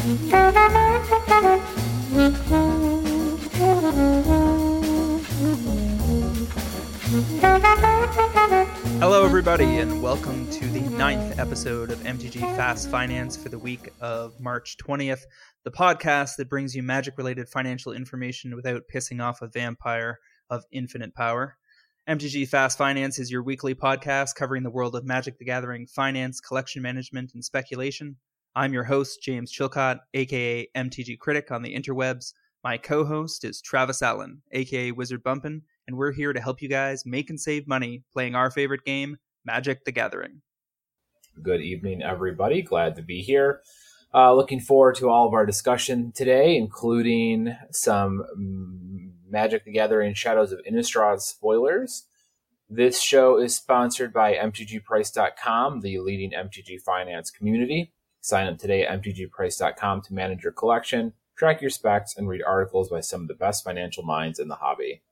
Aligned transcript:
Hello, 0.00 0.16
everybody, 9.26 9.76
and 9.76 10.02
welcome 10.02 10.50
to 10.52 10.66
the 10.68 10.80
ninth 10.80 11.38
episode 11.38 11.90
of 11.90 11.98
MTG 11.98 12.40
Fast 12.56 12.88
Finance 12.88 13.36
for 13.36 13.50
the 13.50 13.58
week 13.58 13.90
of 14.00 14.40
March 14.40 14.78
20th, 14.78 15.24
the 15.64 15.70
podcast 15.70 16.36
that 16.36 16.48
brings 16.48 16.74
you 16.74 16.82
magic 16.82 17.18
related 17.18 17.50
financial 17.50 17.92
information 17.92 18.56
without 18.56 18.84
pissing 18.90 19.22
off 19.22 19.42
a 19.42 19.48
vampire 19.48 20.18
of 20.48 20.64
infinite 20.72 21.14
power. 21.14 21.58
MTG 22.08 22.48
Fast 22.48 22.78
Finance 22.78 23.18
is 23.18 23.30
your 23.30 23.42
weekly 23.42 23.74
podcast 23.74 24.34
covering 24.34 24.62
the 24.62 24.70
world 24.70 24.96
of 24.96 25.04
Magic 25.04 25.38
the 25.38 25.44
Gathering 25.44 25.86
finance, 25.86 26.40
collection 26.40 26.80
management, 26.80 27.32
and 27.34 27.44
speculation. 27.44 28.16
I'm 28.56 28.72
your 28.72 28.82
host, 28.82 29.22
James 29.22 29.52
Chilcott, 29.52 30.00
aka 30.12 30.66
MTG 30.76 31.20
Critic 31.20 31.52
on 31.52 31.62
the 31.62 31.72
interwebs. 31.72 32.32
My 32.64 32.76
co 32.76 33.04
host 33.04 33.44
is 33.44 33.60
Travis 33.60 34.02
Allen, 34.02 34.42
aka 34.50 34.90
Wizard 34.90 35.22
Bumpin', 35.22 35.62
and 35.86 35.96
we're 35.96 36.10
here 36.10 36.32
to 36.32 36.40
help 36.40 36.60
you 36.60 36.68
guys 36.68 37.06
make 37.06 37.30
and 37.30 37.40
save 37.40 37.68
money 37.68 38.02
playing 38.12 38.34
our 38.34 38.50
favorite 38.50 38.84
game, 38.84 39.18
Magic 39.44 39.84
the 39.84 39.92
Gathering. 39.92 40.42
Good 41.40 41.60
evening, 41.60 42.02
everybody. 42.02 42.60
Glad 42.60 42.96
to 42.96 43.02
be 43.02 43.22
here. 43.22 43.60
Uh, 44.12 44.34
looking 44.34 44.58
forward 44.58 44.96
to 44.96 45.08
all 45.08 45.28
of 45.28 45.32
our 45.32 45.46
discussion 45.46 46.10
today, 46.12 46.56
including 46.56 47.56
some 47.70 49.12
Magic 49.28 49.64
the 49.64 49.70
Gathering 49.70 50.14
Shadows 50.14 50.50
of 50.50 50.60
Innistrad 50.68 51.20
spoilers. 51.20 52.04
This 52.68 53.00
show 53.00 53.38
is 53.38 53.54
sponsored 53.54 54.12
by 54.12 54.34
MTGPrice.com, 54.34 55.82
the 55.82 56.00
leading 56.00 56.32
MTG 56.32 56.80
finance 56.80 57.30
community. 57.30 57.92
Sign 58.20 58.46
up 58.46 58.58
today 58.58 58.84
at 58.86 59.02
MTGPrice.com 59.02 60.02
to 60.02 60.14
manage 60.14 60.42
your 60.42 60.52
collection, 60.52 61.14
track 61.36 61.60
your 61.60 61.70
specs, 61.70 62.16
and 62.16 62.28
read 62.28 62.42
articles 62.42 62.90
by 62.90 63.00
some 63.00 63.22
of 63.22 63.28
the 63.28 63.34
best 63.34 63.64
financial 63.64 64.04
minds 64.04 64.38
in 64.38 64.48
the 64.48 64.56
hobby. 64.56 65.02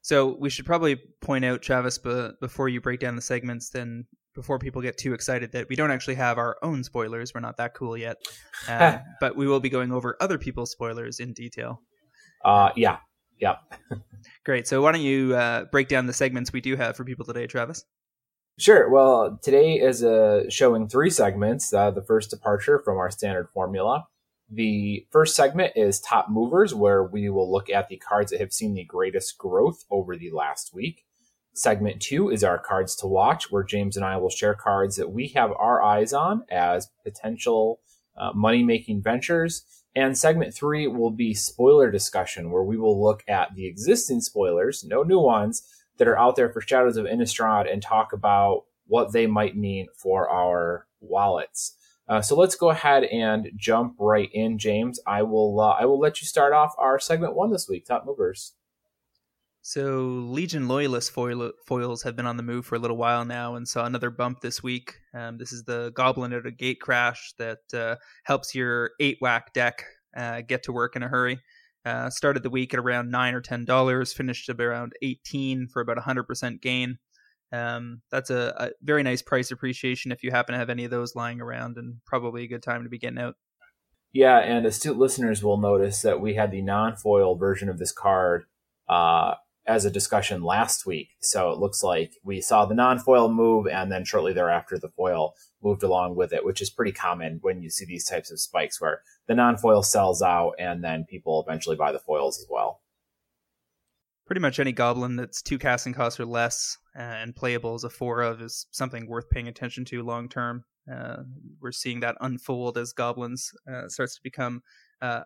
So 0.00 0.36
we 0.38 0.48
should 0.48 0.64
probably 0.64 0.96
point 1.20 1.44
out, 1.44 1.60
Travis, 1.60 1.98
but 1.98 2.40
before 2.40 2.68
you 2.68 2.80
break 2.80 3.00
down 3.00 3.16
the 3.16 3.22
segments, 3.22 3.68
then 3.68 4.06
before 4.34 4.58
people 4.58 4.80
get 4.80 4.96
too 4.96 5.12
excited, 5.12 5.52
that 5.52 5.68
we 5.68 5.76
don't 5.76 5.90
actually 5.90 6.14
have 6.14 6.38
our 6.38 6.56
own 6.62 6.82
spoilers. 6.84 7.34
We're 7.34 7.40
not 7.40 7.56
that 7.58 7.74
cool 7.74 7.96
yet, 7.96 8.16
uh, 8.68 8.98
but 9.20 9.36
we 9.36 9.46
will 9.46 9.60
be 9.60 9.68
going 9.68 9.92
over 9.92 10.16
other 10.20 10.38
people's 10.38 10.70
spoilers 10.70 11.20
in 11.20 11.32
detail. 11.34 11.82
Uh, 12.44 12.70
yeah, 12.76 12.98
yeah. 13.38 13.56
Great. 14.44 14.66
So 14.66 14.80
why 14.80 14.92
don't 14.92 15.02
you 15.02 15.34
uh, 15.34 15.64
break 15.66 15.88
down 15.88 16.06
the 16.06 16.12
segments 16.12 16.52
we 16.52 16.60
do 16.60 16.76
have 16.76 16.96
for 16.96 17.04
people 17.04 17.26
today, 17.26 17.46
Travis? 17.46 17.84
Sure. 18.60 18.90
Well, 18.90 19.38
today 19.40 19.74
is 19.74 20.02
uh, 20.02 20.50
showing 20.50 20.88
three 20.88 21.10
segments. 21.10 21.72
Uh, 21.72 21.92
the 21.92 22.02
first 22.02 22.30
departure 22.30 22.80
from 22.80 22.96
our 22.98 23.08
standard 23.08 23.48
formula. 23.50 24.08
The 24.50 25.06
first 25.12 25.36
segment 25.36 25.74
is 25.76 26.00
top 26.00 26.28
movers, 26.28 26.74
where 26.74 27.04
we 27.04 27.30
will 27.30 27.48
look 27.48 27.70
at 27.70 27.88
the 27.88 27.98
cards 27.98 28.32
that 28.32 28.40
have 28.40 28.52
seen 28.52 28.74
the 28.74 28.82
greatest 28.82 29.38
growth 29.38 29.84
over 29.92 30.16
the 30.16 30.32
last 30.32 30.74
week. 30.74 31.04
Segment 31.54 32.02
two 32.02 32.30
is 32.30 32.42
our 32.42 32.58
cards 32.58 32.96
to 32.96 33.06
watch, 33.06 33.52
where 33.52 33.62
James 33.62 33.96
and 33.96 34.04
I 34.04 34.16
will 34.16 34.28
share 34.28 34.54
cards 34.54 34.96
that 34.96 35.12
we 35.12 35.28
have 35.28 35.52
our 35.52 35.80
eyes 35.80 36.12
on 36.12 36.42
as 36.50 36.90
potential 37.04 37.78
uh, 38.16 38.32
money 38.34 38.64
making 38.64 39.02
ventures. 39.02 39.62
And 39.94 40.18
segment 40.18 40.52
three 40.52 40.88
will 40.88 41.12
be 41.12 41.32
spoiler 41.32 41.92
discussion, 41.92 42.50
where 42.50 42.64
we 42.64 42.76
will 42.76 43.00
look 43.00 43.22
at 43.28 43.54
the 43.54 43.66
existing 43.66 44.20
spoilers, 44.20 44.82
no 44.82 45.04
new 45.04 45.20
ones, 45.20 45.62
that 45.98 46.08
are 46.08 46.18
out 46.18 46.36
there 46.36 46.50
for 46.50 46.60
Shadows 46.60 46.96
of 46.96 47.06
Innistrad 47.06 47.70
and 47.70 47.82
talk 47.82 48.12
about 48.12 48.64
what 48.86 49.12
they 49.12 49.26
might 49.26 49.56
mean 49.56 49.86
for 49.94 50.28
our 50.28 50.86
wallets. 51.00 51.74
Uh, 52.08 52.22
so 52.22 52.34
let's 52.34 52.54
go 52.54 52.70
ahead 52.70 53.04
and 53.04 53.50
jump 53.54 53.94
right 53.98 54.30
in, 54.32 54.58
James. 54.58 54.98
I 55.06 55.22
will 55.22 55.60
uh, 55.60 55.76
I 55.78 55.84
will 55.84 56.00
let 56.00 56.20
you 56.22 56.26
start 56.26 56.54
off 56.54 56.74
our 56.78 56.98
segment 56.98 57.34
one 57.34 57.50
this 57.50 57.68
week, 57.68 57.84
top 57.84 58.06
movers. 58.06 58.54
So 59.60 60.04
Legion 60.06 60.66
Loyalist 60.66 61.10
foil- 61.10 61.52
foils 61.66 62.02
have 62.04 62.16
been 62.16 62.24
on 62.24 62.38
the 62.38 62.42
move 62.42 62.64
for 62.64 62.76
a 62.76 62.78
little 62.78 62.96
while 62.96 63.26
now, 63.26 63.56
and 63.56 63.68
saw 63.68 63.84
another 63.84 64.08
bump 64.08 64.40
this 64.40 64.62
week. 64.62 64.98
Um, 65.12 65.36
this 65.36 65.52
is 65.52 65.64
the 65.64 65.92
Goblin 65.94 66.32
at 66.32 66.46
a 66.46 66.50
Gate 66.50 66.80
Crash 66.80 67.34
that 67.36 67.74
uh, 67.74 67.96
helps 68.24 68.54
your 68.54 68.92
eight 69.00 69.18
whack 69.20 69.52
deck 69.52 69.84
uh, 70.16 70.40
get 70.40 70.62
to 70.62 70.72
work 70.72 70.96
in 70.96 71.02
a 71.02 71.08
hurry. 71.08 71.38
Uh, 71.88 72.10
started 72.10 72.42
the 72.42 72.50
week 72.50 72.74
at 72.74 72.80
around 72.80 73.10
nine 73.10 73.32
or 73.32 73.40
ten 73.40 73.64
dollars, 73.64 74.12
finished 74.12 74.46
at 74.50 74.60
around 74.60 74.92
eighteen 75.00 75.66
for 75.66 75.80
about 75.80 75.96
a 75.96 76.02
hundred 76.02 76.24
percent 76.24 76.60
gain. 76.60 76.98
Um, 77.50 78.02
that's 78.10 78.28
a, 78.28 78.52
a, 78.58 78.70
very 78.82 79.02
nice 79.02 79.22
price 79.22 79.50
appreciation 79.50 80.12
if 80.12 80.22
you 80.22 80.30
happen 80.30 80.52
to 80.52 80.58
have 80.58 80.68
any 80.68 80.84
of 80.84 80.90
those 80.90 81.16
lying 81.16 81.40
around, 81.40 81.78
and 81.78 81.94
probably 82.04 82.44
a 82.44 82.46
good 82.46 82.62
time 82.62 82.82
to 82.82 82.90
be 82.90 82.98
getting 82.98 83.18
out. 83.18 83.36
Yeah, 84.12 84.38
and 84.38 84.66
astute 84.66 84.98
listeners 84.98 85.42
will 85.42 85.56
notice 85.56 86.02
that 86.02 86.20
we 86.20 86.34
had 86.34 86.50
the 86.50 86.60
non-foil 86.60 87.36
version 87.36 87.70
of 87.70 87.78
this 87.78 87.92
card 87.92 88.44
uh, 88.86 89.36
as 89.66 89.86
a 89.86 89.90
discussion 89.90 90.42
last 90.42 90.84
week. 90.84 91.12
So 91.22 91.52
it 91.52 91.58
looks 91.58 91.82
like 91.82 92.12
we 92.22 92.42
saw 92.42 92.66
the 92.66 92.74
non-foil 92.74 93.32
move, 93.32 93.66
and 93.66 93.90
then 93.90 94.04
shortly 94.04 94.34
thereafter, 94.34 94.78
the 94.78 94.90
foil 94.90 95.32
moved 95.62 95.82
along 95.82 96.14
with 96.14 96.32
it, 96.32 96.44
which 96.44 96.60
is 96.60 96.70
pretty 96.70 96.92
common 96.92 97.38
when 97.42 97.62
you 97.62 97.70
see 97.70 97.84
these 97.84 98.04
types 98.04 98.30
of 98.30 98.40
spikes 98.40 98.80
where 98.80 99.02
the 99.26 99.34
non-foil 99.34 99.82
sells 99.82 100.22
out, 100.22 100.52
and 100.58 100.82
then 100.82 101.04
people 101.04 101.44
eventually 101.46 101.76
buy 101.76 101.92
the 101.92 101.98
foils 101.98 102.38
as 102.38 102.46
well. 102.48 102.80
Pretty 104.26 104.40
much 104.40 104.60
any 104.60 104.72
goblin 104.72 105.16
that's 105.16 105.40
two 105.40 105.58
casting 105.58 105.94
costs 105.94 106.20
or 106.20 106.26
less 106.26 106.76
uh, 106.96 107.02
and 107.02 107.34
playable 107.34 107.74
as 107.74 107.84
a 107.84 107.90
four 107.90 108.20
of 108.20 108.42
is 108.42 108.66
something 108.70 109.06
worth 109.08 109.30
paying 109.30 109.48
attention 109.48 109.84
to 109.86 110.02
long 110.02 110.28
term. 110.28 110.64
Uh, 110.90 111.22
we're 111.60 111.72
seeing 111.72 112.00
that 112.00 112.16
unfold 112.20 112.78
as 112.78 112.92
goblins 112.92 113.52
uh, 113.70 113.88
starts 113.88 114.16
to 114.16 114.20
become 114.22 114.62
uh, 115.02 115.22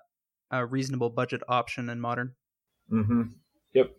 a 0.50 0.65
reasonable 0.65 1.10
budget 1.10 1.42
option 1.48 1.88
in 1.88 2.00
modern. 2.00 2.34
Mm-hmm. 2.92 3.22
Yep. 3.75 3.91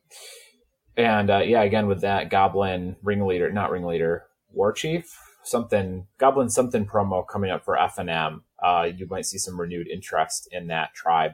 And 0.95 1.29
uh, 1.29 1.39
yeah, 1.39 1.63
again 1.63 1.87
with 1.87 2.01
that 2.01 2.29
goblin 2.29 2.95
ringleader, 3.01 3.51
not 3.51 3.71
ringleader, 3.71 4.25
war 4.51 4.71
chief, 4.71 5.17
something 5.43 6.07
goblin 6.17 6.49
something 6.49 6.85
promo 6.85 7.27
coming 7.27 7.51
up 7.51 7.63
for 7.63 7.75
FNM. 7.75 8.41
Uh, 8.61 8.89
you 8.95 9.07
might 9.09 9.25
see 9.25 9.37
some 9.37 9.59
renewed 9.59 9.87
interest 9.87 10.47
in 10.51 10.67
that 10.67 10.93
tribe. 10.93 11.33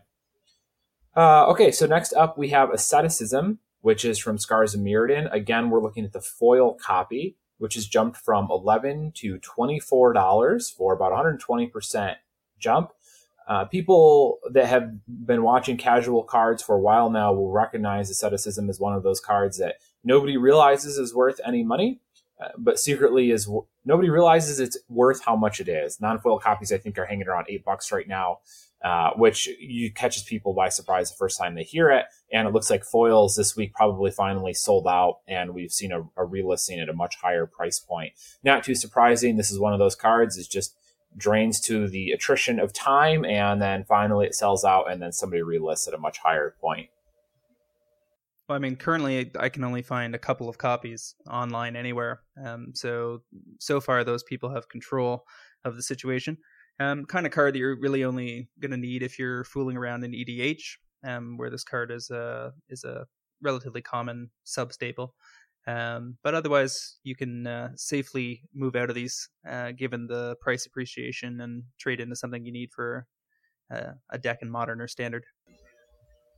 Uh, 1.15 1.45
okay, 1.47 1.71
so 1.71 1.85
next 1.85 2.13
up 2.13 2.37
we 2.37 2.49
have 2.49 2.71
asceticism, 2.71 3.59
which 3.81 4.05
is 4.05 4.19
from 4.19 4.37
Scars 4.37 4.73
of 4.75 4.81
Mirrodin. 4.81 5.31
Again, 5.33 5.69
we're 5.69 5.81
looking 5.81 6.05
at 6.05 6.13
the 6.13 6.21
foil 6.21 6.75
copy, 6.75 7.37
which 7.57 7.75
has 7.75 7.87
jumped 7.87 8.17
from 8.17 8.47
eleven 8.49 9.11
to 9.15 9.37
twenty 9.39 9.79
four 9.79 10.13
dollars 10.13 10.69
for 10.69 10.93
about 10.93 11.11
one 11.11 11.17
hundred 11.17 11.39
twenty 11.39 11.67
percent 11.67 12.17
jump. 12.59 12.91
Uh, 13.47 13.65
people 13.65 14.37
that 14.51 14.67
have 14.67 14.91
been 15.07 15.41
watching 15.41 15.75
casual 15.75 16.23
cards 16.23 16.61
for 16.61 16.75
a 16.75 16.79
while 16.79 17.09
now 17.09 17.33
will 17.33 17.51
recognize 17.51 18.09
asceticism 18.11 18.69
as 18.69 18.79
one 18.79 18.93
of 18.93 19.01
those 19.01 19.19
cards 19.19 19.57
that 19.57 19.77
nobody 20.03 20.37
realizes 20.37 20.99
is 20.99 21.15
worth 21.15 21.41
any 21.43 21.63
money, 21.63 21.99
uh, 22.39 22.49
but 22.57 22.79
secretly 22.79 23.31
is 23.31 23.49
nobody 23.85 24.09
realizes 24.09 24.59
it's 24.59 24.77
worth 24.87 25.23
how 25.23 25.35
much 25.35 25.59
it 25.59 25.67
is. 25.67 25.99
Non-foil 25.99 26.39
copies, 26.39 26.71
I 26.71 26.77
think, 26.77 26.97
are 26.97 27.05
hanging 27.05 27.27
around 27.27 27.47
eight 27.49 27.65
bucks 27.65 27.91
right 27.91 28.07
now, 28.07 28.39
uh, 28.83 29.11
which 29.15 29.47
you 29.59 29.91
catches 29.91 30.23
people 30.23 30.53
by 30.53 30.69
surprise 30.69 31.11
the 31.11 31.17
first 31.17 31.37
time 31.37 31.55
they 31.55 31.63
hear 31.63 31.89
it. 31.89 32.05
And 32.31 32.47
it 32.47 32.53
looks 32.53 32.69
like 32.69 32.85
foils 32.85 33.35
this 33.35 33.55
week 33.55 33.73
probably 33.73 34.11
finally 34.11 34.53
sold 34.53 34.87
out, 34.87 35.17
and 35.27 35.53
we've 35.53 35.71
seen 35.71 35.91
a, 35.91 36.01
a 36.01 36.25
relisting 36.25 36.81
at 36.81 36.89
a 36.89 36.93
much 36.93 37.17
higher 37.17 37.45
price 37.45 37.79
point. 37.79 38.13
Not 38.43 38.63
too 38.63 38.75
surprising. 38.75 39.35
This 39.35 39.51
is 39.51 39.59
one 39.59 39.73
of 39.73 39.79
those 39.79 39.95
cards. 39.95 40.37
It's 40.37 40.47
just 40.47 40.75
drains 41.17 41.59
to 41.59 41.87
the 41.89 42.11
attrition 42.11 42.59
of 42.59 42.71
time, 42.71 43.25
and 43.25 43.61
then 43.61 43.83
finally 43.83 44.27
it 44.27 44.35
sells 44.35 44.63
out, 44.63 44.89
and 44.89 45.01
then 45.01 45.11
somebody 45.11 45.41
relists 45.41 45.87
at 45.87 45.93
a 45.93 45.97
much 45.97 46.19
higher 46.19 46.55
point. 46.61 46.89
Well, 48.49 48.55
I 48.55 48.59
mean, 48.59 48.77
currently 48.77 49.31
I 49.39 49.47
can 49.49 49.63
only 49.63 49.83
find 49.83 50.15
a 50.15 50.19
couple 50.19 50.49
of 50.49 50.57
copies 50.57 51.13
online 51.29 51.75
anywhere. 51.75 52.23
Um, 52.43 52.71
so 52.73 53.21
so 53.59 53.79
far, 53.79 54.03
those 54.03 54.23
people 54.23 54.51
have 54.51 54.67
control 54.69 55.23
of 55.63 55.75
the 55.75 55.83
situation. 55.83 56.35
Um, 56.79 57.05
kind 57.05 57.27
of 57.27 57.31
card 57.31 57.53
that 57.53 57.59
you're 57.59 57.79
really 57.79 58.03
only 58.03 58.49
going 58.59 58.71
to 58.71 58.77
need 58.77 59.03
if 59.03 59.19
you're 59.19 59.43
fooling 59.43 59.77
around 59.77 60.03
in 60.03 60.13
EDH, 60.13 60.63
um, 61.05 61.37
where 61.37 61.51
this 61.51 61.63
card 61.63 61.91
is 61.91 62.09
a 62.09 62.51
is 62.69 62.83
a 62.83 63.05
relatively 63.39 63.83
common 63.83 64.31
sub 64.45 64.73
staple. 64.73 65.13
Um, 65.67 66.17
but 66.23 66.33
otherwise, 66.33 66.97
you 67.03 67.15
can 67.15 67.45
uh, 67.45 67.69
safely 67.75 68.41
move 68.55 68.75
out 68.75 68.89
of 68.89 68.95
these 68.95 69.29
uh, 69.47 69.73
given 69.73 70.07
the 70.07 70.37
price 70.41 70.65
appreciation 70.65 71.39
and 71.41 71.65
trade 71.79 71.99
into 71.99 72.15
something 72.15 72.43
you 72.43 72.51
need 72.51 72.71
for 72.73 73.05
uh, 73.71 73.91
a 74.09 74.17
deck 74.17 74.39
in 74.41 74.49
modern 74.49 74.81
or 74.81 74.87
standard. 74.87 75.25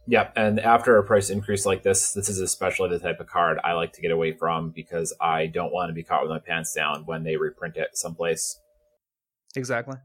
Yeah, 0.07 0.31
and 0.35 0.59
after 0.59 0.97
a 0.97 1.03
price 1.03 1.29
increase 1.29 1.65
like 1.65 1.83
this, 1.83 2.13
this 2.13 2.27
is 2.27 2.39
especially 2.39 2.89
the 2.89 2.99
type 2.99 3.19
of 3.19 3.27
card 3.27 3.59
I 3.63 3.73
like 3.73 3.93
to 3.93 4.01
get 4.01 4.11
away 4.11 4.33
from 4.33 4.71
because 4.71 5.13
I 5.21 5.45
don't 5.45 5.71
want 5.71 5.89
to 5.89 5.93
be 5.93 6.03
caught 6.03 6.23
with 6.23 6.31
my 6.31 6.39
pants 6.39 6.73
down 6.73 7.05
when 7.05 7.23
they 7.23 7.37
reprint 7.37 7.77
it 7.77 7.89
someplace. 7.93 8.59
Exactly. 9.55 9.97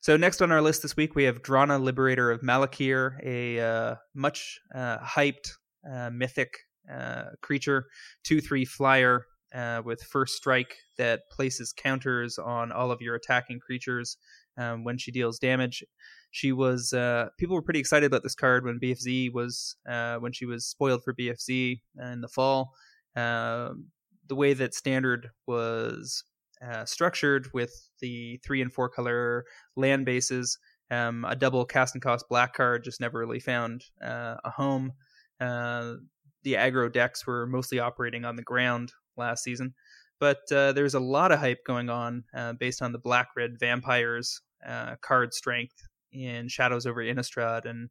So 0.00 0.16
next 0.16 0.42
on 0.42 0.52
our 0.52 0.60
list 0.60 0.82
this 0.82 0.96
week, 0.96 1.14
we 1.14 1.24
have 1.24 1.42
Drana, 1.42 1.80
Liberator 1.80 2.30
of 2.30 2.40
Malakir, 2.40 3.18
a 3.24 3.60
uh, 3.60 3.94
much 4.14 4.58
uh, 4.74 4.98
hyped 4.98 5.50
uh, 5.90 6.10
mythic 6.10 6.52
uh, 6.92 7.30
creature, 7.42 7.86
two 8.24 8.40
three 8.40 8.64
flyer 8.64 9.26
uh, 9.54 9.82
with 9.84 10.02
First 10.02 10.34
Strike 10.34 10.76
that 10.98 11.22
places 11.30 11.72
counters 11.72 12.38
on 12.38 12.72
all 12.72 12.90
of 12.90 13.00
your 13.00 13.14
attacking 13.14 13.60
creatures 13.60 14.16
um, 14.56 14.84
when 14.84 14.98
she 14.98 15.10
deals 15.10 15.38
damage. 15.38 15.84
She 16.30 16.52
was 16.52 16.92
uh, 16.92 17.28
people 17.38 17.54
were 17.54 17.62
pretty 17.62 17.80
excited 17.80 18.06
about 18.06 18.22
this 18.22 18.34
card 18.34 18.64
when 18.64 18.80
BFZ 18.80 19.32
was 19.32 19.76
uh, 19.88 20.16
when 20.16 20.32
she 20.32 20.46
was 20.46 20.66
spoiled 20.66 21.02
for 21.04 21.14
BFZ 21.14 21.80
in 22.00 22.20
the 22.20 22.28
fall. 22.28 22.72
Um, 23.14 23.86
the 24.28 24.34
way 24.34 24.52
that 24.54 24.74
standard 24.74 25.30
was 25.46 26.24
uh, 26.64 26.84
structured 26.84 27.48
with 27.52 27.90
the 28.00 28.38
three 28.44 28.62
and 28.62 28.72
four 28.72 28.88
color 28.88 29.44
land 29.76 30.04
bases, 30.04 30.58
um, 30.90 31.24
a 31.28 31.36
double 31.36 31.64
cast 31.64 31.94
and 31.94 32.02
cost 32.02 32.26
black 32.28 32.54
card 32.54 32.84
just 32.84 33.00
never 33.00 33.18
really 33.18 33.40
found 33.40 33.84
uh, 34.02 34.36
a 34.44 34.50
home. 34.50 34.92
Uh, 35.40 35.94
the 36.42 36.54
aggro 36.54 36.92
decks 36.92 37.26
were 37.26 37.46
mostly 37.46 37.78
operating 37.78 38.24
on 38.24 38.36
the 38.36 38.42
ground 38.42 38.92
last 39.16 39.42
season, 39.42 39.74
but 40.20 40.40
uh, 40.52 40.72
there's 40.72 40.94
a 40.94 41.00
lot 41.00 41.32
of 41.32 41.40
hype 41.40 41.64
going 41.66 41.90
on 41.90 42.24
uh, 42.34 42.52
based 42.54 42.82
on 42.82 42.92
the 42.92 42.98
black 42.98 43.28
red 43.36 43.58
vampires 43.58 44.40
uh, 44.66 44.96
card 45.00 45.34
strength 45.34 45.76
in 46.12 46.48
Shadows 46.48 46.86
over 46.86 47.02
Innistrad 47.02 47.64
and 47.64 47.90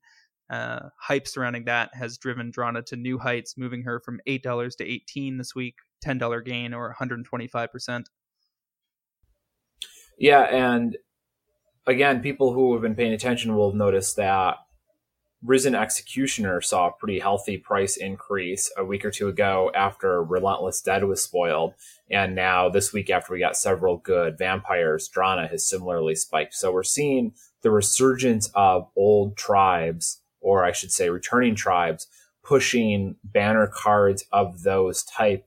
uh, 0.49 0.89
hype 0.99 1.27
surrounding 1.27 1.65
that 1.65 1.93
has 1.93 2.17
driven 2.17 2.51
Drana 2.51 2.85
to 2.85 2.95
new 2.95 3.17
heights, 3.17 3.57
moving 3.57 3.83
her 3.83 3.99
from 3.99 4.19
eight 4.27 4.43
dollars 4.43 4.75
to 4.77 4.85
eighteen 4.85 5.37
this 5.37 5.55
week, 5.55 5.75
ten 6.01 6.17
dollar 6.17 6.41
gain 6.41 6.73
or 6.73 6.83
one 6.83 6.95
hundred 6.97 7.23
twenty 7.25 7.47
five 7.47 7.71
percent. 7.71 8.09
Yeah, 10.17 10.41
and 10.41 10.97
again, 11.87 12.21
people 12.21 12.53
who 12.53 12.73
have 12.73 12.81
been 12.81 12.95
paying 12.95 13.13
attention 13.13 13.55
will 13.55 13.71
have 13.71 13.77
noticed 13.77 14.15
that 14.17 14.57
Risen 15.45 15.75
Executioner 15.75 16.59
saw 16.59 16.87
a 16.87 16.91
pretty 16.91 17.19
healthy 17.19 17.57
price 17.57 17.97
increase 17.97 18.71
a 18.77 18.83
week 18.83 19.05
or 19.05 19.11
two 19.11 19.27
ago 19.27 19.71
after 19.75 20.23
Relentless 20.23 20.81
Dead 20.81 21.03
was 21.03 21.21
spoiled. 21.21 21.75
And 22.09 22.35
now, 22.35 22.67
this 22.67 22.91
week, 22.91 23.09
after 23.09 23.31
we 23.31 23.39
got 23.39 23.55
several 23.55 23.97
good 23.97 24.37
vampires, 24.37 25.09
Drana 25.09 25.49
has 25.49 25.67
similarly 25.67 26.15
spiked. 26.15 26.55
So 26.55 26.71
we're 26.71 26.83
seeing 26.83 27.33
the 27.61 27.69
resurgence 27.69 28.49
of 28.55 28.89
old 28.95 29.37
tribes, 29.37 30.21
or 30.41 30.65
I 30.65 30.71
should 30.71 30.91
say, 30.91 31.09
returning 31.09 31.55
tribes, 31.55 32.07
pushing 32.43 33.15
banner 33.23 33.67
cards 33.67 34.25
of 34.31 34.63
those 34.63 35.03
type 35.03 35.45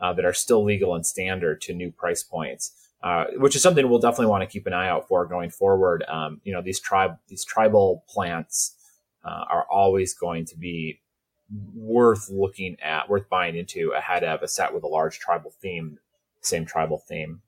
uh, 0.00 0.12
that 0.12 0.24
are 0.24 0.32
still 0.32 0.64
legal 0.64 0.94
and 0.94 1.04
standard 1.04 1.60
to 1.62 1.74
new 1.74 1.90
price 1.90 2.22
points. 2.22 2.72
Uh, 3.02 3.24
which 3.36 3.56
is 3.56 3.62
something 3.62 3.88
we'll 3.88 3.98
definitely 3.98 4.26
want 4.26 4.42
to 4.42 4.46
keep 4.46 4.66
an 4.66 4.74
eye 4.74 4.86
out 4.86 5.08
for 5.08 5.24
going 5.24 5.48
forward. 5.48 6.04
Um, 6.06 6.38
you 6.44 6.52
know, 6.52 6.60
these 6.60 6.78
tribe, 6.78 7.16
these 7.28 7.46
tribal 7.46 8.04
plants 8.06 8.76
uh, 9.24 9.44
are 9.48 9.66
always 9.70 10.14
going 10.14 10.44
to 10.46 10.56
be 10.56 11.00
worth 11.74 12.30
looking 12.30 12.76
at, 12.80 13.08
worth 13.08 13.28
buying 13.28 13.56
into 13.56 13.92
ahead 13.96 14.24
of 14.24 14.42
a 14.42 14.48
set 14.48 14.72
with 14.72 14.84
a 14.84 14.88
large 14.88 15.18
tribal 15.18 15.52
theme, 15.60 15.98
same 16.40 16.64
tribal 16.64 16.98
theme. 16.98 17.42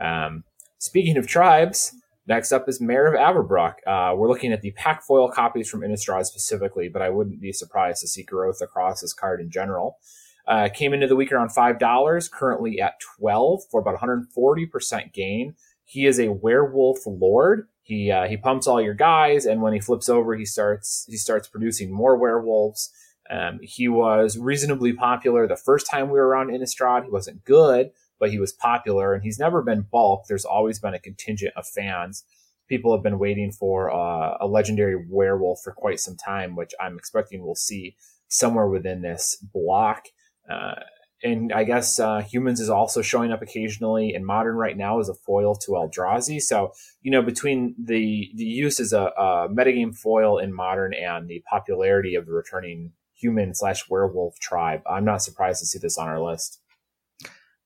Um, 0.00 0.44
speaking 0.78 1.16
of 1.16 1.26
tribes, 1.26 1.94
next 2.26 2.52
up 2.52 2.68
is 2.68 2.80
Mayor 2.80 3.06
of 3.06 3.14
Avabruck. 3.14 3.76
Uh, 3.86 4.14
we're 4.14 4.28
looking 4.28 4.52
at 4.52 4.62
the 4.62 4.72
pack 4.72 5.02
foil 5.02 5.30
copies 5.30 5.68
from 5.68 5.80
Innistrad 5.80 6.26
specifically, 6.26 6.88
but 6.88 7.02
I 7.02 7.10
wouldn't 7.10 7.40
be 7.40 7.52
surprised 7.52 8.00
to 8.02 8.08
see 8.08 8.22
growth 8.22 8.60
across 8.60 9.00
this 9.00 9.12
card 9.12 9.40
in 9.40 9.50
general. 9.50 9.98
Uh, 10.46 10.68
came 10.74 10.92
into 10.92 11.06
the 11.06 11.14
week 11.16 11.30
around 11.30 11.50
$5, 11.50 12.30
currently 12.30 12.80
at 12.80 12.98
12 13.18 13.62
for 13.70 13.80
about 13.80 14.00
140% 14.00 15.12
gain. 15.12 15.54
He 15.84 16.04
is 16.06 16.18
a 16.18 16.32
werewolf 16.32 16.98
lord. 17.06 17.68
He 17.82 18.10
uh, 18.10 18.28
he 18.28 18.36
pumps 18.36 18.66
all 18.66 18.80
your 18.80 18.94
guys, 18.94 19.44
and 19.44 19.60
when 19.60 19.72
he 19.72 19.80
flips 19.80 20.08
over, 20.08 20.34
he 20.36 20.44
starts 20.44 21.04
he 21.08 21.16
starts 21.16 21.48
producing 21.48 21.92
more 21.92 22.16
werewolves. 22.16 22.90
Um, 23.30 23.60
he 23.62 23.88
was 23.88 24.38
reasonably 24.38 24.92
popular 24.92 25.46
the 25.46 25.56
first 25.56 25.86
time 25.90 26.06
we 26.08 26.18
were 26.18 26.28
around 26.28 26.50
Innistrad. 26.50 27.04
He 27.04 27.10
wasn't 27.10 27.44
good, 27.44 27.90
but 28.20 28.30
he 28.30 28.38
was 28.38 28.52
popular, 28.52 29.14
and 29.14 29.24
he's 29.24 29.38
never 29.38 29.62
been 29.62 29.86
bulk. 29.90 30.26
There's 30.28 30.44
always 30.44 30.78
been 30.78 30.94
a 30.94 31.00
contingent 31.00 31.54
of 31.56 31.66
fans. 31.66 32.24
People 32.68 32.92
have 32.94 33.02
been 33.02 33.18
waiting 33.18 33.50
for 33.50 33.92
uh, 33.92 34.36
a 34.40 34.46
legendary 34.46 34.96
werewolf 35.08 35.60
for 35.62 35.72
quite 35.72 35.98
some 36.00 36.16
time, 36.16 36.54
which 36.54 36.72
I'm 36.80 36.96
expecting 36.96 37.44
we'll 37.44 37.54
see 37.54 37.96
somewhere 38.28 38.68
within 38.68 39.02
this 39.02 39.36
block. 39.52 40.06
Uh, 40.48 40.76
and 41.22 41.52
I 41.52 41.64
guess 41.64 42.00
uh, 42.00 42.20
humans 42.20 42.60
is 42.60 42.68
also 42.68 43.02
showing 43.02 43.32
up 43.32 43.42
occasionally 43.42 44.14
in 44.14 44.24
modern 44.24 44.56
right 44.56 44.76
now 44.76 44.98
as 45.00 45.08
a 45.08 45.14
foil 45.14 45.54
to 45.56 45.72
Eldrazi. 45.72 46.40
So 46.40 46.72
you 47.02 47.10
know 47.10 47.22
between 47.22 47.74
the 47.82 48.30
the 48.34 48.44
use 48.44 48.80
as 48.80 48.92
a, 48.92 49.12
a 49.16 49.48
metagame 49.48 49.96
foil 49.96 50.38
in 50.38 50.52
modern 50.52 50.94
and 50.94 51.28
the 51.28 51.42
popularity 51.48 52.14
of 52.14 52.26
the 52.26 52.32
returning 52.32 52.92
human 53.14 53.54
slash 53.54 53.88
werewolf 53.88 54.38
tribe, 54.40 54.82
I'm 54.84 55.04
not 55.04 55.22
surprised 55.22 55.60
to 55.60 55.66
see 55.66 55.78
this 55.78 55.96
on 55.96 56.08
our 56.08 56.20
list. 56.20 56.60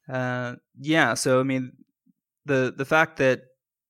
Uh, 0.09 0.57
yeah. 0.79 1.15
So 1.15 1.41
I 1.41 1.43
mean, 1.43 1.73
the 2.45 2.73
the 2.77 2.85
fact 2.85 3.17
that 3.19 3.41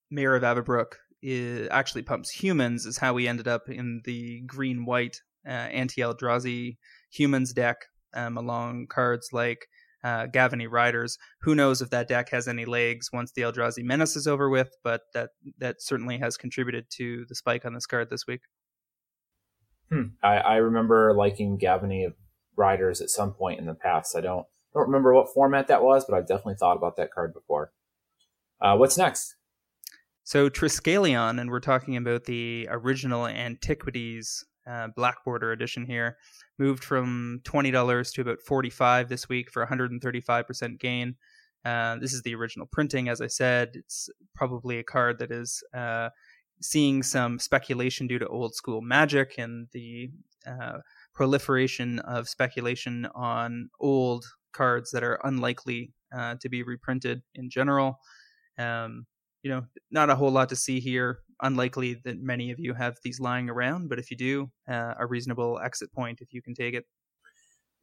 Mayor 0.09 0.35
of 0.35 0.43
Avabruck 0.43 0.93
is, 1.21 1.67
actually 1.71 2.03
pumps 2.03 2.29
humans 2.29 2.85
is 2.85 2.97
how 2.97 3.13
we 3.13 3.27
ended 3.27 3.47
up 3.47 3.69
in 3.69 4.01
the 4.05 4.41
green 4.41 4.85
white 4.85 5.21
uh, 5.45 5.49
anti 5.51 6.01
Eldrazi 6.01 6.77
humans 7.11 7.53
deck 7.53 7.77
um, 8.13 8.37
along 8.37 8.87
cards 8.87 9.29
like 9.31 9.67
uh, 10.03 10.27
Gavony 10.27 10.69
Riders. 10.69 11.17
Who 11.41 11.55
knows 11.55 11.81
if 11.81 11.89
that 11.89 12.07
deck 12.07 12.29
has 12.29 12.47
any 12.47 12.65
legs 12.65 13.11
once 13.11 13.31
the 13.31 13.41
Eldrazi 13.41 13.83
Menace 13.83 14.15
is 14.15 14.27
over 14.27 14.49
with, 14.49 14.69
but 14.83 15.01
that 15.13 15.31
that 15.57 15.81
certainly 15.81 16.17
has 16.19 16.37
contributed 16.37 16.85
to 16.91 17.25
the 17.27 17.35
spike 17.35 17.65
on 17.65 17.73
this 17.73 17.85
card 17.85 18.09
this 18.09 18.27
week. 18.27 18.41
Hmm. 19.91 20.09
I, 20.21 20.37
I 20.37 20.55
remember 20.57 21.13
liking 21.13 21.57
Gavony 21.57 22.13
Riders 22.55 23.01
at 23.01 23.09
some 23.09 23.33
point 23.33 23.59
in 23.59 23.65
the 23.65 23.73
past. 23.73 24.15
I 24.15 24.21
don't 24.21 24.45
don't 24.73 24.87
remember 24.87 25.13
what 25.13 25.33
format 25.33 25.67
that 25.67 25.83
was, 25.83 26.05
but 26.05 26.15
I've 26.15 26.27
definitely 26.27 26.55
thought 26.55 26.77
about 26.77 26.97
that 26.97 27.11
card 27.11 27.33
before. 27.33 27.71
Uh, 28.61 28.75
what's 28.75 28.97
next? 28.97 29.35
So 30.23 30.49
Triskelion, 30.49 31.39
and 31.39 31.49
we're 31.49 31.61
talking 31.61 31.95
about 31.95 32.25
the 32.25 32.67
original 32.69 33.27
Antiquities 33.27 34.43
uh, 34.69 34.87
Black 34.95 35.23
Border 35.23 35.51
edition 35.51 35.85
here 35.85 36.17
moved 36.57 36.83
from 36.83 37.41
$20 37.43 38.13
to 38.13 38.21
about 38.21 38.41
45 38.41 39.09
this 39.09 39.29
week 39.29 39.51
for 39.51 39.65
135% 39.65 40.79
gain. 40.79 41.15
Uh, 41.65 41.97
this 41.97 42.13
is 42.13 42.21
the 42.21 42.35
original 42.35 42.67
printing, 42.71 43.09
as 43.09 43.21
I 43.21 43.27
said. 43.27 43.71
It's 43.73 44.09
probably 44.35 44.79
a 44.79 44.83
card 44.83 45.19
that 45.19 45.31
is 45.31 45.63
uh, 45.73 46.09
seeing 46.61 47.03
some 47.03 47.39
speculation 47.39 48.07
due 48.07 48.19
to 48.19 48.27
old 48.27 48.55
school 48.55 48.81
magic 48.81 49.35
and 49.37 49.67
the 49.73 50.11
uh, 50.45 50.79
proliferation 51.13 51.99
of 51.99 52.29
speculation 52.29 53.07
on 53.15 53.69
old 53.79 54.25
cards 54.53 54.91
that 54.91 55.03
are 55.03 55.19
unlikely 55.23 55.93
uh, 56.15 56.35
to 56.39 56.49
be 56.49 56.63
reprinted 56.63 57.21
in 57.35 57.49
general. 57.49 57.99
Um, 58.57 59.05
you 59.43 59.51
know, 59.51 59.65
not 59.91 60.09
a 60.09 60.15
whole 60.15 60.31
lot 60.31 60.49
to 60.49 60.55
see 60.55 60.79
here 60.79 61.19
unlikely 61.41 62.01
that 62.03 62.19
many 62.19 62.51
of 62.51 62.59
you 62.59 62.73
have 62.73 62.97
these 63.03 63.19
lying 63.19 63.49
around, 63.49 63.89
but 63.89 63.99
if 63.99 64.11
you 64.11 64.17
do, 64.17 64.51
uh, 64.67 64.93
a 64.99 65.05
reasonable 65.05 65.59
exit 65.63 65.91
point 65.93 66.21
if 66.21 66.33
you 66.33 66.41
can 66.41 66.53
take 66.53 66.73
it. 66.73 66.85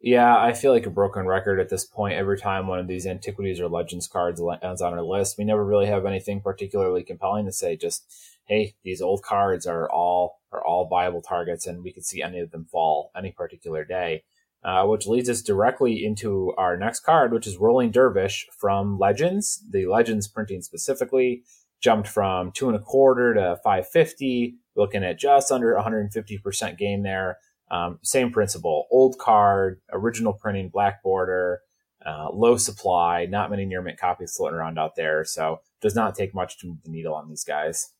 Yeah, 0.00 0.37
I 0.37 0.52
feel 0.52 0.73
like 0.73 0.85
a 0.85 0.90
broken 0.90 1.26
record 1.26 1.59
at 1.59 1.71
this 1.71 1.85
point. 1.87 2.14
Every 2.14 2.38
time 2.38 2.67
one 2.67 2.78
of 2.78 2.87
these 2.87 3.07
antiquities 3.07 3.59
or 3.59 3.69
legends 3.69 4.07
cards 4.07 4.38
lands 4.38 4.83
on 4.83 4.93
our 4.93 5.02
list, 5.02 5.38
we 5.38 5.45
never 5.45 5.64
really 5.64 5.87
have 5.87 6.05
anything 6.05 6.43
particularly 6.43 7.02
compelling 7.02 7.47
to 7.47 7.52
say. 7.52 7.75
Just 7.75 8.05
hey, 8.45 8.75
these 8.85 9.00
old 9.00 9.23
cards 9.23 9.67
are 9.67 9.90
all 9.90 10.40
are 10.52 10.62
all 10.62 10.87
viable 10.88 11.23
targets, 11.23 11.67
and 11.67 11.83
we 11.83 11.90
could 11.90 12.05
see 12.05 12.21
any 12.21 12.38
of 12.40 12.50
them 12.50 12.67
fall 12.71 13.11
any 13.17 13.33
particular 13.33 13.85
day. 13.85 14.25
Uh, 14.62 14.87
which 14.87 15.07
leads 15.07 15.28
us 15.28 15.43
directly 15.43 16.05
into 16.05 16.55
our 16.57 16.75
next 16.75 17.00
card, 17.00 17.35
which 17.35 17.47
is 17.47 17.59
Whirling 17.59 17.90
Dervish 17.90 18.47
from 18.50 18.99
Legends, 18.99 19.62
the 19.71 19.85
Legends 19.85 20.26
printing 20.26 20.62
specifically 20.62 21.45
jumped 21.85 22.09
from 22.09 22.50
two 22.50 22.67
and 22.69 22.76
a 22.76 22.81
quarter 22.81 23.35
to 23.35 23.61
550, 23.62 24.57
looking 24.75 25.05
at 25.05 25.19
just 25.19 25.53
under 25.53 25.75
150% 25.75 26.79
gain 26.79 27.03
there. 27.03 27.37
Um, 27.71 27.99
same 28.03 28.33
principle, 28.33 28.87
old 28.91 29.19
card, 29.19 29.83
original 29.93 30.33
printing, 30.33 30.71
black 30.71 31.03
border, 31.03 31.61
uh, 32.05 32.31
low 32.33 32.57
supply, 32.57 33.26
not 33.26 33.50
many 33.50 33.67
near 33.67 33.83
mint 33.83 33.99
copies 33.99 34.35
floating 34.35 34.57
around 34.57 34.79
out 34.79 34.97
there. 34.97 35.26
So 35.26 35.61
does 35.83 35.95
not 35.95 36.14
take 36.14 36.35
much 36.35 36.59
to 36.61 36.69
move 36.69 36.83
the 36.85 36.91
needle 36.91 37.14
on 37.14 37.29
these 37.29 37.45
guys. 37.45 37.91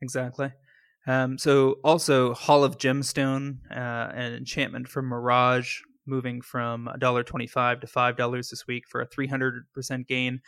Exactly. 0.00 0.52
Um, 1.04 1.38
so 1.38 1.78
also 1.82 2.32
Hall 2.32 2.62
of 2.62 2.78
Gemstone, 2.78 3.58
uh, 3.72 4.12
an 4.14 4.34
enchantment 4.34 4.86
from 4.86 5.06
Mirage, 5.06 5.80
moving 6.06 6.40
from 6.40 6.88
$1.25 7.00 7.80
to 7.80 7.86
$5 7.88 8.50
this 8.50 8.66
week 8.68 8.84
for 8.88 9.00
a 9.00 9.08
300% 9.08 10.06
gain 10.06 10.40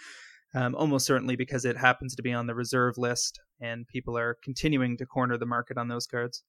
um, 0.54 0.74
almost 0.74 1.06
certainly 1.06 1.36
because 1.36 1.64
it 1.64 1.76
happens 1.76 2.14
to 2.14 2.22
be 2.22 2.32
on 2.32 2.46
the 2.46 2.54
reserve 2.54 2.96
list, 2.98 3.40
and 3.60 3.86
people 3.88 4.16
are 4.16 4.36
continuing 4.42 4.96
to 4.96 5.06
corner 5.06 5.36
the 5.36 5.46
market 5.46 5.76
on 5.76 5.88
those 5.88 6.06
cards. 6.06 6.42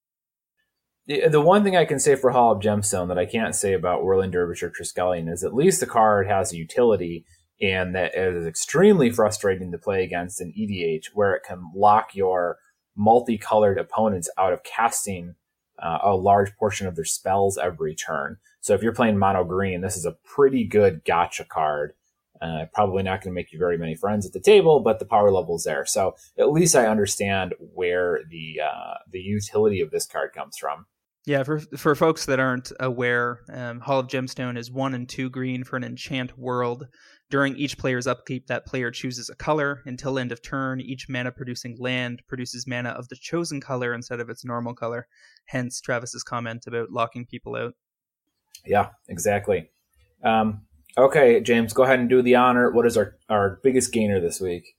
The 1.07 1.41
one 1.41 1.63
thing 1.63 1.75
I 1.75 1.85
can 1.85 1.99
say 1.99 2.15
for 2.15 2.31
Hall 2.31 2.51
of 2.51 2.61
Gemstone 2.61 3.09
that 3.09 3.19
I 3.19 3.27
can't 3.27 3.53
say 3.53 3.73
about 3.73 4.03
Whirling 4.03 4.31
Dervish 4.31 4.63
or 4.63 4.71
Triskelion 4.71 5.31
is 5.31 5.43
at 5.43 5.53
least 5.53 5.79
the 5.79 5.85
card 5.85 6.27
has 6.27 6.51
a 6.51 6.57
utility 6.57 7.25
and 7.61 7.95
that 7.95 8.17
is 8.17 8.45
extremely 8.45 9.09
frustrating 9.09 9.71
to 9.71 9.77
play 9.77 10.03
against 10.03 10.41
in 10.41 10.51
EDH, 10.51 11.07
where 11.13 11.33
it 11.33 11.43
can 11.43 11.71
lock 11.75 12.15
your 12.15 12.57
multicolored 12.95 13.77
opponents 13.77 14.29
out 14.37 14.51
of 14.51 14.63
casting 14.63 15.35
uh, 15.81 15.99
a 16.03 16.15
large 16.15 16.55
portion 16.57 16.87
of 16.87 16.95
their 16.95 17.05
spells 17.05 17.57
every 17.57 17.95
turn. 17.95 18.37
So 18.61 18.73
if 18.73 18.81
you're 18.81 18.93
playing 18.93 19.17
mono 19.17 19.43
green, 19.43 19.81
this 19.81 19.97
is 19.97 20.05
a 20.05 20.17
pretty 20.23 20.65
good 20.65 21.03
gotcha 21.05 21.45
card. 21.45 21.93
Uh, 22.41 22.65
probably 22.73 23.01
not 23.01 23.21
going 23.21 23.31
to 23.31 23.35
make 23.35 23.53
you 23.53 23.59
very 23.59 23.77
many 23.77 23.95
friends 23.95 24.25
at 24.25 24.33
the 24.33 24.39
table, 24.39 24.81
but 24.81 24.99
the 24.99 25.05
power 25.05 25.31
level 25.31 25.55
is 25.55 25.63
there. 25.63 25.85
So 25.85 26.15
at 26.37 26.51
least 26.51 26.75
I 26.75 26.87
understand 26.87 27.53
where 27.59 28.21
the 28.29 28.61
uh, 28.63 28.95
the 29.09 29.19
utility 29.19 29.81
of 29.81 29.91
this 29.91 30.05
card 30.05 30.33
comes 30.33 30.57
from. 30.57 30.85
Yeah, 31.25 31.41
for 31.43 31.59
for 31.59 31.95
folks 31.95 32.25
that 32.27 32.39
aren't 32.39 32.71
aware, 32.79 33.39
um, 33.51 33.79
Hall 33.79 33.99
of 33.99 34.07
Gemstone 34.07 34.57
is 34.57 34.71
one 34.71 34.93
and 34.93 35.09
two 35.09 35.29
green 35.29 35.63
for 35.63 35.75
an 35.75 35.83
enchant 35.83 36.37
world. 36.37 36.87
During 37.31 37.55
each 37.55 37.79
player's 37.79 38.05
upkeep, 38.05 38.45
that 38.47 38.67
player 38.67 38.91
chooses 38.91 39.29
a 39.29 39.35
color. 39.35 39.81
Until 39.85 40.19
end 40.19 40.31
of 40.31 40.43
turn, 40.43 40.79
each 40.79 41.09
mana 41.09 41.31
producing 41.31 41.77
land 41.79 42.21
produces 42.27 42.67
mana 42.67 42.89
of 42.89 43.09
the 43.09 43.15
chosen 43.15 43.59
color 43.59 43.95
instead 43.95 44.19
of 44.19 44.29
its 44.29 44.45
normal 44.45 44.75
color. 44.75 45.07
Hence 45.45 45.81
Travis's 45.81 46.21
comment 46.21 46.67
about 46.67 46.91
locking 46.91 47.25
people 47.25 47.55
out. 47.55 47.73
Yeah, 48.63 48.89
exactly. 49.09 49.69
Um, 50.23 50.61
okay, 50.97 51.41
James, 51.41 51.73
go 51.73 51.83
ahead 51.83 51.99
and 51.99 52.09
do 52.09 52.21
the 52.21 52.35
honor. 52.35 52.71
What 52.71 52.85
is 52.85 52.97
our, 52.97 53.15
our 53.29 53.59
biggest 53.63 53.91
gainer 53.91 54.19
this 54.19 54.39
week? 54.39 54.75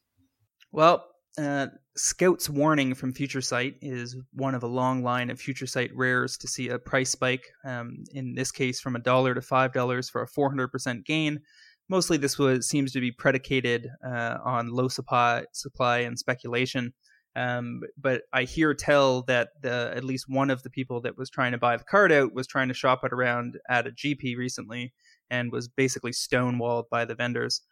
Well, 0.73 1.05
uh, 1.39 1.69
Scout's 1.97 2.49
Warning 2.51 2.95
from 2.95 3.13
Future 3.13 3.41
Sight 3.41 3.77
is 3.81 4.17
one 4.33 4.55
of 4.55 4.63
a 4.63 4.69
long 4.69 5.03
line 5.03 5.31
of 5.31 5.41
Future 5.41 5.67
Sight 5.67 5.91
rares 5.95 6.37
to 6.39 6.49
see 6.49 6.69
a 6.69 6.79
price 6.79 7.11
spike. 7.11 7.45
Um, 7.65 8.05
in 8.13 8.35
this 8.35 8.53
case, 8.53 8.81
from 8.81 8.97
a 8.97 9.01
dollar 9.01 9.35
to 9.35 9.43
five 9.43 9.73
dollars 9.73 10.09
for 10.09 10.23
a 10.23 10.29
400% 10.29 11.05
gain. 11.05 11.41
Mostly, 11.89 12.17
this 12.17 12.39
was 12.39 12.69
seems 12.69 12.93
to 12.93 13.01
be 13.01 13.13
predicated 13.13 13.89
uh, 14.05 14.39
on 14.45 14.69
low 14.69 14.89
supply, 14.89 15.45
supply 15.53 15.99
and 15.99 16.19
speculation. 16.19 16.93
Um, 17.37 17.81
but 17.99 18.23
I 18.33 18.45
hear 18.45 18.73
tell 18.75 19.23
that 19.25 19.51
the, 19.63 19.93
at 19.95 20.05
least 20.05 20.25
one 20.27 20.51
of 20.51 20.63
the 20.63 20.71
people 20.71 21.03
that 21.03 21.19
was 21.19 21.29
trying 21.29 21.53
to 21.53 21.59
buy 21.59 21.77
the 21.77 21.85
card 21.85 22.11
out 22.11 22.33
was 22.33 22.47
trying 22.47 22.69
to 22.69 22.75
shop 22.75 23.05
it 23.05 23.13
around 23.13 23.59
at 23.69 23.87
a 23.87 23.91
GP 23.91 24.37
recently 24.37 24.95
and 25.31 25.53
was 25.53 25.69
basically 25.69 26.13
stonewalled 26.13 26.85
by 26.91 27.05
the 27.05 27.15
vendors. 27.15 27.63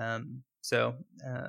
Um, 0.00 0.42
so, 0.60 0.94
uh, 1.26 1.48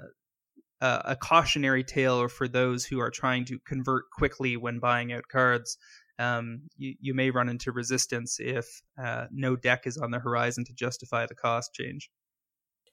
uh, 0.81 1.01
a 1.05 1.15
cautionary 1.15 1.83
tale 1.83 2.27
for 2.27 2.45
those 2.45 2.83
who 2.83 2.99
are 2.99 3.09
trying 3.09 3.45
to 3.45 3.57
convert 3.59 4.03
quickly 4.11 4.57
when 4.57 4.79
buying 4.79 5.13
out 5.13 5.23
cards. 5.31 5.77
Um, 6.19 6.63
you, 6.75 6.95
you 6.99 7.13
may 7.13 7.31
run 7.31 7.47
into 7.47 7.71
resistance 7.71 8.37
if 8.39 8.81
uh, 9.01 9.27
no 9.31 9.55
deck 9.55 9.87
is 9.87 9.97
on 9.97 10.11
the 10.11 10.19
horizon 10.19 10.65
to 10.65 10.73
justify 10.73 11.25
the 11.25 11.35
cost 11.35 11.73
change. 11.73 12.11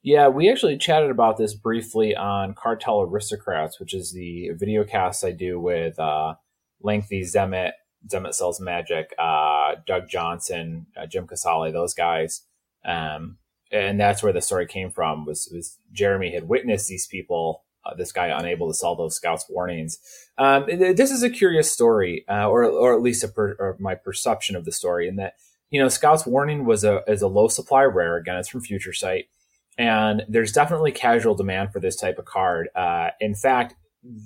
Yeah, 0.03 0.29
we 0.29 0.49
actually 0.49 0.77
chatted 0.77 1.11
about 1.11 1.37
this 1.37 1.53
briefly 1.53 2.15
on 2.15 2.55
Cartel 2.55 3.01
Aristocrats, 3.01 3.79
which 3.79 3.93
is 3.93 4.13
the 4.13 4.51
video 4.55 4.83
cast 4.83 5.23
I 5.23 5.31
do 5.31 5.59
with 5.59 5.99
uh, 5.99 6.35
Lengthy 6.81 7.21
Zemet, 7.21 7.73
Zemet 8.07 8.33
Sells 8.33 8.59
Magic, 8.59 9.13
uh, 9.19 9.75
Doug 9.85 10.07
Johnson, 10.09 10.87
uh, 10.97 11.05
Jim 11.05 11.27
Casale, 11.27 11.71
those 11.71 11.93
guys. 11.93 12.41
Um, 12.85 13.37
and 13.71 13.99
that's 13.99 14.21
where 14.21 14.33
the 14.33 14.41
story 14.41 14.65
came 14.65 14.91
from 14.91 15.25
was, 15.25 15.49
was 15.53 15.77
Jeremy 15.91 16.33
had 16.33 16.47
witnessed 16.47 16.87
these 16.87 17.07
people, 17.07 17.63
uh, 17.85 17.95
this 17.95 18.11
guy 18.11 18.27
unable 18.27 18.67
to 18.67 18.73
solve 18.73 18.97
those 18.97 19.15
scouts 19.15 19.45
warnings. 19.49 19.99
Um, 20.37 20.65
this 20.67 21.11
is 21.11 21.23
a 21.23 21.29
curious 21.29 21.71
story, 21.71 22.25
uh, 22.29 22.49
or, 22.49 22.65
or 22.65 22.93
at 22.93 23.01
least 23.01 23.25
per, 23.33 23.55
or 23.59 23.77
my 23.79 23.95
perception 23.95 24.55
of 24.55 24.65
the 24.65 24.71
story 24.71 25.07
in 25.07 25.15
that, 25.17 25.35
you 25.69 25.81
know, 25.81 25.87
scouts 25.87 26.25
warning 26.25 26.65
was 26.65 26.83
a, 26.83 27.01
is 27.07 27.21
a 27.21 27.27
low 27.27 27.47
supply 27.47 27.83
rare. 27.83 28.17
Again, 28.17 28.37
it's 28.37 28.49
from 28.49 28.61
Future 28.61 28.93
Sight 28.93 29.27
and 29.77 30.23
there's 30.27 30.51
definitely 30.51 30.91
casual 30.91 31.35
demand 31.35 31.71
for 31.71 31.79
this 31.79 31.95
type 31.95 32.17
of 32.17 32.25
card. 32.25 32.69
Uh, 32.75 33.09
in 33.19 33.35
fact, 33.35 33.75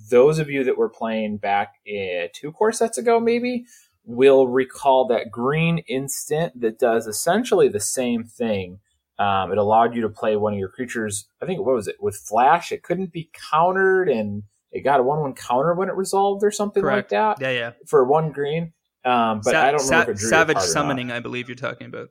those 0.09 0.39
of 0.39 0.49
you 0.49 0.63
that 0.63 0.77
were 0.77 0.89
playing 0.89 1.37
back 1.37 1.75
uh, 1.87 2.27
two 2.33 2.51
core 2.51 2.71
sets 2.71 2.97
ago, 2.97 3.19
maybe, 3.19 3.65
will 4.05 4.47
recall 4.47 5.07
that 5.07 5.31
green 5.31 5.79
instant 5.87 6.59
that 6.61 6.79
does 6.79 7.07
essentially 7.07 7.67
the 7.67 7.79
same 7.79 8.23
thing. 8.23 8.79
Um, 9.17 9.51
it 9.51 9.57
allowed 9.57 9.95
you 9.95 10.01
to 10.01 10.09
play 10.09 10.35
one 10.35 10.53
of 10.53 10.59
your 10.59 10.69
creatures. 10.69 11.27
I 11.41 11.45
think 11.45 11.65
what 11.65 11.75
was 11.75 11.87
it 11.87 11.95
with 12.01 12.17
flash? 12.17 12.71
It 12.71 12.83
couldn't 12.83 13.13
be 13.13 13.29
countered, 13.51 14.09
and 14.09 14.43
it 14.71 14.81
got 14.81 14.99
a 14.99 15.03
one-one 15.03 15.33
counter 15.33 15.73
when 15.73 15.87
it 15.87 15.95
resolved 15.95 16.43
or 16.43 16.51
something 16.51 16.83
Correct. 16.83 17.11
like 17.13 17.37
that. 17.37 17.41
Yeah, 17.41 17.57
yeah. 17.57 17.71
For 17.87 18.03
one 18.03 18.31
green, 18.31 18.73
um, 19.05 19.39
but 19.43 19.51
Sa- 19.51 19.61
I 19.61 19.71
don't 19.71 19.77
know 19.83 19.87
Sa- 19.87 20.01
if 20.01 20.09
it 20.09 20.17
drew 20.17 20.29
Savage 20.29 20.59
Summoning. 20.59 21.11
I 21.11 21.19
believe 21.21 21.47
you're 21.47 21.55
talking 21.55 21.87
about. 21.87 22.09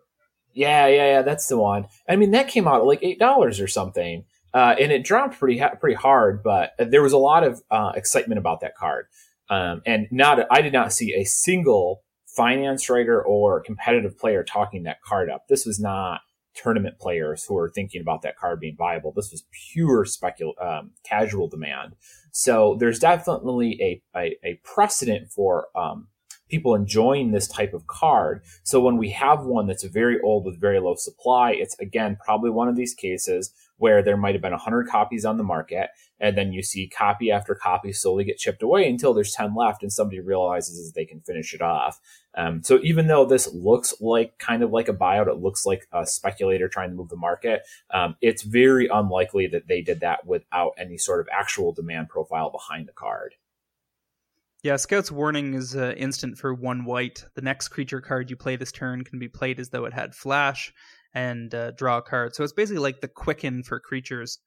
Yeah, 0.54 0.86
yeah, 0.86 1.06
yeah. 1.06 1.22
That's 1.22 1.46
the 1.48 1.58
one. 1.58 1.88
I 2.08 2.16
mean, 2.16 2.30
that 2.30 2.48
came 2.48 2.66
out 2.66 2.80
at 2.80 2.86
like 2.86 3.02
eight 3.02 3.18
dollars 3.18 3.60
or 3.60 3.68
something, 3.68 4.24
uh, 4.54 4.74
and 4.80 4.90
it 4.90 5.04
dropped 5.04 5.38
pretty 5.38 5.58
ha- 5.58 5.74
pretty 5.78 5.96
hard. 5.96 6.42
But 6.42 6.72
there 6.78 7.02
was 7.02 7.12
a 7.12 7.18
lot 7.18 7.44
of 7.44 7.60
uh, 7.70 7.92
excitement 7.94 8.38
about 8.38 8.60
that 8.60 8.76
card, 8.76 9.06
um, 9.50 9.82
and 9.86 10.06
not 10.10 10.46
I 10.50 10.62
did 10.62 10.72
not 10.72 10.92
see 10.92 11.14
a 11.14 11.24
single 11.24 12.02
finance 12.26 12.90
writer 12.90 13.22
or 13.22 13.60
competitive 13.60 14.18
player 14.18 14.42
talking 14.42 14.82
that 14.84 15.02
card 15.02 15.30
up. 15.30 15.46
This 15.48 15.64
was 15.66 15.78
not 15.78 16.20
tournament 16.54 16.98
players 16.98 17.44
who 17.44 17.54
were 17.54 17.70
thinking 17.70 18.00
about 18.00 18.22
that 18.22 18.36
card 18.36 18.60
being 18.60 18.76
viable. 18.76 19.12
This 19.12 19.30
was 19.32 19.44
pure 19.72 20.04
specul 20.04 20.52
um, 20.62 20.92
casual 21.04 21.48
demand. 21.48 21.96
So 22.32 22.76
there's 22.78 22.98
definitely 22.98 23.78
a 23.80 24.18
a, 24.18 24.36
a 24.44 24.60
precedent 24.64 25.30
for 25.30 25.68
um, 25.76 26.08
people 26.48 26.74
enjoying 26.74 27.32
this 27.32 27.48
type 27.48 27.74
of 27.74 27.86
card. 27.86 28.42
So 28.62 28.80
when 28.80 28.96
we 28.96 29.10
have 29.10 29.44
one 29.44 29.66
that's 29.66 29.84
very 29.84 30.20
old 30.20 30.44
with 30.44 30.60
very 30.60 30.80
low 30.80 30.94
supply, 30.94 31.52
it's 31.52 31.78
again 31.78 32.16
probably 32.24 32.50
one 32.50 32.68
of 32.68 32.76
these 32.76 32.94
cases 32.94 33.52
where 33.76 34.02
there 34.02 34.16
might 34.16 34.34
have 34.34 34.42
been 34.42 34.52
100 34.52 34.88
copies 34.88 35.24
on 35.24 35.36
the 35.36 35.44
market 35.44 35.90
and 36.20 36.38
then 36.38 36.52
you 36.52 36.62
see 36.62 36.86
copy 36.86 37.30
after 37.30 37.54
copy 37.54 37.92
slowly 37.92 38.24
get 38.24 38.38
chipped 38.38 38.62
away 38.62 38.88
until 38.88 39.12
there's 39.12 39.32
10 39.32 39.54
left 39.54 39.82
and 39.82 39.92
somebody 39.92 40.20
realizes 40.20 40.86
that 40.86 40.94
they 40.94 41.04
can 41.04 41.20
finish 41.20 41.52
it 41.52 41.60
off. 41.60 42.00
Um, 42.36 42.62
so 42.62 42.78
even 42.82 43.08
though 43.08 43.24
this 43.24 43.52
looks 43.52 43.94
like 44.00 44.38
kind 44.38 44.62
of 44.62 44.70
like 44.70 44.88
a 44.88 44.94
buyout, 44.94 45.28
it 45.28 45.42
looks 45.42 45.66
like 45.66 45.86
a 45.92 46.06
speculator 46.06 46.68
trying 46.68 46.90
to 46.90 46.96
move 46.96 47.08
the 47.08 47.16
market. 47.16 47.62
Um, 47.92 48.16
it's 48.20 48.42
very 48.42 48.86
unlikely 48.86 49.48
that 49.48 49.68
they 49.68 49.82
did 49.82 50.00
that 50.00 50.26
without 50.26 50.72
any 50.78 50.98
sort 50.98 51.20
of 51.20 51.28
actual 51.32 51.72
demand 51.72 52.08
profile 52.08 52.50
behind 52.50 52.88
the 52.88 52.92
card. 52.92 53.34
Yeah, 54.64 54.76
Scout's 54.76 55.12
Warning 55.12 55.52
is 55.52 55.76
uh, 55.76 55.92
instant 55.94 56.38
for 56.38 56.54
one 56.54 56.86
white. 56.86 57.22
The 57.34 57.42
next 57.42 57.68
creature 57.68 58.00
card 58.00 58.30
you 58.30 58.36
play 58.36 58.56
this 58.56 58.72
turn 58.72 59.04
can 59.04 59.18
be 59.18 59.28
played 59.28 59.60
as 59.60 59.68
though 59.68 59.84
it 59.84 59.92
had 59.92 60.14
flash 60.14 60.72
and 61.12 61.54
uh, 61.54 61.72
draw 61.72 61.98
a 61.98 62.02
card. 62.02 62.34
So 62.34 62.42
it's 62.42 62.54
basically 62.54 62.80
like 62.80 63.02
the 63.02 63.08
quicken 63.08 63.62
for 63.62 63.78
creatures. 63.78 64.38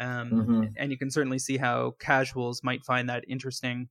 Um, 0.00 0.30
mm-hmm. 0.30 0.64
And 0.78 0.90
you 0.90 0.96
can 0.96 1.10
certainly 1.10 1.38
see 1.38 1.58
how 1.58 1.96
casuals 2.00 2.64
might 2.64 2.82
find 2.86 3.10
that 3.10 3.24
interesting 3.28 3.90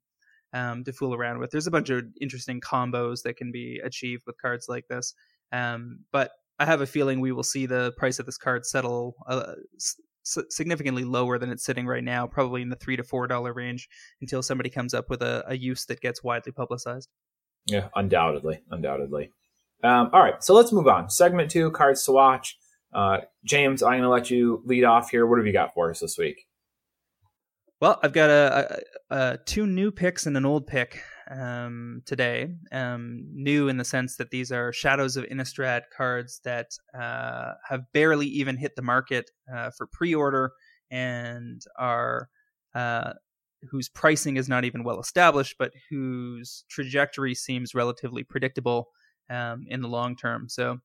um, 0.51 0.83
to 0.83 0.91
fool 0.91 1.13
around 1.13 1.37
with. 1.37 1.51
There's 1.51 1.67
a 1.67 1.71
bunch 1.71 1.91
of 1.91 2.05
interesting 2.19 2.59
combos 2.59 3.21
that 3.21 3.37
can 3.37 3.51
be 3.51 3.79
achieved 3.83 4.23
with 4.25 4.41
cards 4.41 4.65
like 4.67 4.87
this. 4.87 5.13
Um, 5.51 5.99
but 6.11 6.31
I 6.57 6.65
have 6.65 6.81
a 6.81 6.87
feeling 6.87 7.19
we 7.19 7.31
will 7.31 7.43
see 7.43 7.67
the 7.67 7.93
price 7.97 8.17
of 8.17 8.25
this 8.25 8.39
card 8.39 8.65
settle 8.65 9.13
uh, 9.27 9.53
significantly 10.49 11.03
lower 11.03 11.37
than 11.37 11.49
it's 11.49 11.63
sitting 11.63 11.85
right 11.85 12.03
now, 12.03 12.27
probably 12.27 12.61
in 12.61 12.69
the 12.69 12.75
three 12.75 12.97
to 12.97 13.03
four 13.03 13.27
dollar 13.27 13.53
range, 13.53 13.87
until 14.21 14.41
somebody 14.41 14.69
comes 14.69 14.93
up 14.93 15.09
with 15.09 15.21
a, 15.21 15.43
a 15.47 15.57
use 15.57 15.85
that 15.85 16.01
gets 16.01 16.23
widely 16.23 16.51
publicized. 16.51 17.09
Yeah, 17.65 17.89
undoubtedly, 17.95 18.61
undoubtedly. 18.71 19.31
Um, 19.83 20.09
all 20.13 20.21
right, 20.21 20.43
so 20.43 20.53
let's 20.53 20.71
move 20.71 20.87
on. 20.87 21.09
Segment 21.09 21.51
two, 21.51 21.71
cards 21.71 22.03
to 22.05 22.11
watch. 22.11 22.57
Uh, 22.93 23.19
James, 23.43 23.83
I'm 23.83 23.91
going 23.91 24.03
to 24.03 24.09
let 24.09 24.31
you 24.31 24.63
lead 24.65 24.83
off 24.83 25.09
here. 25.09 25.27
What 25.27 25.37
have 25.37 25.45
you 25.45 25.53
got 25.53 25.73
for 25.73 25.89
us 25.91 25.99
this 25.99 26.17
week? 26.17 26.47
Well, 27.79 27.99
I've 28.01 28.13
got 28.13 28.29
a, 28.29 28.81
a, 29.09 29.15
a 29.15 29.37
two 29.45 29.67
new 29.67 29.91
picks 29.91 30.25
and 30.25 30.35
an 30.35 30.45
old 30.45 30.65
pick 30.65 31.01
um, 31.29 32.01
today. 32.05 32.49
Um, 32.71 33.27
new 33.33 33.67
in 33.67 33.77
the 33.77 33.85
sense 33.85 34.17
that 34.17 34.31
these 34.31 34.51
are 34.51 34.73
Shadows 34.73 35.17
of 35.17 35.25
Innistrad 35.25 35.83
cards 35.95 36.41
that 36.43 36.71
uh, 36.97 37.53
have 37.67 37.81
barely 37.93 38.27
even 38.27 38.57
hit 38.57 38.75
the 38.75 38.81
market 38.81 39.29
uh, 39.53 39.71
for 39.77 39.87
pre-order 39.87 40.51
and 40.91 41.61
are 41.77 42.29
uh, 42.75 43.13
whose 43.69 43.89
pricing 43.89 44.37
is 44.37 44.47
not 44.47 44.65
even 44.65 44.83
well 44.83 44.99
established, 44.99 45.55
but 45.57 45.71
whose 45.89 46.63
trajectory 46.69 47.35
seems 47.35 47.75
relatively 47.75 48.23
predictable 48.23 48.89
um, 49.29 49.65
in 49.67 49.81
the 49.81 49.89
long 49.89 50.15
term. 50.15 50.49
So. 50.49 50.79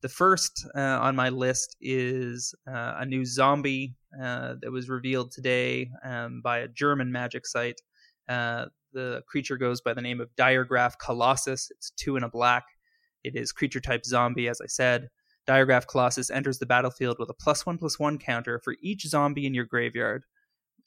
The 0.00 0.08
first 0.08 0.64
uh, 0.76 0.78
on 0.80 1.16
my 1.16 1.28
list 1.28 1.74
is 1.80 2.54
uh, 2.68 2.94
a 2.98 3.04
new 3.04 3.24
zombie 3.24 3.96
uh, 4.14 4.54
that 4.62 4.70
was 4.70 4.88
revealed 4.88 5.32
today 5.32 5.90
um, 6.04 6.40
by 6.40 6.58
a 6.58 6.68
German 6.68 7.10
magic 7.10 7.44
site. 7.44 7.80
Uh, 8.28 8.66
the 8.92 9.22
creature 9.28 9.56
goes 9.56 9.80
by 9.80 9.94
the 9.94 10.02
name 10.02 10.20
of 10.20 10.34
Diregraf 10.36 10.94
Colossus. 10.98 11.70
It's 11.70 11.90
two 11.90 12.16
in 12.16 12.22
a 12.22 12.28
black. 12.28 12.64
It 13.24 13.36
is 13.36 13.52
creature 13.52 13.80
type 13.80 14.04
zombie, 14.04 14.48
as 14.48 14.60
I 14.60 14.66
said. 14.66 15.08
Diregraf 15.48 15.86
Colossus 15.86 16.30
enters 16.30 16.58
the 16.58 16.66
battlefield 16.66 17.16
with 17.18 17.30
a 17.30 17.34
plus 17.34 17.64
one 17.64 17.78
plus 17.78 17.98
one 17.98 18.18
counter 18.18 18.60
for 18.62 18.76
each 18.82 19.06
zombie 19.06 19.46
in 19.46 19.54
your 19.54 19.64
graveyard. 19.64 20.24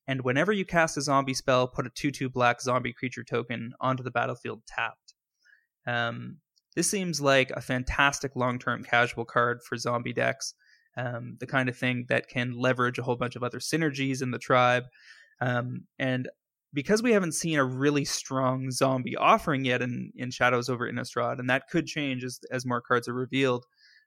And 0.07 0.21
whenever 0.21 0.51
you 0.51 0.65
cast 0.65 0.97
a 0.97 1.01
zombie 1.01 1.33
spell, 1.33 1.67
put 1.67 1.87
a 1.87 1.89
2 1.89 2.11
2 2.11 2.29
black 2.29 2.61
zombie 2.61 2.93
creature 2.93 3.23
token 3.23 3.73
onto 3.79 4.03
the 4.03 4.11
battlefield 4.11 4.61
tapped. 4.67 5.13
Um, 5.87 6.37
this 6.75 6.89
seems 6.89 7.19
like 7.19 7.51
a 7.51 7.61
fantastic 7.61 8.35
long 8.35 8.59
term 8.59 8.83
casual 8.83 9.25
card 9.25 9.61
for 9.63 9.77
zombie 9.77 10.13
decks. 10.13 10.53
Um, 10.97 11.37
the 11.39 11.47
kind 11.47 11.69
of 11.69 11.77
thing 11.77 12.05
that 12.09 12.27
can 12.27 12.53
leverage 12.53 12.99
a 12.99 13.03
whole 13.03 13.15
bunch 13.15 13.35
of 13.35 13.43
other 13.43 13.59
synergies 13.59 14.21
in 14.21 14.31
the 14.31 14.39
tribe. 14.39 14.83
Um, 15.39 15.85
and 15.97 16.29
because 16.73 17.03
we 17.03 17.11
haven't 17.11 17.33
seen 17.33 17.59
a 17.59 17.65
really 17.65 18.05
strong 18.05 18.71
zombie 18.71 19.15
offering 19.15 19.65
yet 19.65 19.81
in, 19.81 20.11
in 20.15 20.31
Shadows 20.31 20.69
over 20.69 20.89
Innistrad, 20.89 21.39
and 21.39 21.49
that 21.49 21.69
could 21.69 21.85
change 21.85 22.23
as, 22.23 22.39
as 22.51 22.65
more 22.65 22.81
cards 22.81 23.07
are 23.07 23.13
revealed. 23.13 23.65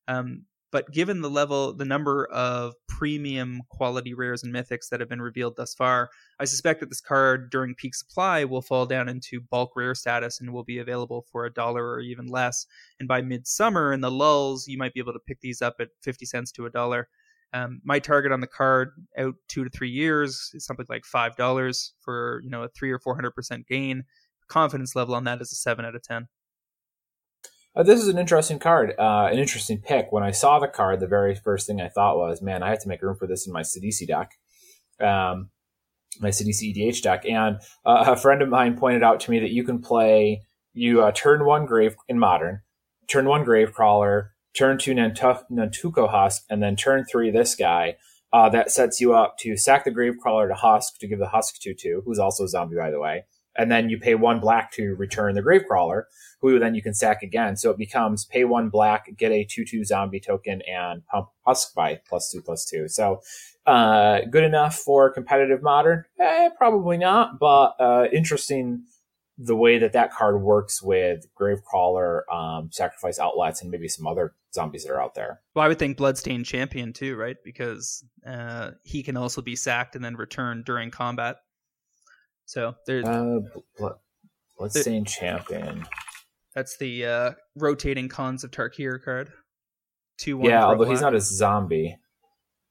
Um, 0.09 0.45
but 0.75 0.91
given 0.91 1.21
the 1.21 1.31
level, 1.31 1.73
the 1.73 1.85
number 1.85 2.27
of 2.33 2.75
premium 2.89 3.61
quality 3.69 4.13
rares 4.13 4.43
and 4.43 4.53
mythics 4.53 4.89
that 4.91 4.99
have 4.99 5.09
been 5.09 5.23
revealed 5.23 5.55
thus 5.55 5.73
far, 5.73 6.11
I 6.41 6.47
suspect 6.47 6.81
that 6.81 6.89
this 6.89 7.01
card 7.01 7.51
during 7.51 7.77
peak 7.77 7.95
supply 7.95 8.43
will 8.43 8.61
fall 8.61 8.85
down 8.85 9.09
into 9.09 9.41
bulk 9.41 9.71
rare 9.77 9.95
status 9.95 10.41
and 10.41 10.53
will 10.53 10.65
be 10.65 10.79
available 10.79 11.27
for 11.31 11.45
a 11.45 11.53
dollar 11.53 11.89
or 11.93 12.01
even 12.01 12.27
less. 12.27 12.67
And 12.99 13.07
by 13.07 13.23
midsummer 13.23 13.93
in 13.93 14.01
the 14.01 14.11
lulls, 14.11 14.67
you 14.67 14.77
might 14.77 14.95
be 14.95 14.99
able 14.99 15.13
to 15.13 15.21
pick 15.21 15.41
these 15.41 15.63
up 15.63 15.77
at 15.79 15.91
50 16.03 16.27
cents 16.27 16.51
to 16.51 16.67
a 16.67 16.71
dollar. 16.71 17.09
Um, 17.55 17.81
my 17.85 18.01
target 18.01 18.33
on 18.33 18.41
the 18.41 18.49
card 18.49 18.91
out 19.17 19.37
two 19.49 19.63
to 19.63 19.71
three 19.71 19.89
years 19.89 20.51
is 20.55 20.67
something 20.67 20.87
like 20.89 21.05
five 21.05 21.37
dollars 21.37 21.95
for 22.01 22.41
you 22.43 22.51
know 22.51 22.65
a 22.65 22.69
three 22.69 22.91
or 22.91 22.99
four 22.99 23.15
hundred 23.15 23.31
percent 23.31 23.67
gain. 23.69 24.05
Confidence 24.49 24.97
level 24.97 25.15
on 25.15 25.25
that 25.25 25.41
is 25.41 25.53
a 25.53 25.55
seven 25.55 25.85
out 25.85 25.95
of 25.95 26.03
ten. 26.03 26.27
Uh, 27.77 27.83
this 27.83 28.01
is 28.01 28.09
an 28.09 28.19
interesting 28.19 28.59
card, 28.59 28.95
uh, 28.99 29.29
an 29.33 29.39
interesting 29.39 29.81
pick. 29.81 30.13
When 30.13 30.23
I 30.23 30.33
saw 30.33 30.59
the 30.59 30.69
card, 30.69 31.01
the 31.01 31.07
very 31.07 31.35
first 31.35 31.67
thing 31.67 31.81
I 31.81 31.89
thought 31.89 32.17
was, 32.17 32.43
man, 32.43 32.63
I 32.63 32.71
have 32.71 32.81
to 32.83 32.89
make 32.89 33.03
room 33.03 33.17
for 33.17 33.27
this 33.27 33.47
in 33.47 33.53
my 33.53 33.63
Sidisi 33.63 34.07
deck, 34.07 34.33
um, 35.01 35.51
my 36.21 36.29
Sidisi 36.29 36.75
EDH 36.75 37.03
deck. 37.03 37.25
And 37.25 37.57
uh, 37.85 38.05
a 38.07 38.17
friend 38.17 38.43
of 38.43 38.49
mine 38.49 38.77
pointed 38.77 39.03
out 39.03 39.19
to 39.21 39.31
me 39.31 39.41
that 39.41 39.51
you 39.51 39.65
can 39.65 39.81
play, 39.81 40.43
you 40.73 41.03
uh, 41.03 41.11
turn 41.13 41.45
one 41.45 41.67
Grave 41.67 41.97
in 42.09 42.19
Modern, 42.19 42.61
turn 43.09 43.27
one 43.27 43.45
Gravecrawler, 43.45 44.29
turn 44.57 44.79
two 44.79 44.95
Nantuko 44.95 46.11
Husk, 46.11 46.45
and 46.49 46.63
then 46.63 46.77
turn 46.77 47.05
three 47.05 47.31
this 47.31 47.55
guy. 47.55 47.97
Uh, 48.33 48.49
that 48.49 48.69
sets 48.73 49.01
you 49.01 49.15
up 49.15 49.39
to 49.39 49.57
sack 49.57 49.85
the 49.85 49.93
Gravecrawler 49.93 50.49
to 50.49 50.55
Husk 50.55 50.99
to 50.99 51.07
give 51.07 51.21
the 51.21 51.29
Husk 51.29 51.61
2 51.61 51.73
2, 51.73 52.03
who's 52.05 52.19
also 52.19 52.43
a 52.43 52.49
zombie, 52.49 52.75
by 52.75 52.91
the 52.91 52.99
way 52.99 53.27
and 53.57 53.71
then 53.71 53.89
you 53.89 53.99
pay 53.99 54.15
one 54.15 54.41
black 54.41 54.73
to 54.73 54.95
return 54.95 55.35
the 55.35 55.43
Gravecrawler, 55.43 56.05
who 56.41 56.59
then 56.59 56.75
you 56.75 56.83
can 56.83 56.95
sack 56.95 57.23
again. 57.23 57.57
So 57.57 57.71
it 57.71 57.79
becomes 57.79 58.25
pay 58.25 58.45
one 58.45 58.69
black, 58.69 59.17
get 59.17 59.33
a 59.33 59.45
two 59.45 59.65
two 59.65 59.85
zombie 59.85 60.21
token, 60.21 60.63
and 60.63 61.07
pump 61.07 61.29
Husk 61.47 61.75
by 61.75 62.01
plus 62.09 62.31
two 62.31 62.43
plus 62.43 62.65
two. 62.65 62.89
So 62.89 63.21
uh, 63.67 64.21
good 64.31 64.45
enough 64.45 64.77
for 64.77 65.11
competitive 65.11 65.63
modern? 65.63 66.05
Eh, 66.21 66.51
probably 66.57 66.99
not, 66.99 67.39
but 67.39 67.75
uh, 67.79 68.07
interesting 68.13 68.85
the 69.37 69.57
way 69.57 69.79
that 69.79 69.93
that 69.93 70.13
card 70.13 70.41
works 70.41 70.81
with 70.81 71.27
Gravecrawler, 71.35 72.23
um, 72.33 72.71
Sacrifice 72.71 73.19
Outlets, 73.19 73.63
and 73.63 73.71
maybe 73.71 73.89
some 73.89 74.07
other 74.07 74.35
zombies 74.55 74.85
that 74.85 74.93
are 74.93 75.03
out 75.03 75.15
there. 75.15 75.41
Well, 75.55 75.65
I 75.65 75.69
would 75.69 75.79
think 75.79 75.97
Bloodstained 75.97 76.47
Champion 76.47 76.93
too, 76.93 77.17
right? 77.17 77.37
Because 77.45 78.05
uh, 78.27 78.71
he 78.83 79.03
can 79.03 79.17
also 79.17 79.43
be 79.43 79.57
sacked 79.57 79.97
and 79.97 80.05
then 80.05 80.17
returned 80.17 80.65
during 80.65 80.91
combat. 80.91 81.37
So 82.47 82.75
there's 82.87 83.05
uh, 83.07 83.41
blood, 83.79 83.97
Bloodstained 84.59 85.09
Champion. 85.09 85.85
That's 86.55 86.77
the 86.77 87.05
uh, 87.05 87.31
rotating 87.57 88.09
Khans 88.09 88.45
of 88.45 88.51
Tarkir 88.51 89.03
card. 89.03 89.33
Two 90.17 90.39
one. 90.39 90.51
Yeah, 90.51 90.65
although 90.65 90.89
he's 90.89 91.01
not 91.01 91.15
a 91.15 91.21
zombie. 91.21 91.99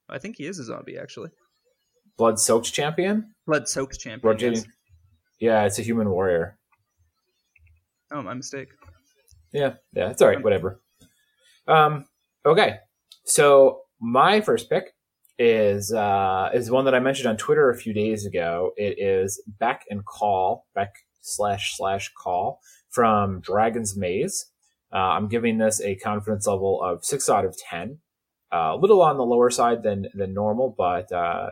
I 0.09 0.17
think 0.17 0.37
he 0.37 0.45
is 0.45 0.59
a 0.59 0.63
zombie 0.63 0.97
actually. 0.97 1.29
Blood 2.17 2.39
soaked 2.39 2.71
champion. 2.71 3.33
Blood 3.45 3.67
soaked 3.67 3.99
champion. 3.99 4.31
Rotating. 4.31 4.59
Yes. 4.59 4.67
Yeah, 5.39 5.65
it's 5.65 5.79
a 5.79 5.81
human 5.81 6.09
warrior. 6.09 6.57
Oh, 8.11 8.21
my 8.21 8.35
mistake. 8.35 8.69
Yeah, 9.51 9.73
yeah, 9.93 10.11
it's 10.11 10.21
all 10.21 10.27
right. 10.27 10.41
Whatever. 10.41 10.79
Um. 11.67 12.05
Okay, 12.45 12.77
so 13.25 13.81
my 14.01 14.41
first 14.41 14.69
pick 14.69 14.93
is 15.39 15.93
uh, 15.93 16.49
is 16.53 16.69
one 16.69 16.85
that 16.85 16.95
I 16.95 16.99
mentioned 16.99 17.27
on 17.27 17.37
Twitter 17.37 17.69
a 17.69 17.77
few 17.77 17.93
days 17.93 18.25
ago. 18.25 18.71
It 18.75 18.99
is 18.99 19.41
Beck 19.59 19.83
and 19.89 20.05
Call, 20.05 20.65
Beck 20.75 20.93
slash 21.21 21.77
slash 21.77 22.11
Call 22.17 22.59
from 22.89 23.39
Dragon's 23.39 23.95
Maze. 23.95 24.45
Uh, 24.93 24.97
I'm 24.97 25.27
giving 25.27 25.57
this 25.57 25.81
a 25.81 25.95
confidence 25.95 26.45
level 26.45 26.81
of 26.83 27.03
six 27.03 27.29
out 27.29 27.45
of 27.45 27.57
ten. 27.57 27.99
Uh, 28.53 28.73
a 28.75 28.77
little 28.77 29.01
on 29.01 29.17
the 29.17 29.25
lower 29.25 29.49
side 29.49 29.83
than 29.83 30.07
than 30.13 30.33
normal, 30.33 30.75
but 30.77 31.11
uh, 31.11 31.49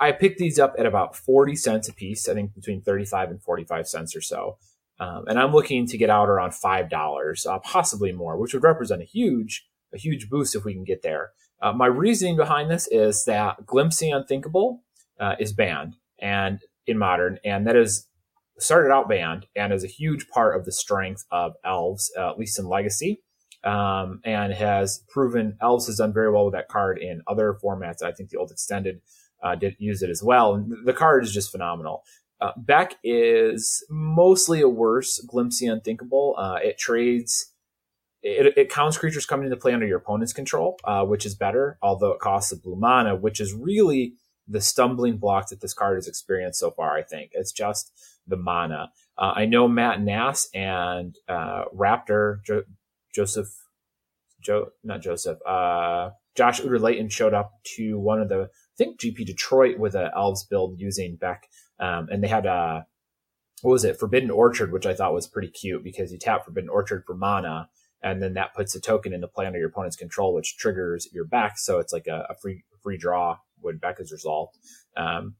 I 0.00 0.12
picked 0.12 0.38
these 0.38 0.58
up 0.58 0.74
at 0.78 0.86
about 0.86 1.16
forty 1.16 1.56
cents 1.56 1.88
a 1.88 1.92
piece. 1.92 2.28
I 2.28 2.34
think 2.34 2.54
between 2.54 2.80
thirty 2.80 3.04
five 3.04 3.30
and 3.30 3.42
forty 3.42 3.64
five 3.64 3.88
cents 3.88 4.16
or 4.16 4.22
so. 4.22 4.56
Um, 5.00 5.24
and 5.26 5.38
I'm 5.38 5.52
looking 5.52 5.86
to 5.86 5.98
get 5.98 6.10
out 6.10 6.28
around 6.28 6.54
five 6.54 6.88
dollars, 6.88 7.46
uh, 7.46 7.58
possibly 7.58 8.12
more, 8.12 8.36
which 8.38 8.54
would 8.54 8.62
represent 8.62 9.02
a 9.02 9.06
huge 9.06 9.66
a 9.92 9.98
huge 9.98 10.28
boost 10.28 10.54
if 10.54 10.64
we 10.64 10.74
can 10.74 10.84
get 10.84 11.02
there. 11.02 11.30
Uh, 11.62 11.72
my 11.72 11.86
reasoning 11.86 12.36
behind 12.36 12.70
this 12.70 12.86
is 12.88 13.24
that 13.24 13.64
Glimpse 13.66 13.98
the 13.98 14.10
Unthinkable 14.10 14.82
uh, 15.18 15.34
is 15.38 15.52
banned 15.52 15.96
and 16.20 16.60
in 16.86 16.98
modern, 16.98 17.38
and 17.44 17.66
that 17.66 17.76
is 17.76 18.06
started 18.58 18.92
out 18.92 19.08
banned 19.08 19.46
and 19.56 19.72
is 19.72 19.84
a 19.84 19.88
huge 19.88 20.28
part 20.28 20.56
of 20.56 20.64
the 20.64 20.72
strength 20.72 21.24
of 21.30 21.54
Elves, 21.64 22.12
uh, 22.16 22.30
at 22.30 22.38
least 22.38 22.58
in 22.58 22.66
Legacy, 22.66 23.22
um, 23.64 24.20
and 24.24 24.52
has 24.52 25.02
proven 25.08 25.56
Elves 25.60 25.86
has 25.86 25.96
done 25.96 26.12
very 26.12 26.30
well 26.30 26.44
with 26.44 26.54
that 26.54 26.68
card 26.68 26.98
in 26.98 27.22
other 27.26 27.56
formats. 27.62 28.02
I 28.02 28.12
think 28.12 28.30
the 28.30 28.38
old 28.38 28.50
extended 28.50 29.00
uh, 29.42 29.54
did 29.54 29.76
use 29.78 30.02
it 30.02 30.10
as 30.10 30.22
well, 30.22 30.54
and 30.54 30.72
the 30.86 30.92
card 30.92 31.24
is 31.24 31.32
just 31.32 31.50
phenomenal. 31.50 32.04
Uh, 32.40 32.52
Beck 32.56 32.96
is 33.02 33.84
mostly 33.88 34.60
a 34.60 34.68
worse 34.68 35.18
Glimpse 35.20 35.60
the 35.60 35.66
Unthinkable. 35.66 36.34
Uh, 36.36 36.58
it 36.62 36.78
trades 36.78 37.54
it, 38.24 38.56
it, 38.56 38.70
counts 38.70 38.96
creatures 38.96 39.26
coming 39.26 39.44
into 39.44 39.56
play 39.56 39.74
under 39.74 39.86
your 39.86 39.98
opponent's 39.98 40.32
control, 40.32 40.78
uh, 40.84 41.04
which 41.04 41.26
is 41.26 41.34
better, 41.34 41.78
although 41.82 42.12
it 42.12 42.20
costs 42.20 42.50
a 42.52 42.56
blue 42.56 42.74
mana, 42.74 43.14
which 43.14 43.38
is 43.38 43.52
really 43.52 44.14
the 44.48 44.62
stumbling 44.62 45.18
block 45.18 45.48
that 45.50 45.60
this 45.60 45.74
card 45.74 45.96
has 45.96 46.08
experienced 46.08 46.58
so 46.58 46.70
far, 46.70 46.96
I 46.96 47.02
think. 47.02 47.32
It's 47.34 47.52
just 47.52 47.92
the 48.26 48.36
mana. 48.36 48.90
Uh, 49.16 49.32
I 49.36 49.44
know 49.44 49.68
Matt 49.68 50.00
Nass 50.00 50.48
and 50.54 51.16
uh, 51.28 51.64
Wrapter, 51.72 52.40
jo- 52.46 52.64
Joseph, 53.14 53.48
Joe, 54.40 54.70
not 54.82 55.02
Joseph, 55.02 55.38
uh, 55.46 56.10
Josh 56.34 56.60
Utter-Leyton 56.60 57.10
showed 57.10 57.34
up 57.34 57.52
to 57.76 57.98
one 57.98 58.20
of 58.20 58.28
the, 58.28 58.48
I 58.50 58.76
think 58.76 58.98
GP 58.98 59.26
Detroit 59.26 59.78
with 59.78 59.94
a 59.94 60.10
Elves 60.16 60.44
build 60.44 60.80
using 60.80 61.16
Beck. 61.16 61.48
Um, 61.80 62.08
and 62.10 62.22
they 62.22 62.28
had 62.28 62.46
a, 62.46 62.86
what 63.62 63.72
was 63.72 63.84
it, 63.84 63.98
Forbidden 63.98 64.30
Orchard, 64.30 64.72
which 64.72 64.86
I 64.86 64.94
thought 64.94 65.14
was 65.14 65.26
pretty 65.26 65.48
cute 65.48 65.82
because 65.82 66.12
you 66.12 66.18
tap 66.18 66.44
Forbidden 66.44 66.70
Orchard 66.70 67.04
for 67.06 67.14
mana 67.14 67.68
and 68.04 68.22
then 68.22 68.34
that 68.34 68.54
puts 68.54 68.74
a 68.74 68.80
token 68.80 69.14
into 69.14 69.26
play 69.26 69.46
under 69.46 69.58
your 69.58 69.68
opponent's 69.68 69.96
control, 69.96 70.34
which 70.34 70.58
triggers 70.58 71.08
your 71.10 71.24
back. 71.24 71.58
So 71.58 71.78
it's 71.78 71.92
like 71.92 72.06
a, 72.06 72.26
a 72.28 72.34
free 72.34 72.62
free 72.82 72.98
draw 72.98 73.38
when 73.60 73.78
back 73.78 73.98
is 73.98 74.12
resolved. 74.12 74.58
Um, 74.94 75.36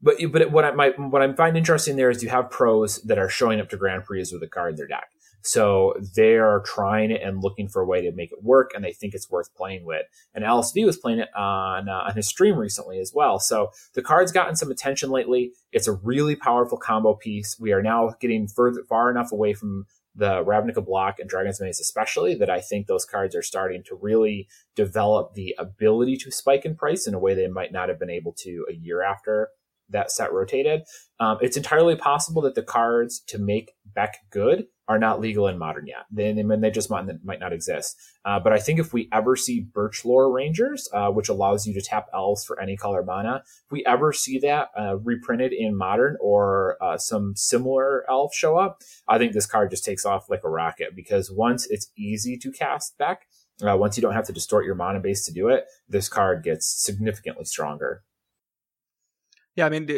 but 0.00 0.16
but 0.30 0.50
what 0.52 0.64
I 0.64 0.70
might 0.70 0.98
what 0.98 1.22
I 1.22 1.32
find 1.32 1.56
interesting 1.56 1.96
there 1.96 2.10
is 2.10 2.22
you 2.22 2.28
have 2.28 2.50
pros 2.50 3.02
that 3.02 3.18
are 3.18 3.28
showing 3.28 3.60
up 3.60 3.68
to 3.70 3.76
Grand 3.76 4.04
Prix 4.04 4.26
with 4.32 4.42
a 4.42 4.46
card 4.46 4.70
in 4.70 4.76
their 4.76 4.86
deck. 4.86 5.08
So 5.44 5.94
they 6.16 6.36
are 6.36 6.60
trying 6.60 7.10
it 7.10 7.20
and 7.22 7.42
looking 7.42 7.68
for 7.68 7.82
a 7.82 7.86
way 7.86 8.00
to 8.00 8.12
make 8.12 8.32
it 8.32 8.42
work, 8.42 8.72
and 8.74 8.82
they 8.82 8.92
think 8.92 9.14
it's 9.14 9.30
worth 9.30 9.54
playing 9.54 9.84
with. 9.84 10.06
And 10.34 10.42
LSV 10.42 10.86
was 10.86 10.96
playing 10.96 11.18
it 11.18 11.28
on 11.36 11.88
uh, 11.88 12.04
on 12.08 12.14
his 12.16 12.26
stream 12.26 12.56
recently 12.56 12.98
as 12.98 13.12
well. 13.14 13.38
So 13.38 13.70
the 13.94 14.02
card's 14.02 14.32
gotten 14.32 14.56
some 14.56 14.70
attention 14.70 15.10
lately. 15.10 15.52
It's 15.70 15.86
a 15.86 15.92
really 15.92 16.34
powerful 16.34 16.78
combo 16.78 17.14
piece. 17.14 17.58
We 17.60 17.72
are 17.72 17.82
now 17.82 18.14
getting 18.20 18.48
further 18.48 18.82
far 18.88 19.10
enough 19.10 19.32
away 19.32 19.52
from 19.52 19.84
the 20.14 20.44
Ravnica 20.44 20.84
block 20.84 21.18
and 21.18 21.28
Dragon's 21.28 21.60
Maze 21.60 21.80
especially, 21.80 22.34
that 22.36 22.48
I 22.48 22.60
think 22.60 22.86
those 22.86 23.04
cards 23.04 23.34
are 23.34 23.42
starting 23.42 23.82
to 23.88 23.98
really 24.00 24.48
develop 24.76 25.34
the 25.34 25.54
ability 25.58 26.16
to 26.18 26.30
spike 26.30 26.64
in 26.64 26.76
price 26.76 27.06
in 27.06 27.14
a 27.14 27.18
way 27.18 27.34
they 27.34 27.48
might 27.48 27.72
not 27.72 27.88
have 27.88 27.98
been 27.98 28.10
able 28.10 28.32
to 28.38 28.64
a 28.70 28.74
year 28.74 29.02
after 29.02 29.48
that 29.90 30.10
set 30.10 30.32
rotated. 30.32 30.82
Um, 31.20 31.38
it's 31.40 31.56
entirely 31.56 31.96
possible 31.96 32.42
that 32.42 32.54
the 32.54 32.62
cards 32.62 33.20
to 33.28 33.38
make 33.38 33.72
Beck 33.94 34.16
good 34.30 34.66
are 34.86 34.98
not 34.98 35.20
legal 35.20 35.46
in 35.48 35.56
modern 35.56 35.86
yet. 35.86 36.04
They, 36.10 36.32
they 36.32 36.70
just 36.70 36.90
might, 36.90 37.06
might 37.24 37.40
not 37.40 37.52
exist. 37.52 37.96
Uh, 38.24 38.38
but 38.38 38.52
I 38.52 38.58
think 38.58 38.78
if 38.78 38.92
we 38.92 39.08
ever 39.12 39.34
see 39.34 39.66
Birchlore 39.72 40.32
Rangers, 40.32 40.88
uh, 40.92 41.08
which 41.08 41.28
allows 41.28 41.66
you 41.66 41.72
to 41.74 41.80
tap 41.80 42.06
elves 42.12 42.44
for 42.44 42.60
any 42.60 42.76
color 42.76 43.02
mana, 43.02 43.42
if 43.46 43.70
we 43.70 43.84
ever 43.86 44.12
see 44.12 44.38
that 44.40 44.68
uh, 44.78 44.96
reprinted 44.98 45.52
in 45.52 45.76
modern 45.76 46.16
or 46.20 46.76
uh, 46.82 46.98
some 46.98 47.34
similar 47.34 48.04
elf 48.10 48.34
show 48.34 48.58
up, 48.58 48.82
I 49.08 49.16
think 49.16 49.32
this 49.32 49.46
card 49.46 49.70
just 49.70 49.84
takes 49.84 50.04
off 50.04 50.28
like 50.28 50.44
a 50.44 50.50
rocket 50.50 50.94
because 50.94 51.30
once 51.30 51.66
it's 51.70 51.90
easy 51.96 52.36
to 52.38 52.52
cast 52.52 52.98
Beck, 52.98 53.22
uh, 53.62 53.76
once 53.76 53.96
you 53.96 54.02
don't 54.02 54.14
have 54.14 54.26
to 54.26 54.32
distort 54.32 54.66
your 54.66 54.74
mana 54.74 55.00
base 55.00 55.24
to 55.26 55.32
do 55.32 55.48
it, 55.48 55.64
this 55.88 56.08
card 56.08 56.42
gets 56.42 56.66
significantly 56.66 57.44
stronger. 57.44 58.02
Yeah, 59.56 59.66
I 59.66 59.68
mean, 59.68 59.88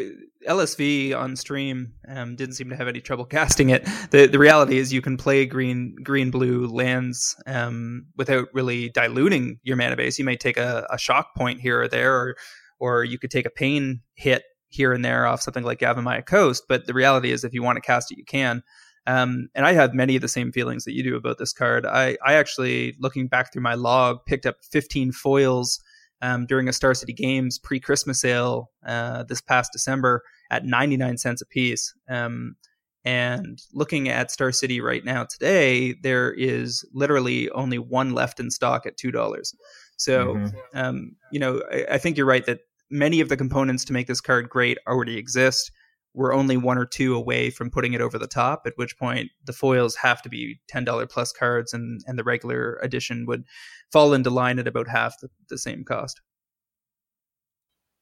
LSV 0.46 1.16
on 1.16 1.34
stream 1.34 1.94
um, 2.08 2.36
didn't 2.36 2.56
seem 2.56 2.68
to 2.68 2.76
have 2.76 2.88
any 2.88 3.00
trouble 3.00 3.24
casting 3.38 3.70
it. 3.70 3.86
the 4.10 4.26
The 4.26 4.38
reality 4.38 4.78
is, 4.78 4.92
you 4.92 5.00
can 5.00 5.16
play 5.16 5.46
green, 5.46 5.96
green, 6.02 6.30
blue 6.30 6.66
lands 6.66 7.34
um, 7.46 8.06
without 8.16 8.48
really 8.52 8.90
diluting 8.90 9.58
your 9.62 9.76
mana 9.76 9.96
base. 9.96 10.18
You 10.18 10.26
may 10.26 10.36
take 10.36 10.58
a, 10.58 10.86
a, 10.90 10.98
shock 10.98 11.34
point 11.34 11.60
here 11.60 11.80
or 11.80 11.88
there, 11.88 12.14
or 12.14 12.36
or 12.78 13.04
you 13.04 13.18
could 13.18 13.30
take 13.30 13.46
a 13.46 13.50
pain 13.50 14.00
hit 14.14 14.42
here 14.68 14.92
and 14.92 15.02
there 15.04 15.26
off 15.26 15.40
something 15.40 15.64
like 15.64 15.78
Yavimaya 15.78 16.24
Coast. 16.26 16.64
But 16.68 16.86
the 16.86 16.94
reality 16.94 17.32
is, 17.32 17.42
if 17.42 17.54
you 17.54 17.62
want 17.62 17.76
to 17.76 17.80
cast 17.80 18.12
it, 18.12 18.18
you 18.18 18.24
can. 18.24 18.62
Um, 19.06 19.48
and 19.54 19.64
I 19.64 19.72
have 19.72 19.94
many 19.94 20.16
of 20.16 20.22
the 20.22 20.28
same 20.28 20.52
feelings 20.52 20.84
that 20.84 20.92
you 20.92 21.02
do 21.02 21.16
about 21.16 21.38
this 21.38 21.52
card. 21.52 21.86
I, 21.86 22.18
I 22.26 22.34
actually, 22.34 22.96
looking 22.98 23.28
back 23.28 23.52
through 23.52 23.62
my 23.62 23.74
log, 23.74 24.18
picked 24.26 24.46
up 24.46 24.56
15 24.70 25.12
foils 25.12 25.80
um, 26.22 26.46
during 26.46 26.68
a 26.68 26.72
Star 26.72 26.94
City 26.94 27.12
Games 27.12 27.58
pre 27.58 27.80
Christmas 27.80 28.20
sale 28.20 28.70
uh, 28.86 29.24
this 29.24 29.40
past 29.40 29.72
December, 29.72 30.22
at 30.50 30.64
99 30.64 31.18
cents 31.18 31.42
a 31.42 31.46
piece. 31.46 31.94
Um, 32.08 32.56
and 33.04 33.62
looking 33.72 34.08
at 34.08 34.32
Star 34.32 34.50
City 34.50 34.80
right 34.80 35.04
now 35.04 35.24
today, 35.24 35.94
there 36.02 36.32
is 36.32 36.84
literally 36.92 37.48
only 37.50 37.78
one 37.78 38.12
left 38.14 38.40
in 38.40 38.50
stock 38.50 38.84
at 38.84 38.96
two 38.96 39.12
dollars. 39.12 39.54
So, 39.96 40.34
mm-hmm. 40.34 40.56
um, 40.78 41.12
you 41.30 41.38
know, 41.38 41.62
I, 41.72 41.86
I, 41.92 41.98
think 41.98 42.16
you're 42.16 42.26
right 42.26 42.44
that 42.46 42.60
many 42.90 43.20
of 43.20 43.28
the 43.28 43.36
components 43.36 43.84
to 43.86 43.92
make 43.92 44.08
this 44.08 44.20
card 44.20 44.48
great 44.48 44.76
already 44.86 45.16
exist. 45.16 45.70
We're 46.16 46.34
only 46.34 46.56
one 46.56 46.78
or 46.78 46.86
two 46.86 47.14
away 47.14 47.50
from 47.50 47.70
putting 47.70 47.92
it 47.92 48.00
over 48.00 48.18
the 48.18 48.26
top. 48.26 48.62
At 48.66 48.72
which 48.76 48.98
point, 48.98 49.30
the 49.44 49.52
foils 49.52 49.94
have 49.96 50.22
to 50.22 50.28
be 50.28 50.60
ten 50.66 50.82
dollar 50.82 51.06
plus 51.06 51.32
cards, 51.32 51.72
and 51.72 52.00
and 52.06 52.18
the 52.18 52.24
regular 52.24 52.80
edition 52.82 53.26
would 53.26 53.44
fall 53.92 54.14
into 54.14 54.30
line 54.30 54.58
at 54.58 54.66
about 54.66 54.88
half 54.88 55.20
the, 55.20 55.28
the 55.48 55.58
same 55.58 55.84
cost. 55.84 56.20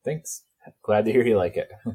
Thanks. 0.05 0.45
Glad 0.83 1.05
to 1.05 1.13
hear 1.13 1.27
you 1.27 1.37
like 1.37 1.57
it. 1.57 1.71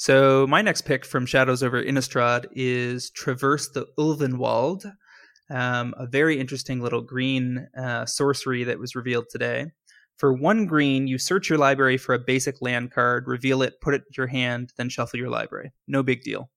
So 0.00 0.46
my 0.46 0.62
next 0.62 0.82
pick 0.82 1.04
from 1.04 1.26
Shadows 1.26 1.60
over 1.60 1.82
Innistrad 1.82 2.46
is 2.52 3.10
Traverse 3.10 3.70
the 3.70 3.88
Ulvenwald, 3.98 4.92
um, 5.50 5.92
a 5.98 6.06
very 6.06 6.38
interesting 6.38 6.80
little 6.80 7.02
green 7.02 7.66
uh, 7.76 8.06
sorcery 8.06 8.62
that 8.62 8.78
was 8.78 8.94
revealed 8.94 9.26
today. 9.28 9.72
For 10.18 10.32
one 10.32 10.66
green, 10.66 11.06
you 11.06 11.16
search 11.16 11.48
your 11.48 11.58
library 11.58 11.96
for 11.96 12.14
a 12.14 12.18
basic 12.18 12.60
land 12.60 12.90
card, 12.90 13.28
reveal 13.28 13.62
it, 13.62 13.80
put 13.80 13.94
it 13.94 14.02
in 14.02 14.14
your 14.16 14.26
hand, 14.26 14.72
then 14.76 14.88
shuffle 14.88 15.18
your 15.18 15.30
library. 15.30 15.72
No 15.86 16.02
big 16.02 16.22
deal. 16.22 16.50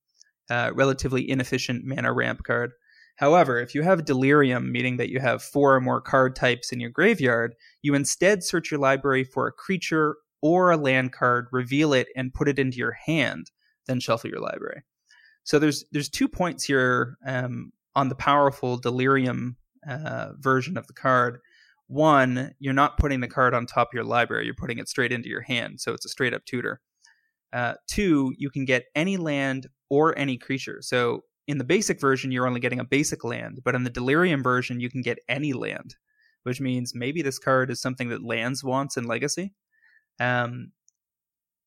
Uh, 0.50 0.72
relatively 0.74 1.28
inefficient 1.30 1.84
mana 1.84 2.12
ramp 2.12 2.42
card. 2.42 2.72
However, 3.16 3.60
if 3.60 3.74
you 3.74 3.82
have 3.82 4.04
Delirium, 4.04 4.72
meaning 4.72 4.96
that 4.96 5.10
you 5.10 5.20
have 5.20 5.42
four 5.42 5.76
or 5.76 5.80
more 5.80 6.00
card 6.00 6.34
types 6.34 6.72
in 6.72 6.80
your 6.80 6.90
graveyard, 6.90 7.54
you 7.82 7.94
instead 7.94 8.42
search 8.42 8.70
your 8.70 8.80
library 8.80 9.22
for 9.22 9.46
a 9.46 9.52
creature 9.52 10.16
or 10.40 10.72
a 10.72 10.76
land 10.76 11.12
card, 11.12 11.46
reveal 11.52 11.92
it, 11.92 12.08
and 12.16 12.34
put 12.34 12.48
it 12.48 12.58
into 12.58 12.78
your 12.78 12.92
hand, 13.06 13.52
then 13.86 14.00
shuffle 14.00 14.28
your 14.28 14.40
library. 14.40 14.82
So 15.44 15.58
there's 15.60 15.84
there's 15.92 16.08
two 16.08 16.26
points 16.26 16.64
here 16.64 17.16
um, 17.24 17.72
on 17.94 18.08
the 18.08 18.14
powerful 18.16 18.76
Delirium 18.76 19.56
uh, 19.88 20.30
version 20.38 20.76
of 20.76 20.86
the 20.88 20.94
card. 20.94 21.38
One, 21.92 22.54
you're 22.58 22.72
not 22.72 22.96
putting 22.96 23.20
the 23.20 23.28
card 23.28 23.52
on 23.52 23.66
top 23.66 23.88
of 23.88 23.94
your 23.94 24.04
library; 24.04 24.46
you're 24.46 24.54
putting 24.54 24.78
it 24.78 24.88
straight 24.88 25.12
into 25.12 25.28
your 25.28 25.42
hand, 25.42 25.78
so 25.78 25.92
it's 25.92 26.06
a 26.06 26.08
straight 26.08 26.32
up 26.32 26.42
tutor. 26.46 26.80
Uh, 27.52 27.74
two, 27.86 28.32
you 28.38 28.48
can 28.48 28.64
get 28.64 28.84
any 28.94 29.18
land 29.18 29.66
or 29.90 30.16
any 30.18 30.38
creature. 30.38 30.78
So 30.80 31.24
in 31.46 31.58
the 31.58 31.64
basic 31.64 32.00
version, 32.00 32.32
you're 32.32 32.46
only 32.46 32.60
getting 32.60 32.80
a 32.80 32.84
basic 32.84 33.24
land, 33.24 33.60
but 33.62 33.74
in 33.74 33.84
the 33.84 33.90
Delirium 33.90 34.42
version, 34.42 34.80
you 34.80 34.88
can 34.88 35.02
get 35.02 35.18
any 35.28 35.52
land, 35.52 35.96
which 36.44 36.62
means 36.62 36.94
maybe 36.94 37.20
this 37.20 37.38
card 37.38 37.70
is 37.70 37.82
something 37.82 38.08
that 38.08 38.24
lands 38.24 38.64
wants 38.64 38.96
in 38.96 39.04
Legacy. 39.04 39.52
Um, 40.18 40.72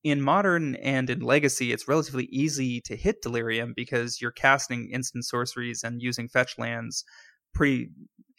in 0.03 0.23
modern 0.23 0.73
and 0.77 1.07
in 1.07 1.19
legacy, 1.19 1.71
it's 1.71 1.87
relatively 1.87 2.25
easy 2.25 2.81
to 2.81 2.95
hit 2.95 3.21
delirium 3.21 3.73
because 3.75 4.21
you're 4.21 4.31
casting 4.31 4.89
instant 4.91 5.25
sorceries 5.25 5.83
and 5.83 6.01
using 6.01 6.29
fetch 6.29 6.57
lands 6.57 7.05
pretty 7.55 7.89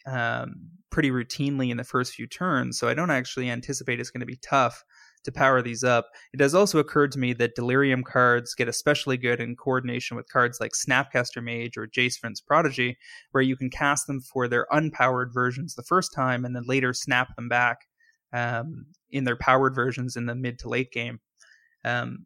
um, 0.05 0.69
pretty 0.89 1.11
routinely 1.11 1.69
in 1.69 1.77
the 1.77 1.83
first 1.83 2.13
few 2.13 2.25
turns. 2.25 2.79
So 2.79 2.87
I 2.87 2.93
don't 2.93 3.11
actually 3.11 3.49
anticipate 3.49 3.99
it's 3.99 4.09
going 4.09 4.21
to 4.21 4.25
be 4.25 4.39
tough 4.41 4.83
to 5.25 5.31
power 5.31 5.61
these 5.61 5.83
up. 5.83 6.07
It 6.33 6.39
has 6.39 6.55
also 6.55 6.79
occurred 6.79 7.11
to 7.11 7.19
me 7.19 7.33
that 7.33 7.55
delirium 7.55 8.03
cards 8.03 8.55
get 8.55 8.69
especially 8.69 9.17
good 9.17 9.41
in 9.41 9.57
coordination 9.57 10.15
with 10.15 10.29
cards 10.29 10.59
like 10.61 10.71
Snapcaster 10.71 11.43
Mage 11.43 11.77
or 11.77 11.87
Jace 11.87 12.19
Vryn's 12.19 12.39
Prodigy, 12.39 12.97
where 13.31 13.43
you 13.43 13.57
can 13.57 13.69
cast 13.69 14.07
them 14.07 14.21
for 14.21 14.47
their 14.47 14.65
unpowered 14.71 15.33
versions 15.33 15.75
the 15.75 15.83
first 15.83 16.13
time 16.13 16.45
and 16.45 16.55
then 16.55 16.63
later 16.65 16.93
snap 16.93 17.35
them 17.35 17.49
back 17.49 17.87
um, 18.31 18.85
in 19.11 19.25
their 19.25 19.35
powered 19.35 19.75
versions 19.75 20.15
in 20.15 20.27
the 20.27 20.35
mid 20.35 20.59
to 20.59 20.69
late 20.69 20.91
game. 20.91 21.19
Um, 21.83 22.25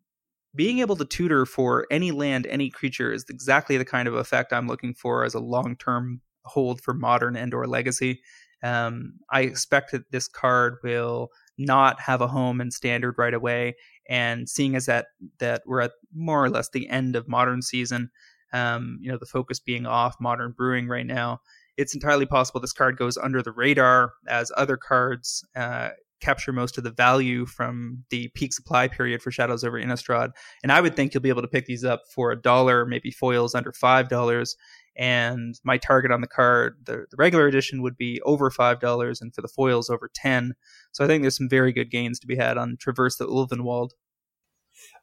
being 0.53 0.79
able 0.79 0.97
to 0.97 1.05
tutor 1.05 1.45
for 1.45 1.87
any 1.89 2.11
land, 2.11 2.45
any 2.47 2.69
creature 2.69 3.11
is 3.11 3.25
exactly 3.29 3.77
the 3.77 3.85
kind 3.85 4.07
of 4.07 4.15
effect 4.15 4.53
I'm 4.53 4.67
looking 4.67 4.93
for 4.93 5.23
as 5.23 5.33
a 5.33 5.39
long 5.39 5.75
term 5.77 6.21
hold 6.45 6.81
for 6.81 6.93
modern 6.93 7.35
and 7.35 7.53
or 7.53 7.67
legacy. 7.67 8.21
Um, 8.63 9.13
I 9.31 9.41
expect 9.41 9.91
that 9.91 10.11
this 10.11 10.27
card 10.27 10.77
will 10.83 11.29
not 11.57 11.99
have 12.01 12.21
a 12.21 12.27
home 12.27 12.61
in 12.61 12.71
standard 12.71 13.15
right 13.17 13.33
away. 13.33 13.75
And 14.09 14.49
seeing 14.49 14.75
as 14.75 14.85
that 14.85 15.07
that 15.39 15.63
we're 15.65 15.81
at 15.81 15.91
more 16.13 16.43
or 16.43 16.49
less 16.49 16.69
the 16.69 16.89
end 16.89 17.15
of 17.15 17.27
modern 17.27 17.61
season, 17.61 18.11
um, 18.53 18.97
you 19.01 19.11
know, 19.11 19.17
the 19.17 19.25
focus 19.25 19.59
being 19.59 19.85
off 19.85 20.15
modern 20.19 20.51
brewing 20.51 20.87
right 20.87 21.05
now, 21.05 21.39
it's 21.77 21.93
entirely 21.93 22.25
possible 22.25 22.59
this 22.59 22.73
card 22.73 22.97
goes 22.97 23.17
under 23.17 23.41
the 23.41 23.51
radar 23.51 24.13
as 24.27 24.51
other 24.57 24.77
cards 24.77 25.45
uh, 25.55 25.89
capture 26.21 26.53
most 26.53 26.77
of 26.77 26.83
the 26.83 26.91
value 26.91 27.45
from 27.45 28.03
the 28.09 28.29
peak 28.35 28.53
supply 28.53 28.87
period 28.87 29.21
for 29.21 29.31
Shadows 29.31 29.63
over 29.63 29.81
Innistrad. 29.81 30.29
And 30.61 30.71
I 30.71 30.79
would 30.79 30.95
think 30.95 31.13
you'll 31.13 31.21
be 31.21 31.29
able 31.29 31.41
to 31.41 31.47
pick 31.47 31.65
these 31.65 31.83
up 31.83 32.03
for 32.13 32.31
a 32.31 32.39
dollar, 32.39 32.85
maybe 32.85 33.11
foils 33.11 33.55
under 33.55 33.73
five 33.73 34.07
dollars. 34.07 34.55
And 34.97 35.55
my 35.63 35.77
target 35.77 36.11
on 36.11 36.21
the 36.21 36.27
card, 36.27 36.77
the, 36.83 37.05
the 37.09 37.17
regular 37.17 37.47
edition, 37.47 37.81
would 37.81 37.97
be 37.97 38.21
over 38.23 38.51
five 38.51 38.79
dollars, 38.79 39.21
and 39.21 39.33
for 39.33 39.41
the 39.41 39.47
foils 39.47 39.89
over 39.89 40.09
ten. 40.13 40.53
So 40.91 41.03
I 41.03 41.07
think 41.07 41.23
there's 41.23 41.37
some 41.37 41.49
very 41.49 41.71
good 41.71 41.89
gains 41.89 42.19
to 42.19 42.27
be 42.27 42.35
had 42.35 42.57
on 42.57 42.77
Traverse 42.79 43.17
the 43.17 43.27
Ulvenwald. 43.27 43.91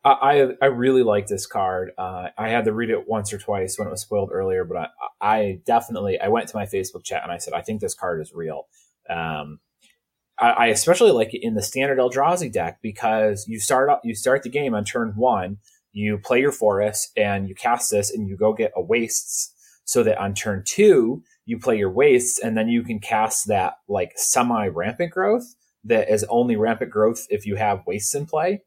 I 0.05 0.51
I 0.62 0.66
really 0.66 1.03
like 1.03 1.27
this 1.27 1.46
card. 1.46 1.92
Uh, 1.98 2.29
I 2.37 2.48
had 2.48 2.64
to 2.66 2.72
read 2.72 2.90
it 2.90 3.09
once 3.09 3.33
or 3.33 3.38
twice 3.38 3.79
when 3.79 3.88
it 3.88 3.90
was 3.90 4.03
spoiled 4.03 4.31
earlier, 4.33 4.64
but 4.64 4.90
I, 5.20 5.37
I 5.37 5.61
definitely 5.66 6.18
I 6.20 6.29
went 6.29 6.48
to 6.48 6.57
my 6.57 6.66
Facebook 6.66 7.05
chat 7.05 7.22
and 7.22 7.33
I 7.33 7.38
said 7.38 7.55
I 7.55 7.62
think 7.62 7.81
this 7.81 7.94
card 7.94 8.20
is 8.20 8.33
real. 8.35 8.68
Um, 9.11 9.61
I, 10.40 10.68
especially 10.68 11.11
like 11.11 11.35
it 11.35 11.42
in 11.42 11.55
the 11.55 11.62
standard 11.62 11.98
Eldrazi 11.98 12.53
deck 12.53 12.79
because 12.81 13.46
you 13.48 13.59
start 13.59 13.90
up 13.90 14.03
you 14.05 14.14
start 14.14 14.44
the 14.44 14.48
game 14.48 14.72
on 14.72 14.85
turn 14.85 15.14
one, 15.16 15.59
you 15.92 16.16
play 16.16 16.40
your 16.40 16.53
forest 16.53 17.11
and 17.16 17.48
you 17.48 17.57
cast 17.57 17.90
this 17.90 18.12
and 18.12 18.29
you 18.29 18.37
go 18.37 18.53
get 18.53 18.70
a 18.77 18.81
wastes, 18.81 19.53
so 19.88 20.03
that 20.03 20.18
on 20.18 20.35
turn 20.35 20.62
two 20.66 21.22
you 21.46 21.59
play 21.59 21.79
your 21.79 21.90
wastes 21.90 22.38
and 22.38 22.59
then 22.59 22.68
you 22.68 22.83
can 22.83 23.01
cast 23.01 23.48
that 23.48 23.79
like 23.88 24.12
semi 24.16 24.68
rampant 24.68 25.11
growth 25.11 25.55
that 25.83 26.12
is 26.12 26.27
only 26.29 26.57
rampant 26.57 26.90
growth 26.90 27.27
if 27.31 27.46
you 27.46 27.57
have 27.57 27.87
wastes 27.87 28.14
in 28.14 28.27
play. 28.27 28.61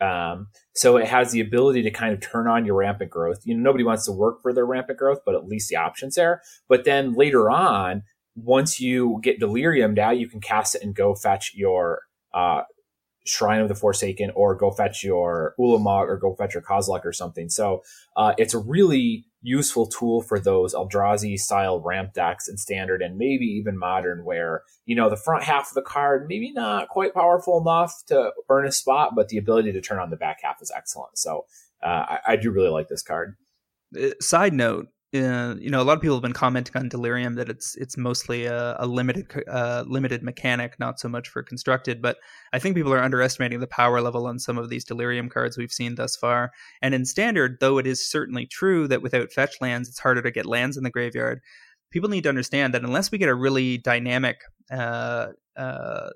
Um, 0.00 0.46
so 0.76 0.96
it 0.96 1.08
has 1.08 1.32
the 1.32 1.40
ability 1.40 1.82
to 1.82 1.90
kind 1.90 2.14
of 2.14 2.20
turn 2.20 2.46
on 2.46 2.64
your 2.64 2.76
rampant 2.76 3.10
growth. 3.10 3.40
You 3.44 3.56
know, 3.56 3.62
nobody 3.62 3.82
wants 3.82 4.06
to 4.06 4.12
work 4.12 4.40
for 4.40 4.52
their 4.52 4.66
rampant 4.66 5.00
growth, 5.00 5.18
but 5.26 5.34
at 5.34 5.48
least 5.48 5.68
the 5.68 5.76
option's 5.76 6.14
there. 6.14 6.42
But 6.68 6.84
then 6.84 7.14
later 7.14 7.50
on, 7.50 8.04
once 8.36 8.78
you 8.78 9.18
get 9.20 9.40
delirium, 9.40 9.94
now 9.94 10.10
you 10.12 10.28
can 10.28 10.40
cast 10.40 10.76
it 10.76 10.82
and 10.82 10.94
go 10.94 11.16
fetch 11.16 11.52
your 11.56 12.02
uh, 12.32 12.62
Shrine 13.26 13.60
of 13.60 13.68
the 13.68 13.74
Forsaken 13.74 14.30
or 14.34 14.54
go 14.54 14.70
fetch 14.70 15.04
your 15.04 15.54
Ulamog 15.58 16.08
or 16.08 16.16
go 16.16 16.34
fetch 16.34 16.54
your 16.54 16.62
Kozilek 16.62 17.04
or 17.04 17.12
something. 17.12 17.48
So 17.48 17.82
uh, 18.16 18.34
it's 18.38 18.54
a 18.54 18.58
really 18.58 19.26
useful 19.42 19.86
tool 19.86 20.22
for 20.22 20.40
those 20.40 20.74
Eldrazi 20.74 21.38
style 21.38 21.80
ramp 21.80 22.12
decks 22.12 22.48
in 22.48 22.56
standard 22.56 23.02
and 23.02 23.18
maybe 23.18 23.44
even 23.44 23.78
modern 23.78 24.24
where, 24.24 24.62
you 24.84 24.96
know, 24.96 25.08
the 25.08 25.16
front 25.16 25.44
half 25.44 25.68
of 25.68 25.74
the 25.74 25.82
card 25.82 26.26
maybe 26.28 26.52
not 26.52 26.88
quite 26.88 27.14
powerful 27.14 27.60
enough 27.60 28.02
to 28.06 28.32
earn 28.48 28.66
a 28.66 28.72
spot, 28.72 29.14
but 29.14 29.28
the 29.28 29.38
ability 29.38 29.72
to 29.72 29.80
turn 29.80 29.98
on 29.98 30.10
the 30.10 30.16
back 30.16 30.38
half 30.42 30.60
is 30.60 30.72
excellent. 30.74 31.18
So 31.18 31.44
uh, 31.82 31.86
I, 32.08 32.18
I 32.26 32.36
do 32.36 32.50
really 32.50 32.70
like 32.70 32.88
this 32.88 33.02
card. 33.02 33.36
Uh, 33.96 34.10
side 34.20 34.54
note, 34.54 34.88
uh, 35.14 35.54
you 35.58 35.70
know, 35.70 35.80
a 35.80 35.84
lot 35.84 35.96
of 35.96 36.02
people 36.02 36.16
have 36.16 36.22
been 36.22 36.34
commenting 36.34 36.76
on 36.76 36.90
Delirium 36.90 37.34
that 37.36 37.48
it's 37.48 37.74
it's 37.76 37.96
mostly 37.96 38.44
a, 38.44 38.76
a 38.78 38.86
limited 38.86 39.26
uh, 39.48 39.84
limited 39.86 40.22
mechanic, 40.22 40.78
not 40.78 41.00
so 41.00 41.08
much 41.08 41.30
for 41.30 41.42
constructed. 41.42 42.02
But 42.02 42.18
I 42.52 42.58
think 42.58 42.76
people 42.76 42.92
are 42.92 43.02
underestimating 43.02 43.60
the 43.60 43.66
power 43.66 44.02
level 44.02 44.26
on 44.26 44.38
some 44.38 44.58
of 44.58 44.68
these 44.68 44.84
Delirium 44.84 45.30
cards 45.30 45.56
we've 45.56 45.72
seen 45.72 45.94
thus 45.94 46.14
far. 46.14 46.52
And 46.82 46.94
in 46.94 47.06
Standard, 47.06 47.56
though 47.60 47.78
it 47.78 47.86
is 47.86 48.06
certainly 48.06 48.44
true 48.44 48.86
that 48.88 49.00
without 49.00 49.32
fetch 49.32 49.56
lands, 49.62 49.88
it's 49.88 49.98
harder 49.98 50.20
to 50.20 50.30
get 50.30 50.44
lands 50.44 50.76
in 50.76 50.84
the 50.84 50.90
graveyard. 50.90 51.40
People 51.90 52.10
need 52.10 52.24
to 52.24 52.28
understand 52.28 52.74
that 52.74 52.84
unless 52.84 53.10
we 53.10 53.16
get 53.16 53.30
a 53.30 53.34
really 53.34 53.78
dynamic 53.78 54.42
uh, 54.70 55.28
uh 55.56 56.10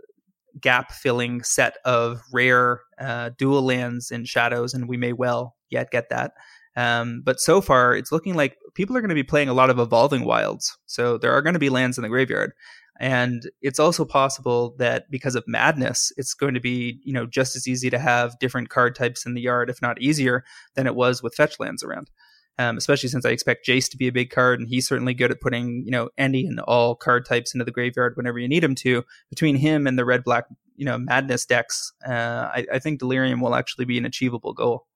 gap 0.60 0.92
filling 0.92 1.42
set 1.42 1.78
of 1.86 2.20
rare 2.30 2.82
uh, 3.00 3.30
dual 3.38 3.62
lands 3.62 4.10
in 4.10 4.26
Shadows, 4.26 4.74
and 4.74 4.86
we 4.86 4.98
may 4.98 5.14
well 5.14 5.56
yet 5.70 5.90
get 5.90 6.10
that. 6.10 6.32
Um, 6.76 7.22
but 7.24 7.40
so 7.40 7.60
far, 7.60 7.94
it's 7.94 8.12
looking 8.12 8.34
like 8.34 8.56
people 8.74 8.96
are 8.96 9.00
going 9.00 9.10
to 9.10 9.14
be 9.14 9.22
playing 9.22 9.48
a 9.48 9.54
lot 9.54 9.70
of 9.70 9.78
evolving 9.78 10.24
wilds. 10.24 10.76
So 10.86 11.18
there 11.18 11.32
are 11.32 11.42
going 11.42 11.54
to 11.54 11.60
be 11.60 11.70
lands 11.70 11.98
in 11.98 12.02
the 12.02 12.08
graveyard. 12.08 12.52
And 13.00 13.50
it's 13.62 13.80
also 13.80 14.04
possible 14.04 14.74
that 14.78 15.10
because 15.10 15.34
of 15.34 15.44
madness, 15.46 16.12
it's 16.16 16.34
going 16.34 16.54
to 16.54 16.60
be, 16.60 17.00
you 17.04 17.12
know, 17.12 17.26
just 17.26 17.56
as 17.56 17.66
easy 17.66 17.90
to 17.90 17.98
have 17.98 18.38
different 18.38 18.68
card 18.68 18.94
types 18.94 19.26
in 19.26 19.34
the 19.34 19.40
yard, 19.40 19.70
if 19.70 19.82
not 19.82 20.00
easier, 20.00 20.44
than 20.76 20.86
it 20.86 20.94
was 20.94 21.22
with 21.22 21.34
fetch 21.34 21.58
lands 21.58 21.82
around. 21.82 22.10
Um, 22.58 22.76
especially 22.76 23.08
since 23.08 23.24
I 23.24 23.30
expect 23.30 23.66
Jace 23.66 23.90
to 23.90 23.96
be 23.96 24.08
a 24.08 24.12
big 24.12 24.30
card, 24.30 24.60
and 24.60 24.68
he's 24.68 24.86
certainly 24.86 25.14
good 25.14 25.30
at 25.30 25.40
putting, 25.40 25.82
you 25.84 25.90
know, 25.90 26.10
any 26.18 26.46
and 26.46 26.60
all 26.60 26.94
card 26.94 27.24
types 27.24 27.54
into 27.54 27.64
the 27.64 27.70
graveyard 27.70 28.12
whenever 28.14 28.38
you 28.38 28.46
need 28.46 28.62
him 28.62 28.74
to. 28.76 29.04
Between 29.30 29.56
him 29.56 29.86
and 29.86 29.98
the 29.98 30.04
red 30.04 30.22
black, 30.22 30.44
you 30.76 30.84
know, 30.84 30.98
madness 30.98 31.46
decks, 31.46 31.92
uh, 32.06 32.50
I, 32.54 32.66
I 32.74 32.78
think 32.78 33.00
Delirium 33.00 33.40
will 33.40 33.54
actually 33.54 33.86
be 33.86 33.96
an 33.96 34.04
achievable 34.04 34.52
goal. 34.52 34.86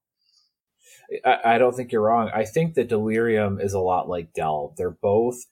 I, 1.25 1.55
I 1.55 1.59
don't 1.59 1.75
think 1.75 1.93
you're 1.93 2.03
wrong. 2.03 2.31
I 2.35 2.45
think 2.45 2.75
that 2.75 2.89
Delirium 2.89 3.61
is 3.61 3.75
a 3.75 3.81
lot 3.81 4.09
like 4.09 4.33
Delve. 4.33 4.77
They're 4.77 4.91
both 4.91 5.47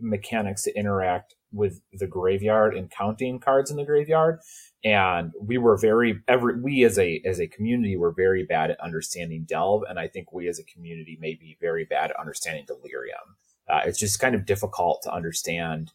mechanics 0.00 0.62
to 0.64 0.74
interact 0.76 1.34
with 1.52 1.80
the 1.92 2.06
graveyard 2.06 2.74
and 2.74 2.90
counting 2.90 3.38
cards 3.40 3.70
in 3.70 3.76
the 3.76 3.84
graveyard. 3.84 4.40
and 4.84 5.32
we 5.40 5.58
were 5.58 5.76
very 5.76 6.20
every 6.28 6.58
we 6.60 6.84
as 6.84 6.98
a 6.98 7.20
as 7.24 7.40
a 7.40 7.46
community 7.46 7.96
were 7.96 8.12
very 8.12 8.44
bad 8.44 8.70
at 8.70 8.80
understanding 8.80 9.44
delve 9.44 9.82
and 9.88 9.98
i 9.98 10.08
think 10.08 10.32
we 10.32 10.48
as 10.48 10.58
a 10.58 10.64
community 10.64 11.18
may 11.20 11.34
be 11.34 11.56
very 11.60 11.84
bad 11.84 12.10
at 12.10 12.18
understanding 12.20 12.64
delirium 12.66 13.36
uh, 13.68 13.80
it's 13.84 13.98
just 13.98 14.18
kind 14.20 14.34
of 14.34 14.46
difficult 14.46 15.02
to 15.02 15.12
understand 15.12 15.92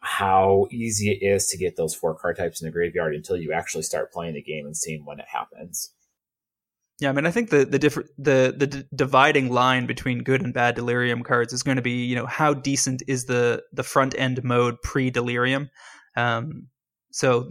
how 0.00 0.66
easy 0.70 1.10
it 1.10 1.24
is 1.24 1.46
to 1.48 1.58
get 1.58 1.76
those 1.76 1.94
four 1.94 2.14
card 2.14 2.36
types 2.36 2.60
in 2.62 2.66
the 2.66 2.72
graveyard 2.72 3.14
until 3.14 3.36
you 3.36 3.52
actually 3.52 3.82
start 3.82 4.12
playing 4.12 4.34
the 4.34 4.42
game 4.42 4.64
and 4.64 4.76
seeing 4.76 5.04
when 5.04 5.20
it 5.20 5.26
happens 5.30 5.90
yeah, 7.00 7.10
I 7.10 7.12
mean, 7.12 7.26
I 7.26 7.30
think 7.30 7.50
the 7.50 7.64
the 7.64 7.78
different 7.78 8.10
the 8.18 8.54
the 8.56 8.66
d- 8.66 8.84
dividing 8.94 9.50
line 9.50 9.86
between 9.86 10.24
good 10.24 10.42
and 10.42 10.52
bad 10.52 10.74
delirium 10.74 11.22
cards 11.22 11.52
is 11.52 11.62
going 11.62 11.76
to 11.76 11.82
be, 11.82 12.04
you 12.04 12.16
know, 12.16 12.26
how 12.26 12.54
decent 12.54 13.02
is 13.06 13.26
the 13.26 13.62
the 13.72 13.84
front 13.84 14.14
end 14.18 14.42
mode 14.42 14.82
pre 14.82 15.10
delirium. 15.10 15.70
Um, 16.16 16.66
so 17.12 17.48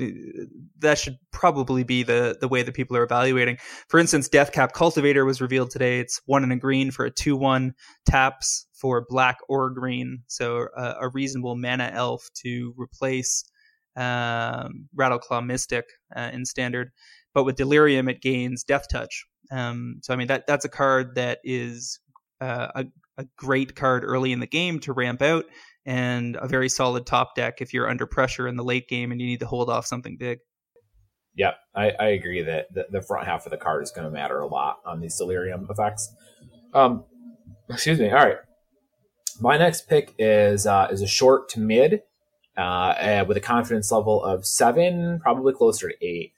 that 0.79 0.97
should 0.97 1.17
probably 1.31 1.83
be 1.83 2.03
the 2.03 2.37
the 2.39 2.49
way 2.49 2.61
that 2.61 2.73
people 2.73 2.97
are 2.97 3.03
evaluating. 3.03 3.57
For 3.87 3.99
instance, 3.99 4.27
Deathcap 4.27 4.73
Cultivator 4.73 5.23
was 5.23 5.39
revealed 5.39 5.71
today. 5.71 5.99
It's 5.99 6.21
one 6.25 6.43
and 6.43 6.51
a 6.51 6.57
green 6.57 6.91
for 6.91 7.05
a 7.05 7.11
two 7.11 7.37
one 7.37 7.73
taps 8.05 8.67
for 8.73 9.05
black 9.07 9.37
or 9.47 9.69
green, 9.69 10.23
so 10.27 10.67
a, 10.77 10.95
a 11.01 11.09
reasonable 11.09 11.55
mana 11.55 11.89
elf 11.93 12.27
to 12.43 12.73
replace 12.77 13.45
um, 13.95 14.89
Rattleclaw 14.95 15.45
Mystic 15.45 15.85
uh, 16.15 16.29
in 16.33 16.45
standard. 16.45 16.91
But 17.33 17.43
with 17.43 17.55
Delirium, 17.55 18.09
it 18.09 18.21
gains 18.21 18.63
Death 18.63 18.85
Touch. 18.91 19.25
Um, 19.51 19.99
so 20.01 20.13
I 20.13 20.17
mean 20.17 20.27
that 20.27 20.47
that's 20.47 20.65
a 20.65 20.69
card 20.69 21.15
that 21.15 21.39
is 21.43 21.99
uh, 22.41 22.67
a 22.75 22.85
a 23.17 23.25
great 23.35 23.75
card 23.75 24.03
early 24.03 24.31
in 24.31 24.39
the 24.39 24.47
game 24.47 24.79
to 24.81 24.93
ramp 24.93 25.21
out 25.21 25.45
and 25.85 26.37
a 26.39 26.47
very 26.47 26.69
solid 26.69 27.05
top 27.05 27.35
deck 27.35 27.61
if 27.61 27.73
you're 27.73 27.89
under 27.89 28.05
pressure 28.05 28.47
in 28.47 28.55
the 28.55 28.63
late 28.63 28.87
game 28.87 29.11
and 29.11 29.19
you 29.19 29.27
need 29.27 29.39
to 29.39 29.47
hold 29.47 29.69
off 29.69 29.85
something 29.85 30.17
big. 30.17 30.39
Yep, 31.35 31.55
I, 31.75 31.91
I 31.91 32.07
agree 32.09 32.41
that 32.43 32.73
the, 32.73 32.87
the, 32.89 33.01
front 33.01 33.27
half 33.27 33.45
of 33.45 33.51
the 33.51 33.57
card 33.57 33.83
is 33.83 33.91
going 33.91 34.05
to 34.05 34.11
matter 34.11 34.39
a 34.39 34.47
lot 34.47 34.79
on 34.85 34.99
these 34.99 35.15
delirium 35.17 35.67
effects. 35.69 36.11
Um, 36.73 37.05
excuse 37.69 37.99
me. 37.99 38.09
All 38.09 38.25
right, 38.25 38.37
my 39.39 39.55
next 39.57 39.87
pick 39.87 40.13
is 40.17 40.65
uh, 40.65 40.87
is 40.91 41.03
a 41.03 41.07
short 41.07 41.47
to 41.49 41.59
mid, 41.59 42.01
uh, 42.57 43.23
with 43.27 43.37
a 43.37 43.41
confidence 43.41 43.91
level 43.91 44.23
of 44.23 44.47
seven, 44.47 45.19
probably 45.19 45.53
closer 45.53 45.89
to 45.89 46.05
eight. 46.05 46.33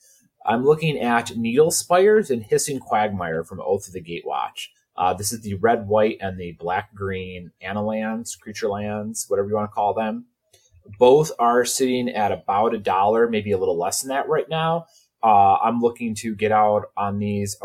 I'm 0.45 0.65
looking 0.65 0.97
at 0.99 1.36
Needle 1.36 1.71
Spires 1.71 2.32
and 2.32 2.43
Hissing 2.43 2.80
Quagmire 2.80 3.43
from 3.43 3.62
Oath 3.62 3.88
of 3.88 3.93
the 3.93 4.02
Gatewatch. 4.02 4.67
Uh, 4.95 5.13
this 5.13 5.32
is 5.32 5.41
the 5.41 5.56
red, 5.56 5.88
white, 5.88 6.17
and 6.21 6.38
the 6.38 6.54
black, 6.60 6.93
green 6.93 7.52
manlands, 7.63 8.39
creature 8.39 8.67
lands, 8.67 9.25
whatever 9.28 9.47
you 9.47 9.56
want 9.56 9.69
to 9.69 9.73
call 9.73 9.93
them. 9.93 10.25
Both 10.97 11.32
are 11.39 11.65
sitting 11.65 12.10
at 12.10 12.32
about 12.32 12.73
a 12.73 12.80
dollar, 12.80 13.30
maybe 13.30 13.52
a 13.52 13.58
little 13.58 13.78
less 13.78 14.02
than 14.02 14.10
that 14.10 14.28
right 14.28 14.49
now. 14.49 14.86
Uh, 15.21 15.56
I'm 15.56 15.82
looking 15.82 16.15
to 16.15 16.36
get 16.36 16.52
out 16.52 16.86
on 16.95 17.19
these 17.19 17.58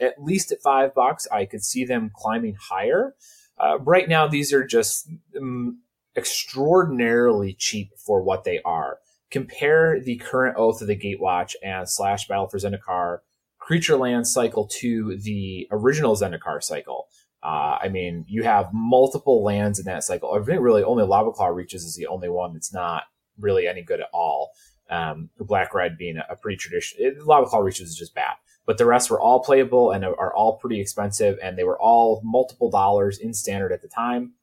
at 0.00 0.22
least 0.22 0.50
at 0.50 0.62
five 0.62 0.94
bucks. 0.94 1.28
I 1.30 1.44
could 1.44 1.62
see 1.62 1.84
them 1.84 2.10
climbing 2.14 2.56
higher. 2.58 3.14
Uh, 3.58 3.78
right 3.80 4.08
now, 4.08 4.26
these 4.26 4.52
are 4.52 4.64
just 4.64 5.08
um, 5.36 5.80
extraordinarily 6.16 7.54
cheap 7.54 7.90
for 7.96 8.22
what 8.22 8.44
they 8.44 8.60
are. 8.62 8.98
Compare 9.32 10.00
the 10.00 10.16
current 10.16 10.56
Oath 10.56 10.80
of 10.80 10.86
the 10.86 10.96
Gatewatch 10.96 11.54
and 11.64 11.88
slash 11.88 12.28
Battle 12.28 12.48
for 12.48 12.58
Zendikar 12.58 13.18
creature 13.58 13.96
land 13.96 14.28
cycle 14.28 14.68
to 14.80 15.16
the 15.16 15.66
original 15.70 16.14
Zendikar 16.14 16.62
cycle. 16.62 17.08
Uh, 17.42 17.78
I 17.82 17.88
mean, 17.88 18.24
you 18.28 18.44
have 18.44 18.68
multiple 18.72 19.42
lands 19.42 19.78
in 19.78 19.86
that 19.86 20.04
cycle. 20.04 20.32
I 20.32 20.44
think 20.44 20.60
really 20.60 20.84
only 20.84 21.04
Lavaclaw 21.04 21.54
Reaches 21.54 21.84
is 21.84 21.96
the 21.96 22.06
only 22.06 22.28
one 22.28 22.52
that's 22.52 22.72
not 22.72 23.04
really 23.38 23.66
any 23.66 23.82
good 23.82 24.00
at 24.00 24.08
all. 24.12 24.50
Um, 24.90 25.30
Black 25.38 25.74
Red 25.74 25.96
being 25.96 26.18
a, 26.18 26.26
a 26.28 26.36
pretty 26.36 26.56
traditional, 26.56 27.10
Lavaclaw 27.24 27.64
Reaches 27.64 27.90
is 27.90 27.96
just 27.96 28.14
bad. 28.14 28.34
But 28.64 28.78
the 28.78 28.86
rest 28.86 29.10
were 29.10 29.20
all 29.20 29.42
playable 29.42 29.90
and 29.90 30.04
are 30.04 30.34
all 30.34 30.58
pretty 30.58 30.80
expensive, 30.80 31.36
and 31.42 31.58
they 31.58 31.64
were 31.64 31.80
all 31.80 32.20
multiple 32.22 32.70
dollars 32.70 33.18
in 33.18 33.34
standard 33.34 33.72
at 33.72 33.82
the 33.82 33.88
time. 33.88 34.34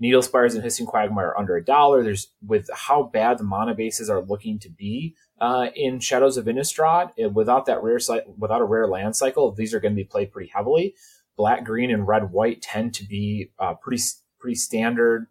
Needle 0.00 0.22
Spires 0.22 0.54
and 0.54 0.64
Hissing 0.64 0.86
Quagmire 0.86 1.28
are 1.28 1.38
under 1.38 1.56
a 1.56 1.64
dollar. 1.64 2.02
There's 2.02 2.28
with 2.44 2.68
how 2.74 3.04
bad 3.04 3.38
the 3.38 3.44
mana 3.44 3.74
bases 3.74 4.10
are 4.10 4.22
looking 4.22 4.58
to 4.60 4.70
be 4.70 5.14
uh, 5.40 5.68
in 5.74 6.00
Shadows 6.00 6.36
of 6.36 6.46
Innistrad, 6.46 7.12
eh, 7.18 7.26
without 7.26 7.66
that 7.66 7.82
rare 7.82 7.98
site, 7.98 8.24
without 8.38 8.60
a 8.60 8.64
rare 8.64 8.86
land 8.86 9.16
cycle, 9.16 9.52
these 9.52 9.72
are 9.72 9.80
going 9.80 9.92
to 9.92 10.02
be 10.02 10.04
played 10.04 10.32
pretty 10.32 10.50
heavily. 10.54 10.94
Black, 11.36 11.64
green, 11.64 11.90
and 11.90 12.06
red, 12.06 12.30
white 12.30 12.60
tend 12.60 12.92
to 12.94 13.04
be 13.04 13.50
uh, 13.58 13.74
pretty 13.74 14.02
pretty 14.38 14.54
standard, 14.54 15.26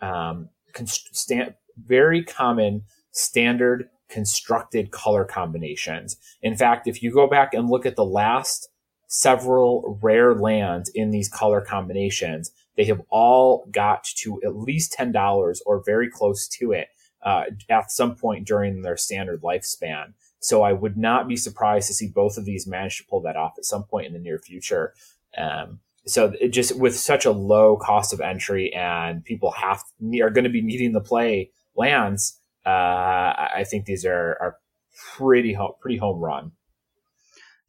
um, 0.00 0.50
const- 0.74 1.14
stand, 1.16 1.54
very 1.76 2.22
common 2.22 2.82
standard 3.12 3.88
constructed 4.08 4.90
color 4.90 5.24
combinations. 5.24 6.18
In 6.42 6.54
fact, 6.54 6.86
if 6.86 7.02
you 7.02 7.10
go 7.10 7.26
back 7.26 7.54
and 7.54 7.70
look 7.70 7.86
at 7.86 7.96
the 7.96 8.04
last 8.04 8.68
several 9.08 9.98
rare 10.02 10.34
lands 10.34 10.90
in 10.94 11.10
these 11.10 11.30
color 11.30 11.62
combinations, 11.62 12.50
they 12.76 12.84
have 12.84 13.02
all 13.10 13.66
got 13.70 14.04
to 14.04 14.40
at 14.42 14.56
least 14.56 14.94
$10 14.98 15.58
or 15.66 15.82
very 15.84 16.10
close 16.10 16.48
to 16.48 16.72
it 16.72 16.88
uh, 17.22 17.44
at 17.68 17.90
some 17.90 18.16
point 18.16 18.46
during 18.46 18.82
their 18.82 18.96
standard 18.96 19.42
lifespan. 19.42 20.14
So 20.40 20.62
I 20.62 20.72
would 20.72 20.96
not 20.96 21.28
be 21.28 21.36
surprised 21.36 21.86
to 21.88 21.94
see 21.94 22.08
both 22.08 22.36
of 22.36 22.44
these 22.44 22.66
manage 22.66 22.98
to 22.98 23.04
pull 23.04 23.20
that 23.22 23.36
off 23.36 23.54
at 23.58 23.64
some 23.64 23.84
point 23.84 24.06
in 24.06 24.12
the 24.12 24.18
near 24.18 24.38
future. 24.38 24.92
Um, 25.38 25.80
so 26.04 26.32
it 26.40 26.48
just 26.48 26.76
with 26.76 26.96
such 26.96 27.24
a 27.24 27.30
low 27.30 27.76
cost 27.76 28.12
of 28.12 28.20
entry 28.20 28.72
and 28.74 29.24
people 29.24 29.52
have 29.52 29.84
are 30.20 30.30
going 30.30 30.44
to 30.44 30.50
be 30.50 30.62
needing 30.62 30.92
to 30.94 31.00
play 31.00 31.50
lands, 31.76 32.40
uh, 32.66 32.68
I 32.68 33.64
think 33.68 33.86
these 33.86 34.04
are 34.04 34.36
are 34.40 34.56
pretty 35.16 35.56
pretty 35.80 35.98
home 35.98 36.20
run. 36.20 36.52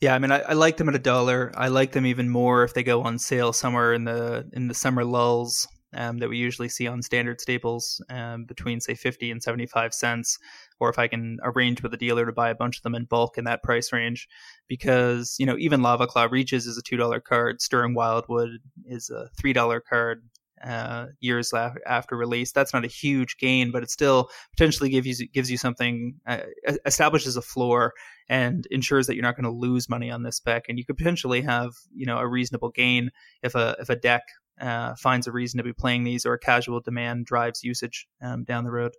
Yeah, 0.04 0.16
I 0.16 0.20
mean, 0.20 0.34
I, 0.34 0.40
I, 0.40 0.52
like 0.52 0.76
them 0.76 0.90
at 0.90 0.96
a 0.96 1.00
dollar. 1.00 1.54
I 1.56 1.70
like 1.70 1.94
them 1.94 2.06
even 2.06 2.28
more 2.30 2.66
if 2.66 2.74
they 2.74 2.84
go 2.84 3.04
on 3.04 3.18
sale 3.18 3.54
somewhere 3.54 3.94
in 3.94 4.04
the 4.04 4.46
in 4.52 4.68
the 4.68 4.74
summer 4.74 5.06
lulls 5.06 5.66
um, 5.94 6.18
that 6.18 6.28
we 6.28 6.36
usually 6.36 6.68
see 6.68 6.88
on 6.88 7.02
standard 7.02 7.40
staples 7.40 8.04
um, 8.10 8.44
between 8.44 8.82
say 8.82 8.96
50 8.96 9.32
and 9.32 9.42
75 9.42 9.94
cents. 9.94 10.40
Or 10.82 10.90
if 10.90 11.00
i 11.00 11.08
can 11.08 11.38
arrange 11.42 11.82
with 11.82 11.94
a 11.94 11.98
dealer 11.98 12.26
to 12.26 12.34
buy 12.34 12.50
a 12.50 12.56
bunch 12.56 12.76
of 12.76 12.84
them 12.84 12.96
in 12.96 13.06
bulk 13.06 13.38
in 13.38 13.46
that 13.46 13.64
price 13.64 13.94
range. 13.94 14.28
Because 14.68 15.38
you 15.40 15.46
know 15.46 15.56
even 15.58 15.80
lavaclaw 15.80 16.30
reaches 16.30 16.68
is 16.68 16.78
a 16.78 16.84
$2 16.84 17.24
card. 17.24 17.62
Stirring 17.62 17.94
wildwood 17.94 18.50
is 18.86 19.10
a 19.10 19.30
$3 19.42 19.80
card 19.90 20.24
uh, 20.64 21.08
years 21.20 21.52
la- 21.54 21.74
after 21.86 22.16
release. 22.16 22.52
That's 22.52 22.74
not 22.74 22.86
a 22.86 22.88
huge 22.88 23.38
gain, 23.38 23.72
but 23.72 23.84
it 23.84 23.92
still 23.92 24.30
potentially 24.52 24.90
gives 24.90 25.20
you 25.20 25.28
gives 25.28 25.52
you 25.52 25.58
something 25.58 26.16
uh, 26.26 26.40
establishes 26.86 27.36
a 27.38 27.42
floor 27.42 27.94
and 28.30 28.66
ensures 28.72 29.08
that 29.08 29.16
you're 29.16 29.24
not 29.24 29.36
going 29.36 29.44
to 29.44 29.52
lose 29.52 29.90
money 29.90 30.10
on 30.10 30.24
this 30.24 30.38
spec. 30.38 30.66
And 30.70 30.78
you 30.78 30.86
could 30.86 30.98
potentially 30.98 31.42
have 31.42 31.74
you 31.94 32.06
know 32.06 32.18
a 32.18 32.28
reasonable 32.28 32.70
gain 32.70 33.12
if 33.42 33.56
a 33.56 33.76
if 33.80 33.90
a 33.90 33.96
deck 33.96 34.24
uh, 34.60 34.96
finds 34.96 35.28
a 35.28 35.32
reason 35.32 35.58
to 35.58 35.64
be 35.64 35.74
playing 35.74 36.04
these 36.04 36.26
or 36.26 36.34
a 36.34 36.40
casual 36.40 36.80
demand 36.80 37.26
drives 37.26 37.64
usage 37.64 38.08
um, 38.22 38.44
down 38.44 38.64
the 38.64 38.72
road. 38.72 38.94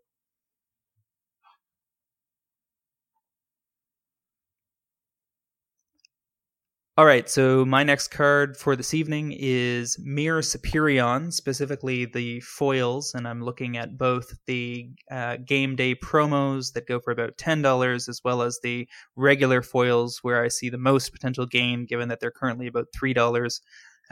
All 6.97 7.07
right, 7.07 7.29
so 7.29 7.65
my 7.65 7.83
next 7.83 8.09
card 8.09 8.57
for 8.57 8.77
this 8.77 8.95
evening 8.95 9.35
is 9.37 9.99
Myr 9.99 10.39
Superion, 10.43 11.33
specifically 11.33 12.05
the 12.05 12.39
foils, 12.39 13.15
and 13.15 13.27
I'm 13.27 13.43
looking 13.43 13.77
at 13.77 13.99
both 13.99 14.33
the 14.47 14.91
uh, 15.11 15.39
game 15.45 15.75
day 15.75 15.97
promos 15.97 16.73
that 16.75 16.87
go 16.87 17.01
for 17.01 17.11
about 17.11 17.37
$10 17.37 18.09
as 18.09 18.21
well 18.25 18.43
as 18.43 18.61
the 18.63 18.87
regular 19.17 19.61
foils 19.61 20.21
where 20.23 20.45
I 20.45 20.47
see 20.47 20.69
the 20.69 20.79
most 20.79 21.11
potential 21.13 21.47
gain 21.47 21.85
given 21.85 22.09
that 22.11 22.21
they're 22.21 22.31
currently 22.31 22.69
about 22.69 22.87
$3. 22.97 23.61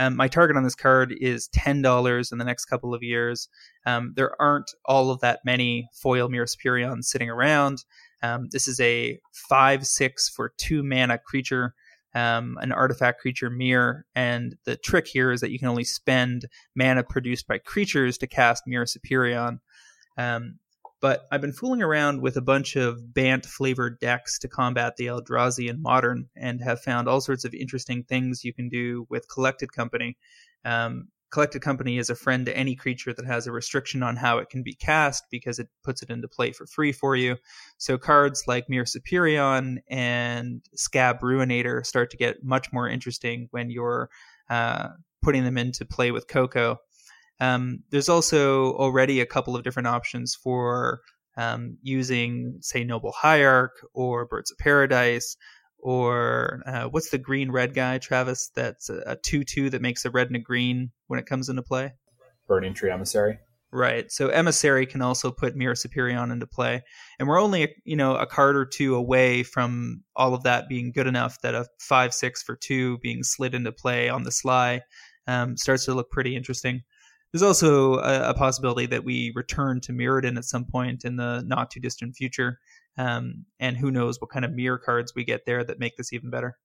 Um, 0.00 0.16
my 0.16 0.26
target 0.26 0.56
on 0.56 0.64
this 0.64 0.74
card 0.74 1.14
is 1.20 1.48
ten 1.48 1.82
dollars 1.82 2.32
in 2.32 2.38
the 2.38 2.44
next 2.44 2.64
couple 2.64 2.94
of 2.94 3.02
years. 3.02 3.48
Um, 3.84 4.14
there 4.16 4.40
aren't 4.40 4.70
all 4.86 5.10
of 5.10 5.20
that 5.20 5.40
many 5.44 5.86
foil 5.92 6.28
Myr 6.30 6.46
Superions 6.46 7.04
sitting 7.04 7.28
around. 7.28 7.84
Um, 8.22 8.48
this 8.50 8.66
is 8.66 8.80
a 8.80 9.20
five 9.32 9.86
six 9.86 10.28
for 10.28 10.54
two 10.56 10.82
mana 10.82 11.18
creature, 11.18 11.74
um, 12.14 12.58
an 12.60 12.72
artifact 12.72 13.20
creature 13.20 13.50
Myr. 13.50 14.04
and 14.14 14.56
the 14.64 14.76
trick 14.76 15.06
here 15.06 15.32
is 15.32 15.40
that 15.40 15.50
you 15.50 15.58
can 15.58 15.68
only 15.68 15.84
spend 15.84 16.46
mana 16.74 17.02
produced 17.02 17.46
by 17.46 17.58
creatures 17.58 18.18
to 18.18 18.26
cast 18.26 18.64
Myr 18.66 18.84
Superion. 18.84 19.60
Um, 20.16 20.58
but 21.00 21.26
I've 21.32 21.40
been 21.40 21.52
fooling 21.52 21.82
around 21.82 22.22
with 22.22 22.36
a 22.36 22.42
bunch 22.42 22.76
of 22.76 23.12
Bant 23.12 23.44
flavored 23.44 23.98
decks 23.98 24.38
to 24.38 24.48
combat 24.48 24.96
the 24.96 25.06
Eldrazi 25.06 25.68
in 25.68 25.82
Modern 25.82 26.28
and 26.36 26.62
have 26.62 26.80
found 26.80 27.08
all 27.08 27.20
sorts 27.20 27.44
of 27.44 27.54
interesting 27.54 28.04
things 28.04 28.44
you 28.44 28.54
can 28.54 28.68
do 28.68 29.06
with 29.10 29.28
Collected 29.28 29.72
Company. 29.72 30.16
Um, 30.64 31.08
Collected 31.32 31.62
Company 31.62 31.96
is 31.96 32.10
a 32.10 32.14
friend 32.14 32.44
to 32.46 32.56
any 32.56 32.76
creature 32.76 33.12
that 33.14 33.24
has 33.24 33.46
a 33.46 33.52
restriction 33.52 34.02
on 34.02 34.16
how 34.16 34.38
it 34.38 34.50
can 34.50 34.62
be 34.62 34.74
cast 34.74 35.24
because 35.30 35.58
it 35.58 35.68
puts 35.82 36.02
it 36.02 36.10
into 36.10 36.28
play 36.28 36.52
for 36.52 36.66
free 36.66 36.92
for 36.92 37.16
you. 37.16 37.36
So 37.78 37.96
cards 37.96 38.44
like 38.46 38.68
Myr 38.68 38.84
Superion 38.84 39.78
and 39.88 40.60
Scab 40.74 41.20
Ruinator 41.20 41.84
start 41.86 42.10
to 42.10 42.18
get 42.18 42.44
much 42.44 42.70
more 42.70 42.86
interesting 42.86 43.48
when 43.50 43.70
you're 43.70 44.10
uh, 44.50 44.88
putting 45.22 45.44
them 45.44 45.56
into 45.56 45.86
play 45.86 46.10
with 46.10 46.28
Coco. 46.28 46.76
Um, 47.40 47.82
there's 47.90 48.10
also 48.10 48.74
already 48.74 49.20
a 49.20 49.26
couple 49.26 49.56
of 49.56 49.64
different 49.64 49.88
options 49.88 50.34
for 50.34 51.00
um, 51.38 51.78
using, 51.82 52.58
say, 52.60 52.84
Noble 52.84 53.12
Hierarch 53.12 53.72
or 53.94 54.26
Birds 54.26 54.52
of 54.52 54.58
Paradise 54.58 55.36
or 55.82 56.62
uh, 56.64 56.84
what's 56.84 57.10
the 57.10 57.18
green 57.18 57.50
red 57.50 57.74
guy, 57.74 57.98
Travis? 57.98 58.50
That's 58.54 58.88
a, 58.88 59.16
2 59.22 59.44
2 59.44 59.70
that 59.70 59.82
makes 59.82 60.04
a 60.04 60.10
red 60.10 60.28
and 60.28 60.36
a 60.36 60.38
green 60.40 60.92
when 61.08 61.18
it 61.18 61.26
comes 61.26 61.48
into 61.48 61.62
play? 61.62 61.92
Burning 62.46 62.72
Tree 62.72 62.90
Emissary. 62.90 63.38
Right. 63.74 64.12
So 64.12 64.28
Emissary 64.28 64.84
can 64.84 65.00
also 65.00 65.30
put 65.30 65.56
Myr 65.56 65.72
Superion 65.72 66.30
into 66.30 66.46
play. 66.46 66.82
And 67.18 67.26
we're 67.26 67.40
only, 67.40 67.74
you 67.84 67.96
know, 67.96 68.16
a 68.16 68.26
card 68.26 68.54
or 68.54 68.66
two 68.66 68.94
away 68.94 69.42
from 69.42 70.02
all 70.14 70.34
of 70.34 70.42
that 70.42 70.68
being 70.68 70.92
good 70.92 71.06
enough 71.06 71.40
that 71.40 71.54
a 71.54 71.66
5 71.80 72.12
6 72.12 72.42
for 72.42 72.54
2 72.54 72.98
being 72.98 73.22
slid 73.22 73.54
into 73.54 73.72
play 73.72 74.10
on 74.10 74.24
the 74.24 74.30
sly 74.30 74.82
um, 75.26 75.56
starts 75.56 75.86
to 75.86 75.94
look 75.94 76.10
pretty 76.10 76.36
interesting. 76.36 76.82
There's 77.32 77.42
also 77.42 77.94
a, 77.94 78.30
a, 78.30 78.34
possibility 78.34 78.84
that 78.86 79.04
we 79.04 79.32
return 79.34 79.80
to 79.82 79.92
Mirrodin 79.92 80.36
at 80.36 80.44
some 80.44 80.66
point 80.66 81.06
in 81.06 81.16
the 81.16 81.42
not 81.46 81.70
too 81.70 81.80
distant 81.80 82.14
future. 82.14 82.58
Um, 82.96 83.46
and 83.58 83.76
who 83.76 83.90
knows 83.90 84.20
what 84.20 84.30
kind 84.30 84.44
of 84.44 84.52
Myr 84.52 84.78
cards 84.78 85.14
we 85.14 85.24
get 85.24 85.46
there 85.46 85.64
that 85.64 85.78
make 85.78 85.96
this 85.96 86.12
even 86.12 86.30
better. 86.30 86.58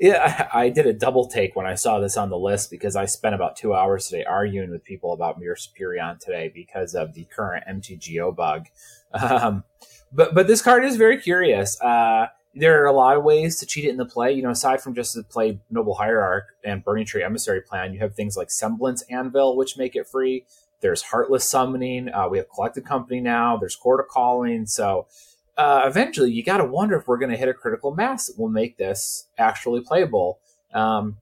Yeah, 0.00 0.48
I, 0.52 0.60
I, 0.64 0.68
did 0.68 0.86
a 0.86 0.92
double 0.92 1.28
take 1.28 1.54
when 1.54 1.66
I 1.66 1.74
saw 1.74 2.00
this 2.00 2.16
on 2.16 2.30
the 2.30 2.38
list 2.38 2.70
because 2.70 2.96
I 2.96 3.06
spent 3.06 3.34
about 3.34 3.56
two 3.56 3.74
hours 3.74 4.08
today 4.08 4.24
arguing 4.24 4.70
with 4.70 4.84
people 4.84 5.12
about 5.12 5.38
Myr 5.38 5.56
Superion 5.56 6.18
today 6.18 6.50
because 6.52 6.94
of 6.94 7.14
the 7.14 7.24
current 7.24 7.64
MTGO 7.68 8.34
bug. 8.34 8.66
Um, 9.14 9.64
but 10.12 10.34
but 10.34 10.46
this 10.46 10.60
card 10.60 10.84
is 10.84 10.96
very 10.96 11.18
curious. 11.18 11.80
Uh, 11.80 12.26
there 12.54 12.82
are 12.82 12.86
a 12.86 12.92
lot 12.92 13.16
of 13.16 13.22
ways 13.24 13.58
to 13.60 13.66
cheat 13.66 13.84
it 13.84 13.90
in 13.90 13.96
the 13.96 14.04
play. 14.04 14.32
You 14.32 14.42
know, 14.42 14.50
aside 14.50 14.82
from 14.82 14.94
just 14.94 15.14
to 15.14 15.22
play 15.22 15.60
Noble 15.70 15.94
Hierarch 15.94 16.48
and 16.64 16.84
Burning 16.84 17.06
Tree 17.06 17.22
Emissary 17.22 17.62
plan, 17.62 17.94
you 17.94 18.00
have 18.00 18.14
things 18.14 18.36
like 18.36 18.50
Semblance 18.50 19.02
Anvil, 19.10 19.56
which 19.56 19.78
make 19.78 19.96
it 19.96 20.06
free. 20.06 20.44
There's 20.86 21.02
Heartless 21.02 21.44
Summoning. 21.50 22.14
Uh, 22.14 22.28
we 22.28 22.38
have 22.38 22.48
Collected 22.48 22.84
Company 22.84 23.18
now. 23.18 23.56
There's 23.56 23.74
Chord 23.74 23.98
of 23.98 24.06
Calling. 24.06 24.66
So 24.66 25.08
uh, 25.56 25.82
eventually, 25.84 26.30
you 26.30 26.44
got 26.44 26.58
to 26.58 26.64
wonder 26.64 26.96
if 26.96 27.08
we're 27.08 27.18
going 27.18 27.32
to 27.32 27.36
hit 27.36 27.48
a 27.48 27.54
critical 27.54 27.92
mass 27.92 28.28
that 28.28 28.38
will 28.38 28.48
make 28.48 28.76
this 28.76 29.26
actually 29.36 29.80
playable. 29.80 30.38
Um, 30.72 31.16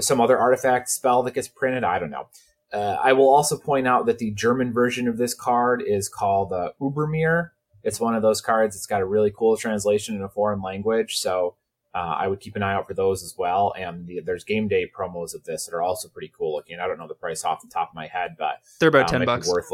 some 0.00 0.20
other 0.20 0.36
artifact 0.36 0.90
spell 0.90 1.22
that 1.22 1.34
gets 1.34 1.46
printed. 1.46 1.84
I 1.84 2.00
don't 2.00 2.10
know. 2.10 2.26
Uh, 2.72 2.98
I 3.00 3.12
will 3.12 3.32
also 3.32 3.56
point 3.56 3.86
out 3.86 4.06
that 4.06 4.18
the 4.18 4.32
German 4.32 4.72
version 4.72 5.06
of 5.06 5.18
this 5.18 5.34
card 5.34 5.80
is 5.80 6.08
called 6.08 6.52
uh, 6.52 6.72
Ubermyr. 6.80 7.50
It's 7.84 8.00
one 8.00 8.16
of 8.16 8.22
those 8.22 8.40
cards. 8.40 8.74
It's 8.74 8.86
got 8.86 9.02
a 9.02 9.06
really 9.06 9.30
cool 9.30 9.56
translation 9.56 10.16
in 10.16 10.22
a 10.22 10.28
foreign 10.28 10.62
language. 10.62 11.16
So 11.16 11.54
uh, 11.94 12.16
I 12.18 12.28
would 12.28 12.40
keep 12.40 12.56
an 12.56 12.62
eye 12.62 12.74
out 12.74 12.86
for 12.86 12.94
those 12.94 13.22
as 13.22 13.34
well. 13.36 13.72
And 13.78 14.06
the, 14.06 14.20
there's 14.20 14.44
game 14.44 14.68
day 14.68 14.88
promos 14.88 15.34
of 15.34 15.44
this 15.44 15.66
that 15.66 15.74
are 15.74 15.82
also 15.82 16.08
pretty 16.08 16.32
cool 16.36 16.54
looking. 16.54 16.78
I 16.80 16.86
don't 16.86 16.98
know 16.98 17.08
the 17.08 17.14
price 17.14 17.44
off 17.44 17.62
the 17.62 17.68
top 17.68 17.90
of 17.90 17.94
my 17.94 18.06
head, 18.06 18.36
but 18.38 18.56
they're 18.78 18.90
about 18.90 19.06
uh, 19.06 19.18
ten 19.18 19.24
bucks. 19.24 19.48
Worth 19.48 19.70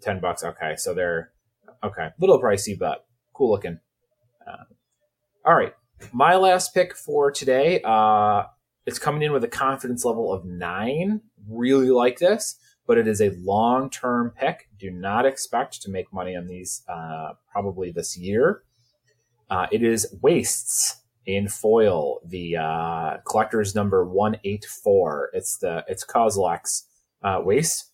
ten 0.00 0.20
bucks. 0.20 0.42
Okay, 0.42 0.74
so 0.76 0.94
they're 0.94 1.32
okay, 1.84 2.06
a 2.06 2.14
little 2.18 2.40
pricey, 2.40 2.78
but 2.78 3.06
cool 3.32 3.50
looking. 3.50 3.78
Uh, 4.46 4.64
all 5.44 5.54
right, 5.54 5.74
my 6.12 6.36
last 6.36 6.72
pick 6.72 6.96
for 6.96 7.30
today. 7.30 7.80
Uh, 7.84 8.44
it's 8.86 8.98
coming 8.98 9.22
in 9.22 9.32
with 9.32 9.44
a 9.44 9.48
confidence 9.48 10.04
level 10.04 10.32
of 10.32 10.44
nine. 10.44 11.20
Really 11.48 11.90
like 11.90 12.18
this, 12.18 12.56
but 12.86 12.98
it 12.98 13.06
is 13.06 13.20
a 13.20 13.30
long 13.40 13.90
term 13.90 14.32
pick. 14.36 14.68
Do 14.78 14.90
not 14.90 15.26
expect 15.26 15.82
to 15.82 15.90
make 15.90 16.12
money 16.12 16.34
on 16.34 16.46
these 16.46 16.82
uh, 16.88 17.34
probably 17.50 17.92
this 17.92 18.16
year. 18.16 18.62
Uh, 19.50 19.66
it 19.70 19.82
is 19.82 20.16
Wastes 20.22 21.01
in 21.26 21.48
foil, 21.48 22.20
the 22.24 22.56
uh, 22.56 23.18
collector's 23.24 23.74
number 23.74 24.04
one 24.04 24.36
eight 24.44 24.64
four. 24.64 25.30
It's 25.32 25.58
the 25.58 25.84
it's 25.88 26.04
Kozilek's 26.04 26.84
uh, 27.22 27.40
waste. 27.42 27.90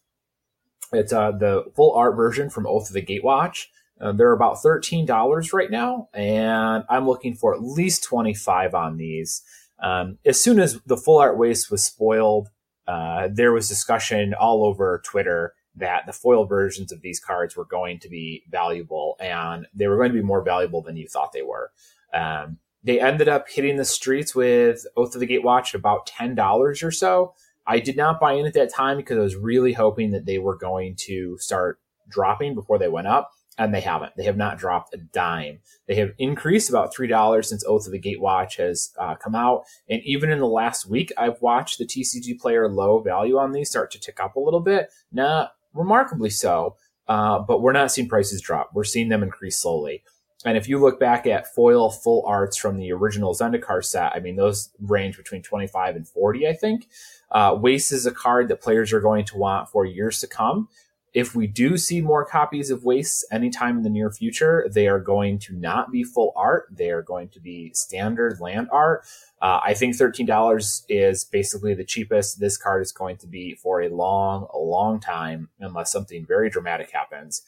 It's 0.92 1.12
uh, 1.12 1.32
the 1.32 1.64
full 1.76 1.94
art 1.94 2.16
version 2.16 2.48
from 2.50 2.66
Oath 2.66 2.88
of 2.88 2.94
the 2.94 3.02
Gatewatch. 3.02 3.66
Uh, 4.00 4.12
they're 4.12 4.32
about 4.32 4.62
thirteen 4.62 5.04
dollars 5.04 5.52
right 5.52 5.70
now, 5.70 6.08
and 6.14 6.84
I'm 6.88 7.06
looking 7.06 7.34
for 7.34 7.54
at 7.54 7.62
least 7.62 8.04
twenty 8.04 8.34
five 8.34 8.74
on 8.74 8.96
these. 8.96 9.42
Um, 9.82 10.18
as 10.24 10.40
soon 10.40 10.58
as 10.58 10.80
the 10.86 10.96
full 10.96 11.18
art 11.18 11.36
waste 11.36 11.70
was 11.70 11.84
spoiled, 11.84 12.48
uh, 12.86 13.28
there 13.30 13.52
was 13.52 13.68
discussion 13.68 14.34
all 14.34 14.64
over 14.64 15.02
Twitter 15.04 15.54
that 15.76 16.06
the 16.06 16.12
foil 16.12 16.44
versions 16.46 16.90
of 16.90 17.02
these 17.02 17.20
cards 17.20 17.56
were 17.56 17.64
going 17.64 18.00
to 18.00 18.08
be 18.08 18.42
valuable, 18.50 19.16
and 19.20 19.66
they 19.74 19.86
were 19.86 19.96
going 19.96 20.10
to 20.10 20.18
be 20.18 20.22
more 20.22 20.42
valuable 20.42 20.82
than 20.82 20.96
you 20.96 21.06
thought 21.06 21.32
they 21.32 21.42
were. 21.42 21.70
Um, 22.12 22.58
they 22.82 23.00
ended 23.00 23.28
up 23.28 23.48
hitting 23.48 23.76
the 23.76 23.84
streets 23.84 24.34
with 24.34 24.86
Oath 24.96 25.14
of 25.14 25.20
the 25.20 25.26
Gatewatch 25.26 25.68
at 25.68 25.74
about 25.74 26.06
ten 26.06 26.34
dollars 26.34 26.82
or 26.82 26.90
so. 26.90 27.34
I 27.66 27.80
did 27.80 27.96
not 27.96 28.20
buy 28.20 28.32
in 28.32 28.46
at 28.46 28.54
that 28.54 28.72
time 28.72 28.96
because 28.96 29.18
I 29.18 29.22
was 29.22 29.36
really 29.36 29.74
hoping 29.74 30.12
that 30.12 30.24
they 30.24 30.38
were 30.38 30.56
going 30.56 30.96
to 31.00 31.36
start 31.38 31.78
dropping 32.08 32.54
before 32.54 32.78
they 32.78 32.88
went 32.88 33.08
up, 33.08 33.30
and 33.58 33.74
they 33.74 33.80
haven't. 33.80 34.12
They 34.16 34.24
have 34.24 34.36
not 34.36 34.58
dropped 34.58 34.94
a 34.94 34.96
dime. 34.96 35.58
They 35.86 35.96
have 35.96 36.12
increased 36.18 36.70
about 36.70 36.94
three 36.94 37.08
dollars 37.08 37.48
since 37.48 37.64
Oath 37.66 37.86
of 37.86 37.92
the 37.92 38.00
Gatewatch 38.00 38.56
has 38.56 38.92
uh, 38.98 39.16
come 39.16 39.34
out, 39.34 39.64
and 39.88 40.00
even 40.04 40.30
in 40.30 40.38
the 40.38 40.46
last 40.46 40.86
week, 40.88 41.12
I've 41.18 41.42
watched 41.42 41.78
the 41.78 41.86
TCG 41.86 42.38
player 42.38 42.68
low 42.68 43.00
value 43.00 43.36
on 43.38 43.52
these 43.52 43.68
start 43.68 43.90
to 43.92 44.00
tick 44.00 44.20
up 44.20 44.36
a 44.36 44.40
little 44.40 44.60
bit. 44.60 44.90
Not 45.12 45.52
remarkably 45.74 46.30
so, 46.30 46.76
uh, 47.08 47.40
but 47.40 47.60
we're 47.60 47.72
not 47.72 47.90
seeing 47.90 48.08
prices 48.08 48.40
drop. 48.40 48.70
We're 48.72 48.84
seeing 48.84 49.08
them 49.08 49.22
increase 49.22 49.58
slowly. 49.58 50.02
And 50.44 50.56
if 50.56 50.68
you 50.68 50.78
look 50.78 51.00
back 51.00 51.26
at 51.26 51.52
foil 51.52 51.90
full 51.90 52.24
arts 52.26 52.56
from 52.56 52.76
the 52.76 52.92
original 52.92 53.34
Zendikar 53.34 53.84
set, 53.84 54.12
I 54.14 54.20
mean, 54.20 54.36
those 54.36 54.70
range 54.80 55.16
between 55.16 55.42
25 55.42 55.96
and 55.96 56.06
40, 56.06 56.46
I 56.46 56.52
think. 56.52 56.88
Uh, 57.30 57.56
Waste 57.60 57.92
is 57.92 58.06
a 58.06 58.12
card 58.12 58.48
that 58.48 58.60
players 58.60 58.92
are 58.92 59.00
going 59.00 59.24
to 59.26 59.36
want 59.36 59.68
for 59.68 59.84
years 59.84 60.20
to 60.20 60.26
come. 60.26 60.68
If 61.14 61.34
we 61.34 61.46
do 61.46 61.76
see 61.76 62.00
more 62.00 62.24
copies 62.24 62.70
of 62.70 62.84
Waste 62.84 63.26
anytime 63.32 63.78
in 63.78 63.82
the 63.82 63.90
near 63.90 64.10
future, 64.10 64.68
they 64.72 64.86
are 64.86 65.00
going 65.00 65.38
to 65.40 65.54
not 65.54 65.90
be 65.90 66.04
full 66.04 66.32
art. 66.36 66.68
They 66.70 66.90
are 66.90 67.02
going 67.02 67.30
to 67.30 67.40
be 67.40 67.72
standard 67.74 68.40
land 68.40 68.68
art. 68.70 69.04
Uh, 69.40 69.58
I 69.64 69.74
think 69.74 69.96
$13 69.96 70.82
is 70.88 71.24
basically 71.24 71.74
the 71.74 71.84
cheapest 71.84 72.38
this 72.38 72.56
card 72.56 72.82
is 72.82 72.92
going 72.92 73.16
to 73.18 73.26
be 73.26 73.54
for 73.54 73.80
a 73.80 73.88
long, 73.88 74.46
a 74.52 74.58
long 74.58 75.00
time, 75.00 75.48
unless 75.58 75.90
something 75.90 76.24
very 76.24 76.50
dramatic 76.50 76.90
happens. 76.92 77.42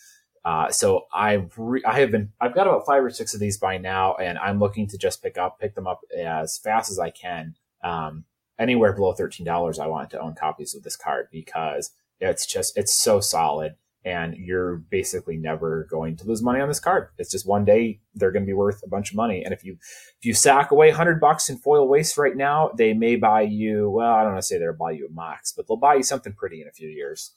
Uh, 0.44 0.70
so 0.70 1.06
I 1.12 1.46
re- 1.56 1.84
I 1.84 2.00
have 2.00 2.10
been 2.10 2.32
I've 2.40 2.54
got 2.54 2.66
about 2.66 2.86
five 2.86 3.04
or 3.04 3.10
six 3.10 3.34
of 3.34 3.40
these 3.40 3.58
by 3.58 3.76
now, 3.78 4.14
and 4.14 4.38
I'm 4.38 4.58
looking 4.58 4.86
to 4.88 4.98
just 4.98 5.22
pick 5.22 5.36
up 5.36 5.58
pick 5.60 5.74
them 5.74 5.86
up 5.86 6.00
as 6.16 6.58
fast 6.58 6.90
as 6.90 6.98
I 6.98 7.10
can. 7.10 7.56
Um, 7.84 8.24
anywhere 8.58 8.92
below 8.92 9.12
thirteen 9.12 9.44
dollars, 9.44 9.78
I 9.78 9.86
want 9.86 10.10
to 10.10 10.20
own 10.20 10.34
copies 10.34 10.74
of 10.74 10.82
this 10.82 10.96
card 10.96 11.28
because 11.30 11.90
it's 12.20 12.46
just 12.46 12.76
it's 12.78 12.94
so 12.94 13.20
solid, 13.20 13.74
and 14.02 14.34
you're 14.34 14.76
basically 14.76 15.36
never 15.36 15.86
going 15.90 16.16
to 16.16 16.26
lose 16.26 16.42
money 16.42 16.60
on 16.60 16.68
this 16.68 16.80
card. 16.80 17.08
It's 17.18 17.30
just 17.30 17.46
one 17.46 17.66
day 17.66 18.00
they're 18.14 18.32
going 18.32 18.44
to 18.44 18.50
be 18.50 18.54
worth 18.54 18.82
a 18.82 18.88
bunch 18.88 19.10
of 19.10 19.16
money, 19.16 19.44
and 19.44 19.52
if 19.52 19.62
you 19.62 19.74
if 20.18 20.24
you 20.24 20.32
sack 20.32 20.70
away 20.70 20.90
hundred 20.90 21.20
bucks 21.20 21.50
in 21.50 21.58
foil 21.58 21.86
waste 21.86 22.16
right 22.16 22.36
now, 22.36 22.70
they 22.78 22.94
may 22.94 23.16
buy 23.16 23.42
you. 23.42 23.90
Well, 23.90 24.10
I 24.10 24.22
don't 24.22 24.32
want 24.32 24.42
to 24.42 24.46
say 24.46 24.58
they'll 24.58 24.72
buy 24.72 24.92
you 24.92 25.06
a 25.06 25.12
Mox, 25.12 25.52
but 25.52 25.68
they'll 25.68 25.76
buy 25.76 25.96
you 25.96 26.02
something 26.02 26.32
pretty 26.32 26.62
in 26.62 26.68
a 26.68 26.72
few 26.72 26.88
years. 26.88 27.34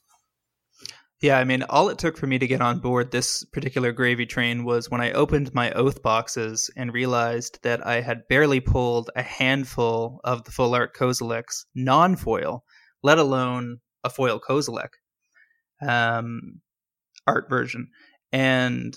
Yeah, 1.24 1.40
I 1.40 1.46
mean, 1.46 1.64
all 1.70 1.88
it 1.88 1.98
took 1.98 2.18
for 2.18 2.28
me 2.28 2.38
to 2.38 2.48
get 2.48 2.60
on 2.60 2.80
board 2.80 3.10
this 3.12 3.46
particular 3.46 3.94
gravy 3.94 4.26
train 4.26 4.66
was 4.66 4.92
when 4.92 5.00
I 5.00 5.14
opened 5.14 5.54
my 5.54 5.72
oath 5.72 6.02
boxes 6.02 6.70
and 6.76 6.94
realized 6.94 7.60
that 7.64 7.88
I 7.88 8.02
had 8.02 8.28
barely 8.28 8.60
pulled 8.60 9.10
a 9.16 9.22
handful 9.22 10.20
of 10.26 10.44
the 10.44 10.52
full 10.52 10.76
art 10.76 10.94
Kozileks 10.94 11.64
non 11.74 12.18
foil, 12.18 12.66
let 13.04 13.20
alone 13.20 13.78
a 14.04 14.10
foil 14.10 14.38
Kozilek 14.38 14.90
um, 15.82 16.60
art 17.26 17.50
version. 17.50 17.88
And 18.34 18.94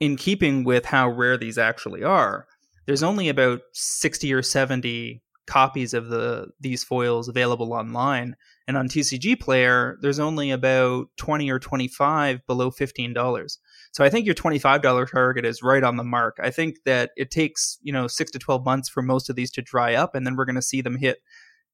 in 0.00 0.16
keeping 0.16 0.64
with 0.64 0.84
how 0.84 1.08
rare 1.08 1.38
these 1.38 1.56
actually 1.56 2.04
are, 2.04 2.44
there's 2.84 3.02
only 3.02 3.30
about 3.30 3.62
60 3.72 4.34
or 4.34 4.42
70 4.42 5.22
copies 5.50 5.92
of 5.92 6.08
the 6.08 6.48
these 6.60 6.84
foils 6.84 7.28
available 7.28 7.72
online 7.72 8.36
and 8.70 8.76
on 8.76 8.88
TCG 8.88 9.40
Player, 9.40 9.98
there's 10.00 10.20
only 10.20 10.52
about 10.52 11.08
20 11.16 11.50
or 11.50 11.58
25 11.58 12.46
below 12.46 12.70
$15. 12.70 13.58
So 13.90 14.04
I 14.04 14.08
think 14.08 14.26
your 14.26 14.34
$25 14.36 15.10
target 15.10 15.44
is 15.44 15.60
right 15.60 15.82
on 15.82 15.96
the 15.96 16.04
mark. 16.04 16.38
I 16.40 16.50
think 16.50 16.76
that 16.84 17.10
it 17.16 17.32
takes, 17.32 17.78
you 17.82 17.92
know, 17.92 18.06
6 18.06 18.30
to 18.30 18.38
12 18.38 18.64
months 18.64 18.88
for 18.88 19.02
most 19.02 19.28
of 19.28 19.34
these 19.34 19.50
to 19.52 19.60
dry 19.60 19.94
up 19.94 20.14
and 20.14 20.24
then 20.24 20.36
we're 20.36 20.44
going 20.44 20.54
to 20.54 20.62
see 20.62 20.82
them 20.82 20.96
hit, 20.96 21.18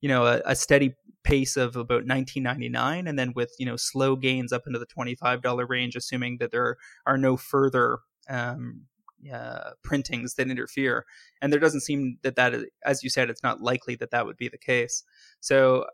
you 0.00 0.08
know, 0.08 0.24
a, 0.24 0.40
a 0.46 0.56
steady 0.56 0.94
pace 1.22 1.58
of 1.58 1.76
about 1.76 2.04
19.99 2.06 3.06
and 3.06 3.18
then 3.18 3.34
with, 3.36 3.54
you 3.58 3.66
know, 3.66 3.76
slow 3.76 4.16
gains 4.16 4.50
up 4.50 4.62
into 4.66 4.78
the 4.78 4.86
$25 4.86 5.68
range 5.68 5.96
assuming 5.96 6.38
that 6.38 6.50
there 6.50 6.78
are 7.04 7.18
no 7.18 7.36
further 7.36 7.98
um, 8.30 8.86
uh, 9.32 9.70
printings 9.82 10.34
that 10.34 10.50
interfere. 10.50 11.04
And 11.40 11.52
there 11.52 11.60
doesn't 11.60 11.80
seem 11.82 12.18
that 12.22 12.36
that, 12.36 12.54
as 12.84 13.02
you 13.02 13.10
said, 13.10 13.30
it's 13.30 13.42
not 13.42 13.60
likely 13.60 13.94
that 13.96 14.10
that 14.10 14.26
would 14.26 14.36
be 14.36 14.48
the 14.48 14.58
case. 14.58 15.04
So 15.40 15.86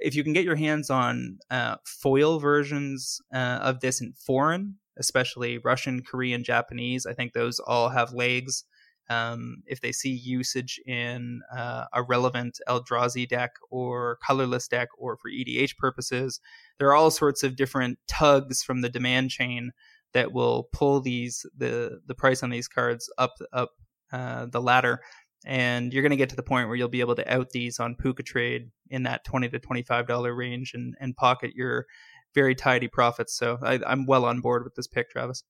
if 0.00 0.14
you 0.14 0.22
can 0.22 0.32
get 0.32 0.44
your 0.44 0.56
hands 0.56 0.90
on 0.90 1.38
uh, 1.50 1.76
foil 1.84 2.38
versions 2.38 3.20
uh, 3.32 3.58
of 3.62 3.80
this 3.80 4.00
in 4.00 4.12
foreign, 4.12 4.76
especially 4.96 5.58
Russian, 5.58 6.02
Korean, 6.02 6.44
Japanese, 6.44 7.06
I 7.06 7.14
think 7.14 7.32
those 7.32 7.58
all 7.58 7.88
have 7.88 8.12
legs 8.12 8.64
um, 9.10 9.62
if 9.66 9.80
they 9.80 9.92
see 9.92 10.10
usage 10.10 10.80
in 10.86 11.42
uh, 11.54 11.84
a 11.92 12.02
relevant 12.02 12.58
Eldrazi 12.68 13.28
deck 13.28 13.52
or 13.70 14.18
colorless 14.26 14.68
deck 14.68 14.88
or 14.98 15.16
for 15.16 15.30
EDH 15.30 15.76
purposes. 15.76 16.40
There 16.78 16.88
are 16.88 16.94
all 16.94 17.10
sorts 17.10 17.42
of 17.42 17.56
different 17.56 17.98
tugs 18.08 18.62
from 18.62 18.80
the 18.80 18.88
demand 18.88 19.30
chain 19.30 19.72
that 20.14 20.32
will 20.32 20.68
pull 20.72 21.00
these 21.00 21.44
the 21.56 22.00
the 22.06 22.14
price 22.14 22.42
on 22.42 22.50
these 22.50 22.68
cards 22.68 23.12
up 23.18 23.34
up 23.52 23.70
uh, 24.12 24.46
the 24.46 24.62
ladder, 24.62 25.00
and 25.44 25.92
you're 25.92 26.02
going 26.02 26.10
to 26.10 26.16
get 26.16 26.30
to 26.30 26.36
the 26.36 26.42
point 26.42 26.68
where 26.68 26.76
you'll 26.76 26.88
be 26.88 27.00
able 27.00 27.16
to 27.16 27.34
out 27.34 27.50
these 27.50 27.78
on 27.78 27.96
PucaTrade 27.96 28.70
in 28.88 29.02
that 29.02 29.24
twenty 29.24 29.48
to 29.48 29.58
twenty 29.58 29.82
five 29.82 30.06
dollar 30.06 30.34
range 30.34 30.72
and 30.74 30.94
and 31.00 31.16
pocket 31.16 31.52
your 31.54 31.86
very 32.34 32.54
tidy 32.54 32.88
profits. 32.88 33.36
So 33.36 33.58
I, 33.62 33.80
I'm 33.86 34.06
well 34.06 34.24
on 34.24 34.40
board 34.40 34.64
with 34.64 34.74
this 34.74 34.88
pick, 34.88 35.10
Travis. 35.10 35.44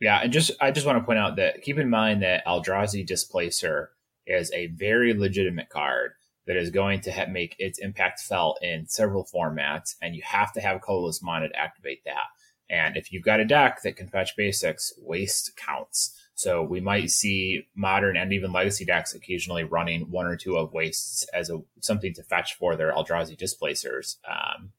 Yeah, 0.00 0.20
and 0.20 0.32
just 0.32 0.50
I 0.60 0.70
just 0.70 0.86
want 0.86 0.98
to 0.98 1.04
point 1.04 1.18
out 1.18 1.36
that 1.36 1.62
keep 1.62 1.78
in 1.78 1.90
mind 1.90 2.22
that 2.22 2.44
Eldrazi 2.46 3.06
Displacer 3.06 3.90
is 4.26 4.50
a 4.52 4.68
very 4.68 5.14
legitimate 5.14 5.68
card 5.68 6.12
that 6.46 6.56
is 6.56 6.70
going 6.70 7.00
to 7.00 7.26
make 7.30 7.54
its 7.58 7.78
impact 7.78 8.20
felt 8.20 8.58
in 8.62 8.88
several 8.88 9.26
formats, 9.32 9.94
and 10.02 10.16
you 10.16 10.22
have 10.24 10.52
to 10.52 10.60
have 10.60 10.80
colorless 10.80 11.22
mana 11.22 11.48
to 11.48 11.56
activate 11.56 12.04
that. 12.04 12.24
And 12.72 12.96
if 12.96 13.12
you've 13.12 13.22
got 13.22 13.38
a 13.38 13.44
deck 13.44 13.82
that 13.82 13.96
can 13.96 14.08
fetch 14.08 14.34
basics, 14.34 14.92
waste 14.98 15.56
counts. 15.56 16.18
So 16.34 16.62
we 16.62 16.80
might 16.80 17.10
see 17.10 17.68
modern 17.76 18.16
and 18.16 18.32
even 18.32 18.50
legacy 18.50 18.86
decks 18.86 19.14
occasionally 19.14 19.62
running 19.62 20.10
one 20.10 20.26
or 20.26 20.36
two 20.36 20.56
of 20.56 20.72
wastes 20.72 21.24
as 21.34 21.50
a 21.50 21.58
something 21.80 22.14
to 22.14 22.22
fetch 22.22 22.54
for 22.54 22.74
their 22.74 22.92
Eldrazi 22.92 23.36
displacers, 23.36 24.18
um, 24.26 24.72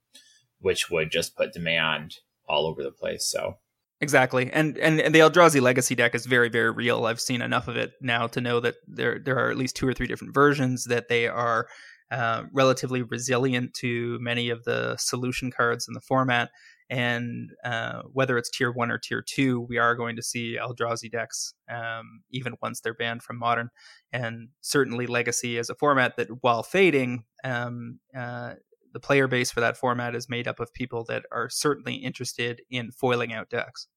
which 0.59 0.89
would 0.89 1.11
just 1.11 1.37
put 1.37 1.53
demand 1.53 2.15
all 2.49 2.65
over 2.65 2.81
the 2.81 2.91
place. 2.91 3.27
So 3.27 3.57
Exactly, 4.01 4.51
and, 4.51 4.77
and 4.79 4.99
and 4.99 5.15
the 5.15 5.19
Eldrazi 5.19 5.61
Legacy 5.61 5.95
deck 5.95 6.13
is 6.13 6.25
very 6.25 6.49
very 6.49 6.71
real. 6.71 7.05
I've 7.05 7.21
seen 7.21 7.41
enough 7.41 7.69
of 7.69 7.77
it 7.77 7.91
now 8.01 8.27
to 8.27 8.41
know 8.41 8.59
that 8.59 8.75
there 8.85 9.17
there 9.17 9.37
are 9.37 9.49
at 9.49 9.55
least 9.55 9.77
two 9.77 9.87
or 9.87 9.93
three 9.93 10.07
different 10.07 10.33
versions 10.33 10.83
that 10.85 11.07
they 11.07 11.27
are 11.27 11.67
uh, 12.11 12.43
relatively 12.51 13.01
resilient 13.01 13.73
to 13.75 14.19
many 14.19 14.49
of 14.49 14.63
the 14.65 14.97
solution 14.97 15.51
cards 15.51 15.87
in 15.87 15.93
the 15.93 16.01
format. 16.01 16.49
And 16.93 17.49
uh, 17.65 18.03
whether 18.13 18.37
it's 18.37 18.51
tier 18.51 18.71
one 18.71 18.91
or 18.91 18.99
tier 18.99 19.23
two, 19.27 19.61
we 19.61 19.79
are 19.79 19.95
going 19.95 20.15
to 20.15 20.21
see 20.21 20.59
Eldrazi 20.61 21.11
decks 21.11 21.55
um, 21.67 22.21
even 22.29 22.53
once 22.61 22.81
they're 22.81 22.93
banned 22.93 23.23
from 23.23 23.39
modern. 23.39 23.69
And 24.11 24.49
certainly 24.61 25.07
Legacy 25.07 25.57
is 25.57 25.71
a 25.71 25.75
format 25.75 26.17
that, 26.17 26.27
while 26.41 26.61
fading, 26.61 27.23
um, 27.43 27.99
uh, 28.15 28.53
the 28.93 28.99
player 28.99 29.27
base 29.27 29.49
for 29.49 29.59
that 29.59 29.75
format 29.75 30.13
is 30.13 30.29
made 30.29 30.47
up 30.47 30.59
of 30.59 30.71
people 30.71 31.03
that 31.05 31.25
are 31.31 31.49
certainly 31.49 31.95
interested 31.95 32.61
in 32.69 32.91
foiling 32.91 33.33
out 33.33 33.49
decks. 33.49 33.87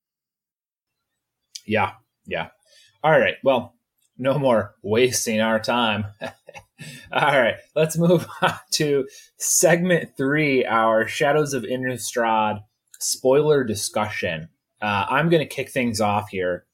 Yeah, 1.66 1.92
yeah. 2.24 2.48
All 3.04 3.20
right. 3.20 3.34
Well, 3.44 3.74
no 4.16 4.38
more 4.38 4.74
wasting 4.82 5.42
our 5.42 5.60
time. 5.60 6.06
All 7.12 7.38
right, 7.38 7.56
let's 7.74 7.98
move 7.98 8.26
on 8.40 8.54
to 8.72 9.06
segment 9.36 10.16
three, 10.16 10.64
our 10.64 11.06
Shadows 11.06 11.52
over 11.52 11.66
Innistrad 11.66 12.60
spoiler 13.00 13.64
discussion. 13.64 14.48
Uh, 14.80 15.06
I'm 15.08 15.28
going 15.28 15.46
to 15.46 15.54
kick 15.54 15.70
things 15.70 16.00
off 16.00 16.28
here 16.28 16.66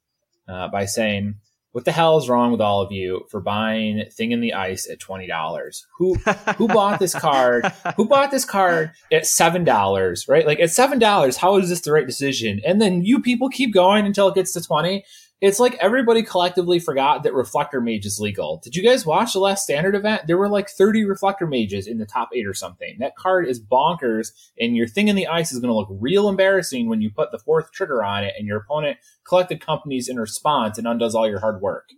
uh, 0.48 0.68
by 0.68 0.86
saying, 0.86 1.36
what 1.72 1.86
the 1.86 1.92
hell 1.92 2.18
is 2.18 2.28
wrong 2.28 2.52
with 2.52 2.60
all 2.60 2.82
of 2.82 2.92
you 2.92 3.26
for 3.30 3.40
buying 3.40 4.04
Thing 4.10 4.32
in 4.32 4.40
the 4.40 4.52
Ice 4.52 4.88
at 4.88 5.00
twenty 5.00 5.26
dollars? 5.26 5.86
Who 5.96 6.14
who 6.56 6.68
bought 6.68 6.98
this 7.00 7.14
card? 7.14 7.64
Who 7.96 8.06
bought 8.06 8.30
this 8.30 8.44
card 8.44 8.92
at 9.10 9.26
seven 9.26 9.64
dollars? 9.64 10.28
Right, 10.28 10.46
like 10.46 10.60
at 10.60 10.70
seven 10.70 10.98
dollars, 10.98 11.38
how 11.38 11.56
is 11.56 11.70
this 11.70 11.80
the 11.80 11.92
right 11.92 12.06
decision? 12.06 12.60
And 12.64 12.80
then 12.80 13.02
you 13.02 13.20
people 13.20 13.48
keep 13.48 13.72
going 13.72 14.04
until 14.04 14.28
it 14.28 14.34
gets 14.34 14.52
to 14.52 14.60
twenty, 14.60 15.04
it's 15.42 15.58
like 15.58 15.74
everybody 15.80 16.22
collectively 16.22 16.78
forgot 16.78 17.24
that 17.24 17.34
Reflector 17.34 17.80
Mage 17.80 18.06
is 18.06 18.20
legal. 18.20 18.60
Did 18.62 18.76
you 18.76 18.82
guys 18.82 19.04
watch 19.04 19.32
the 19.32 19.40
last 19.40 19.64
standard 19.64 19.96
event? 19.96 20.28
There 20.28 20.38
were 20.38 20.48
like 20.48 20.70
30 20.70 21.04
Reflector 21.04 21.48
Mages 21.48 21.88
in 21.88 21.98
the 21.98 22.06
top 22.06 22.30
eight 22.32 22.46
or 22.46 22.54
something. 22.54 22.96
That 23.00 23.16
card 23.16 23.48
is 23.48 23.60
bonkers, 23.60 24.28
and 24.60 24.76
your 24.76 24.86
thing 24.86 25.08
in 25.08 25.16
the 25.16 25.26
ice 25.26 25.50
is 25.50 25.58
going 25.58 25.70
to 25.70 25.76
look 25.76 25.88
real 25.90 26.28
embarrassing 26.28 26.88
when 26.88 27.00
you 27.00 27.10
put 27.10 27.32
the 27.32 27.40
fourth 27.40 27.72
trigger 27.72 28.04
on 28.04 28.22
it 28.22 28.34
and 28.38 28.46
your 28.46 28.58
opponent 28.58 28.98
collected 29.24 29.60
companies 29.60 30.08
in 30.08 30.16
response 30.16 30.78
and 30.78 30.86
undoes 30.86 31.16
all 31.16 31.28
your 31.28 31.40
hard 31.40 31.60
work. 31.60 31.88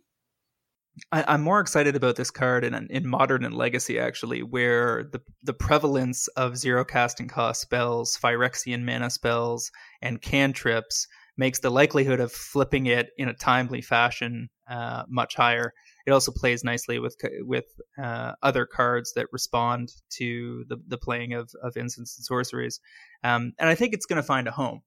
I, 1.12 1.34
am 1.34 1.42
more 1.42 1.60
excited 1.60 1.96
about 1.96 2.16
this 2.16 2.30
card 2.30 2.64
in 2.64 2.72
in 2.88 3.06
modern 3.06 3.44
and 3.44 3.54
legacy 3.54 3.98
actually, 3.98 4.42
where 4.42 5.04
the 5.12 5.20
the 5.42 5.52
prevalence 5.52 6.28
of 6.28 6.56
zero 6.56 6.82
casting 6.82 7.28
cost 7.28 7.60
spells, 7.60 8.16
Phyrexian 8.16 8.84
mana 8.84 9.10
spells, 9.10 9.70
and 10.00 10.22
cantrips 10.22 11.06
makes 11.36 11.60
the 11.60 11.70
likelihood 11.70 12.20
of 12.20 12.32
flipping 12.32 12.86
it 12.86 13.10
in 13.18 13.28
a 13.28 13.34
timely 13.34 13.82
fashion 13.82 14.48
uh, 14.68 15.04
much 15.08 15.34
higher. 15.34 15.72
It 16.06 16.12
also 16.12 16.32
plays 16.32 16.64
nicely 16.64 16.98
with 16.98 17.16
with 17.40 17.64
uh, 18.02 18.32
other 18.42 18.66
cards 18.66 19.12
that 19.14 19.26
respond 19.32 19.92
to 20.18 20.64
the, 20.68 20.76
the 20.86 20.98
playing 20.98 21.32
of, 21.32 21.50
of 21.62 21.76
instants 21.76 22.16
and 22.18 22.24
sorceries, 22.24 22.80
um, 23.22 23.52
and 23.58 23.68
I 23.68 23.74
think 23.74 23.94
it's 23.94 24.06
going 24.06 24.20
to 24.20 24.26
find 24.26 24.46
a 24.46 24.52
home. 24.52 24.82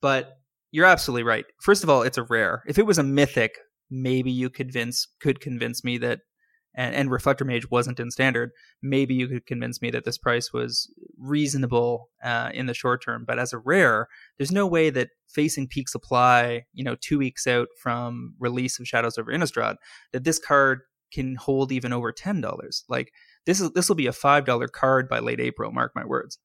But 0.00 0.32
you're 0.70 0.86
absolutely 0.86 1.22
right. 1.22 1.44
First 1.60 1.84
of 1.84 1.90
all, 1.90 2.02
it's 2.02 2.18
a 2.18 2.24
rare. 2.24 2.62
If 2.66 2.78
it 2.78 2.86
was 2.86 2.98
a 2.98 3.02
mythic, 3.02 3.56
maybe 3.90 4.30
you 4.30 4.50
convince 4.50 5.06
could 5.20 5.40
convince 5.40 5.84
me 5.84 5.98
that 5.98 6.20
and, 6.74 6.94
and 6.94 7.10
Reflector 7.10 7.44
Mage 7.44 7.70
wasn't 7.70 8.00
in 8.00 8.10
standard, 8.10 8.50
maybe 8.82 9.14
you 9.14 9.28
could 9.28 9.46
convince 9.46 9.80
me 9.80 9.90
that 9.90 10.04
this 10.04 10.18
price 10.18 10.52
was 10.52 10.92
reasonable 11.18 12.10
uh, 12.22 12.50
in 12.52 12.66
the 12.66 12.74
short 12.74 13.02
term. 13.02 13.24
But 13.26 13.38
as 13.38 13.52
a 13.52 13.58
rare, 13.58 14.08
there's 14.38 14.52
no 14.52 14.66
way 14.66 14.90
that 14.90 15.10
facing 15.28 15.68
peak 15.68 15.88
supply, 15.88 16.64
you 16.72 16.84
know, 16.84 16.96
two 17.00 17.18
weeks 17.18 17.46
out 17.46 17.68
from 17.78 18.34
release 18.38 18.78
of 18.78 18.88
Shadows 18.88 19.18
over 19.18 19.32
Innistrad, 19.32 19.76
that 20.12 20.24
this 20.24 20.38
card 20.38 20.80
can 21.12 21.36
hold 21.36 21.70
even 21.70 21.92
over 21.92 22.12
ten 22.12 22.40
dollars. 22.40 22.84
Like 22.88 23.12
this 23.46 23.60
is 23.60 23.70
this 23.72 23.88
will 23.88 23.96
be 23.96 24.08
a 24.08 24.12
five 24.12 24.44
dollar 24.44 24.68
card 24.68 25.08
by 25.08 25.20
late 25.20 25.40
April. 25.40 25.70
Mark 25.70 25.92
my 25.94 26.04
words. 26.04 26.38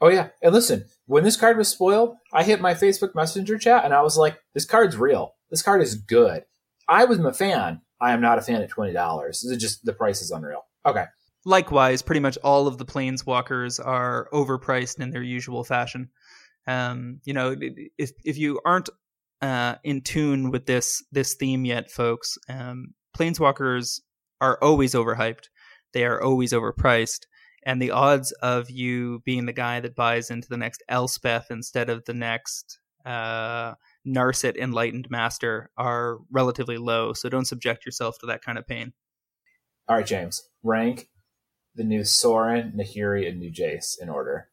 Oh 0.00 0.08
yeah, 0.08 0.28
and 0.40 0.54
listen, 0.54 0.84
when 1.06 1.24
this 1.24 1.36
card 1.36 1.58
was 1.58 1.68
spoiled, 1.68 2.14
I 2.32 2.44
hit 2.44 2.60
my 2.60 2.74
Facebook 2.74 3.16
Messenger 3.16 3.58
chat 3.58 3.84
and 3.84 3.92
I 3.92 4.02
was 4.02 4.16
like, 4.16 4.38
"This 4.54 4.64
card's 4.64 4.96
real. 4.96 5.34
This 5.50 5.62
card 5.62 5.82
is 5.82 5.96
good." 5.96 6.44
I 6.86 7.04
was 7.04 7.18
a 7.18 7.32
fan, 7.32 7.82
I 8.00 8.12
am 8.12 8.20
not 8.20 8.38
a 8.38 8.42
fan 8.42 8.62
at 8.62 8.70
twenty 8.70 8.92
dollars. 8.92 9.44
It's 9.44 9.62
just 9.62 9.84
the 9.84 9.92
price 9.92 10.22
is 10.22 10.30
unreal. 10.30 10.64
Okay. 10.86 11.04
Likewise, 11.44 12.02
pretty 12.02 12.20
much 12.20 12.36
all 12.38 12.66
of 12.66 12.78
the 12.78 12.84
planeswalkers 12.84 13.84
are 13.84 14.28
overpriced 14.32 15.00
in 15.00 15.10
their 15.10 15.22
usual 15.22 15.64
fashion. 15.64 16.10
Um, 16.66 17.20
you 17.24 17.32
know, 17.32 17.56
if 17.96 18.10
if 18.24 18.36
you 18.36 18.60
aren't 18.64 18.90
uh, 19.40 19.76
in 19.84 20.02
tune 20.02 20.50
with 20.50 20.66
this 20.66 21.02
this 21.12 21.34
theme 21.34 21.64
yet, 21.64 21.90
folks, 21.90 22.36
um, 22.48 22.94
planeswalkers 23.16 24.00
are 24.40 24.58
always 24.62 24.94
overhyped. 24.94 25.46
They 25.94 26.04
are 26.04 26.20
always 26.20 26.52
overpriced, 26.52 27.20
and 27.64 27.80
the 27.80 27.92
odds 27.92 28.32
of 28.32 28.70
you 28.70 29.22
being 29.24 29.46
the 29.46 29.52
guy 29.52 29.80
that 29.80 29.96
buys 29.96 30.30
into 30.30 30.48
the 30.48 30.58
next 30.58 30.82
Elspeth 30.88 31.46
instead 31.50 31.88
of 31.88 32.04
the 32.04 32.14
next 32.14 32.78
uh, 33.06 33.74
Narset 34.06 34.56
Enlightened 34.56 35.08
Master 35.10 35.70
are 35.76 36.18
relatively 36.30 36.76
low, 36.76 37.12
so 37.12 37.28
don't 37.28 37.44
subject 37.44 37.84
yourself 37.84 38.18
to 38.20 38.26
that 38.26 38.42
kind 38.42 38.58
of 38.58 38.66
pain. 38.66 38.92
All 39.88 39.96
right, 39.96 40.06
James, 40.06 40.48
rank 40.62 41.08
the 41.74 41.84
new 41.84 42.04
Sorin, 42.04 42.72
Nahiri, 42.76 43.28
and 43.28 43.38
new 43.38 43.52
Jace 43.52 44.00
in 44.00 44.08
order. 44.08 44.48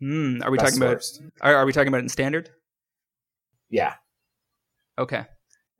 Hmm. 0.00 0.42
are 0.42 0.50
we 0.50 0.56
Best 0.56 0.76
talking 0.76 0.80
first. 0.80 1.20
about? 1.20 1.32
Are, 1.42 1.56
are, 1.56 1.66
we 1.66 1.72
talking 1.72 1.88
about 1.88 2.00
in 2.00 2.08
standard? 2.08 2.48
Yeah. 3.68 3.94
Okay. 4.98 5.26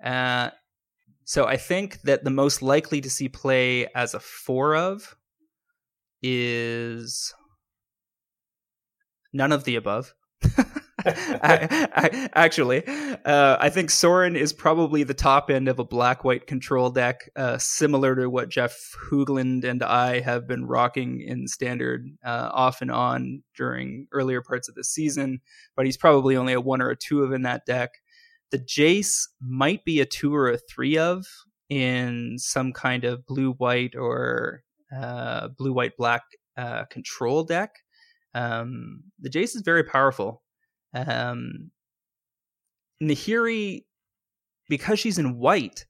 Uh, 0.05 0.51
so 1.25 1.47
I 1.47 1.57
think 1.57 2.03
that 2.03 2.25
the 2.25 2.31
most 2.31 2.61
likely 2.61 3.01
to 3.01 3.09
see 3.09 3.29
play 3.29 3.87
as 3.95 4.13
a 4.13 4.21
four 4.21 4.77
of 4.77 5.17
is 6.23 7.33
none 9.33 9.53
of 9.53 9.65
the 9.65 9.77
above. 9.77 10.13
I, 11.07 11.89
I, 11.95 12.29
actually, 12.35 12.87
uh, 12.87 13.57
I 13.61 13.71
think 13.71 13.91
Sorin 13.91 14.37
is 14.37 14.53
probably 14.53 15.03
the 15.03 15.15
top 15.15 15.51
end 15.51 15.69
of 15.69 15.79
a 15.79 15.85
black 15.85 16.25
white 16.25 16.47
control 16.47 16.91
deck, 16.91 17.31
uh, 17.37 17.59
similar 17.59 18.15
to 18.17 18.29
what 18.29 18.49
Jeff 18.49 18.95
Hoogland 19.11 19.65
and 19.65 19.83
I 19.83 20.21
have 20.21 20.47
been 20.47 20.67
rocking 20.67 21.21
in 21.21 21.49
standard 21.49 22.07
uh, 22.25 22.51
off 22.53 22.83
and 22.83 22.91
on 22.91 23.43
during 23.57 24.09
earlier 24.13 24.43
parts 24.43 24.69
of 24.69 24.75
the 24.75 24.85
season. 24.85 25.41
But 25.77 25.87
he's 25.87 25.97
probably 25.97 26.37
only 26.37 26.53
a 26.53 26.61
one 26.61 26.83
or 26.83 26.91
a 26.91 26.97
two 26.97 27.23
of 27.23 27.33
in 27.33 27.43
that 27.43 27.65
deck. 27.65 27.91
The 28.51 28.59
Jace 28.59 29.29
might 29.41 29.85
be 29.85 30.01
a 30.01 30.07
two 30.07 30.35
or 30.35 30.51
a 30.51 30.59
three 30.59 30.99
of 30.99 31.25
in 31.69 32.37
some 32.39 32.73
kind 32.73 33.05
of 33.05 33.25
blue 33.25 33.53
white 33.53 33.95
or 33.95 34.63
uh, 34.95 35.49
blue 35.57 35.73
white 35.73 35.97
black 35.97 36.23
uh, 36.57 36.85
control 36.87 37.45
deck. 37.45 37.71
Um, 38.35 39.05
the 39.19 39.31
Jace 39.31 39.57
is 39.57 39.63
very 39.65 39.85
powerful. 39.85 40.43
Um, 40.95 41.71
Nahiri, 43.03 43.85
because 44.69 44.99
she's 44.99 45.19
in 45.19 45.39
white, 45.39 45.87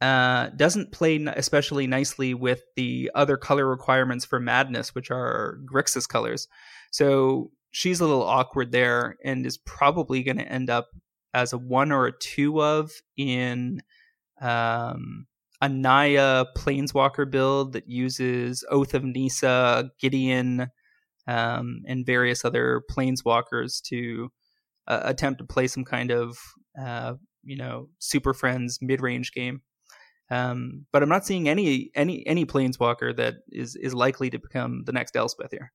uh, 0.00 0.48
doesn't 0.56 0.92
play 0.92 1.22
especially 1.36 1.86
nicely 1.86 2.34
with 2.34 2.62
the 2.76 3.10
other 3.14 3.36
color 3.36 3.66
requirements 3.66 4.24
for 4.24 4.40
Madness, 4.40 4.94
which 4.94 5.10
are 5.10 5.58
Grixis 5.70 6.08
colors. 6.08 6.48
So 6.90 7.50
she's 7.70 8.00
a 8.00 8.04
little 8.04 8.22
awkward 8.22 8.72
there 8.72 9.16
and 9.24 9.44
is 9.44 9.58
probably 9.58 10.22
going 10.22 10.38
to 10.38 10.48
end 10.50 10.70
up 10.70 10.88
as 11.34 11.52
a 11.52 11.58
one 11.58 11.92
or 11.92 12.06
a 12.06 12.18
two 12.18 12.62
of 12.62 12.90
in 13.16 13.82
um, 14.40 15.26
a 15.60 15.68
Naya 15.68 16.46
Planeswalker 16.56 17.30
build 17.30 17.74
that 17.74 17.88
uses 17.88 18.64
Oath 18.70 18.94
of 18.94 19.04
Nissa, 19.04 19.90
Gideon, 20.00 20.68
um, 21.26 21.82
and 21.86 22.06
various 22.06 22.44
other 22.44 22.82
Planeswalkers 22.90 23.82
to 23.82 24.32
uh, 24.86 25.00
attempt 25.04 25.38
to 25.38 25.44
play 25.44 25.66
some 25.66 25.84
kind 25.84 26.10
of 26.10 26.38
uh, 26.80 27.14
you 27.42 27.56
know 27.56 27.88
Super 27.98 28.34
Friends 28.34 28.78
mid 28.80 29.00
range 29.00 29.32
game. 29.32 29.62
Um, 30.30 30.86
but 30.92 31.02
I'm 31.02 31.08
not 31.08 31.26
seeing 31.26 31.48
any 31.48 31.90
any 31.94 32.26
any 32.26 32.46
planeswalker 32.46 33.16
that 33.16 33.36
is 33.48 33.76
is 33.76 33.94
likely 33.94 34.30
to 34.30 34.38
become 34.38 34.84
the 34.84 34.92
next 34.92 35.16
Elspeth 35.16 35.50
here. 35.50 35.72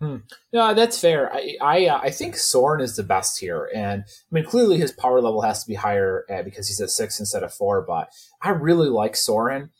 Hmm. 0.00 0.16
No, 0.52 0.74
that's 0.74 1.00
fair. 1.00 1.32
I 1.32 1.56
I, 1.60 1.86
uh, 1.86 2.00
I 2.02 2.10
think 2.10 2.36
Sorin 2.36 2.80
is 2.80 2.96
the 2.96 3.02
best 3.02 3.38
here, 3.38 3.68
and 3.74 4.02
I 4.02 4.34
mean 4.34 4.44
clearly 4.44 4.78
his 4.78 4.92
power 4.92 5.20
level 5.20 5.42
has 5.42 5.62
to 5.62 5.68
be 5.68 5.74
higher 5.74 6.24
uh, 6.30 6.42
because 6.42 6.68
he's 6.68 6.80
at 6.80 6.90
six 6.90 7.20
instead 7.20 7.42
of 7.42 7.52
four. 7.54 7.84
But 7.86 8.08
I 8.40 8.50
really 8.50 8.88
like 8.88 9.16
Sorin. 9.16 9.70